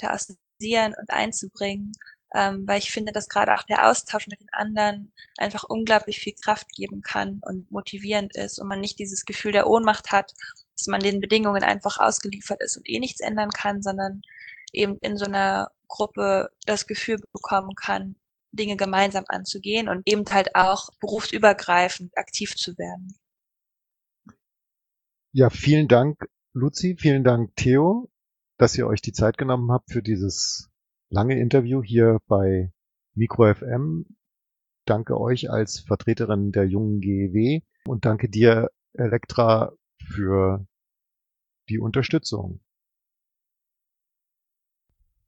assoziieren 0.01 0.95
und 0.99 1.11
einzubringen, 1.11 1.93
ähm, 2.35 2.67
weil 2.67 2.79
ich 2.79 2.91
finde, 2.91 3.13
dass 3.13 3.29
gerade 3.29 3.55
auch 3.55 3.63
der 3.63 3.89
Austausch 3.89 4.27
mit 4.27 4.41
den 4.41 4.53
anderen 4.53 5.13
einfach 5.39 5.65
unglaublich 5.65 6.21
viel 6.21 6.35
Kraft 6.35 6.69
geben 6.73 7.01
kann 7.03 7.41
und 7.43 7.71
motivierend 7.71 8.37
ist 8.37 8.59
und 8.59 8.69
man 8.69 8.81
nicht 8.81 8.99
dieses 8.99 9.25
Gefühl 9.25 9.53
der 9.53 9.69
Ohnmacht 9.69 10.13
hat, 10.13 10.33
dass 10.77 10.87
man 10.89 11.01
den 11.01 11.21
Bedingungen 11.21 11.63
einfach 11.63 11.99
ausgeliefert 11.99 12.63
ist 12.63 12.77
und 12.77 12.89
eh 12.89 12.99
nichts 12.99 13.21
ändern 13.21 13.51
kann, 13.51 13.83
sondern 13.83 14.23
eben 14.73 14.99
in 14.99 15.17
so 15.17 15.25
einer 15.25 15.71
Gruppe 15.89 16.51
das 16.67 16.87
Gefühl 16.87 17.19
bekommen 17.33 17.75
kann, 17.75 18.17
Dinge 18.53 18.77
gemeinsam 18.77 19.25
anzugehen 19.29 19.89
und 19.89 20.03
eben 20.07 20.25
halt 20.31 20.55
auch 20.55 20.91
berufsübergreifend 21.01 22.17
aktiv 22.17 22.55
zu 22.57 22.77
werden. 22.79 23.17
Ja, 25.33 25.51
vielen 25.51 25.89
Dank, 25.89 26.27
Luzi, 26.55 26.97
vielen 26.99 27.23
Dank, 27.23 27.55
Theo, 27.55 28.11
dass 28.57 28.77
ihr 28.79 28.87
euch 28.87 29.03
die 29.03 29.13
Zeit 29.13 29.37
genommen 29.37 29.71
habt 29.71 29.93
für 29.93 30.03
dieses 30.03 30.71
lange 31.11 31.39
Interview 31.39 31.83
hier 31.83 32.19
bei 32.29 32.73
Mikro 33.15 33.55
FM. 33.55 34.07
Danke 34.87 35.21
euch 35.21 35.51
als 35.51 35.81
Vertreterin 35.81 36.51
der 36.51 36.65
jungen 36.65 37.01
GEW 37.01 37.61
und 37.87 38.07
danke 38.07 38.31
dir, 38.31 38.71
Elektra, 38.95 39.73
für 40.03 40.67
die 41.69 41.79
Unterstützung. 41.79 42.61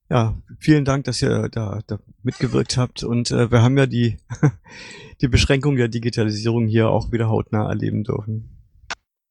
Ja, 0.08 0.42
vielen 0.58 0.86
Dank, 0.86 1.04
dass 1.04 1.20
ihr 1.20 1.50
da, 1.50 1.82
da 1.86 2.00
mitgewirkt 2.22 2.78
habt. 2.78 3.04
Und 3.04 3.30
äh, 3.30 3.50
wir 3.50 3.62
haben 3.62 3.76
ja 3.76 3.86
die, 3.86 4.16
die 5.20 5.28
Beschränkung 5.28 5.76
der 5.76 5.88
Digitalisierung 5.88 6.66
hier 6.66 6.88
auch 6.88 7.12
wieder 7.12 7.28
hautnah 7.28 7.68
erleben 7.68 8.02
dürfen. 8.02 8.59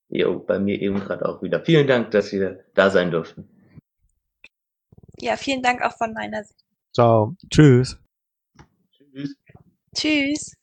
Jo, 0.09 0.39
bei 0.39 0.59
mir 0.59 0.81
eben 0.81 0.99
gerade 0.99 1.27
auch 1.27 1.41
wieder. 1.41 1.63
Vielen 1.63 1.87
Dank, 1.87 2.11
dass 2.11 2.31
wir 2.31 2.65
da 2.73 2.89
sein 2.89 3.11
durften. 3.11 3.47
Ja, 5.21 5.37
vielen 5.37 5.61
Dank 5.61 5.81
auch 5.83 5.95
von 5.97 6.13
meiner 6.13 6.43
Seite. 6.43 6.63
Ciao. 6.93 7.35
Tschüss. 7.49 7.97
Tschüss. 8.91 9.35
Tschüss. 9.95 10.58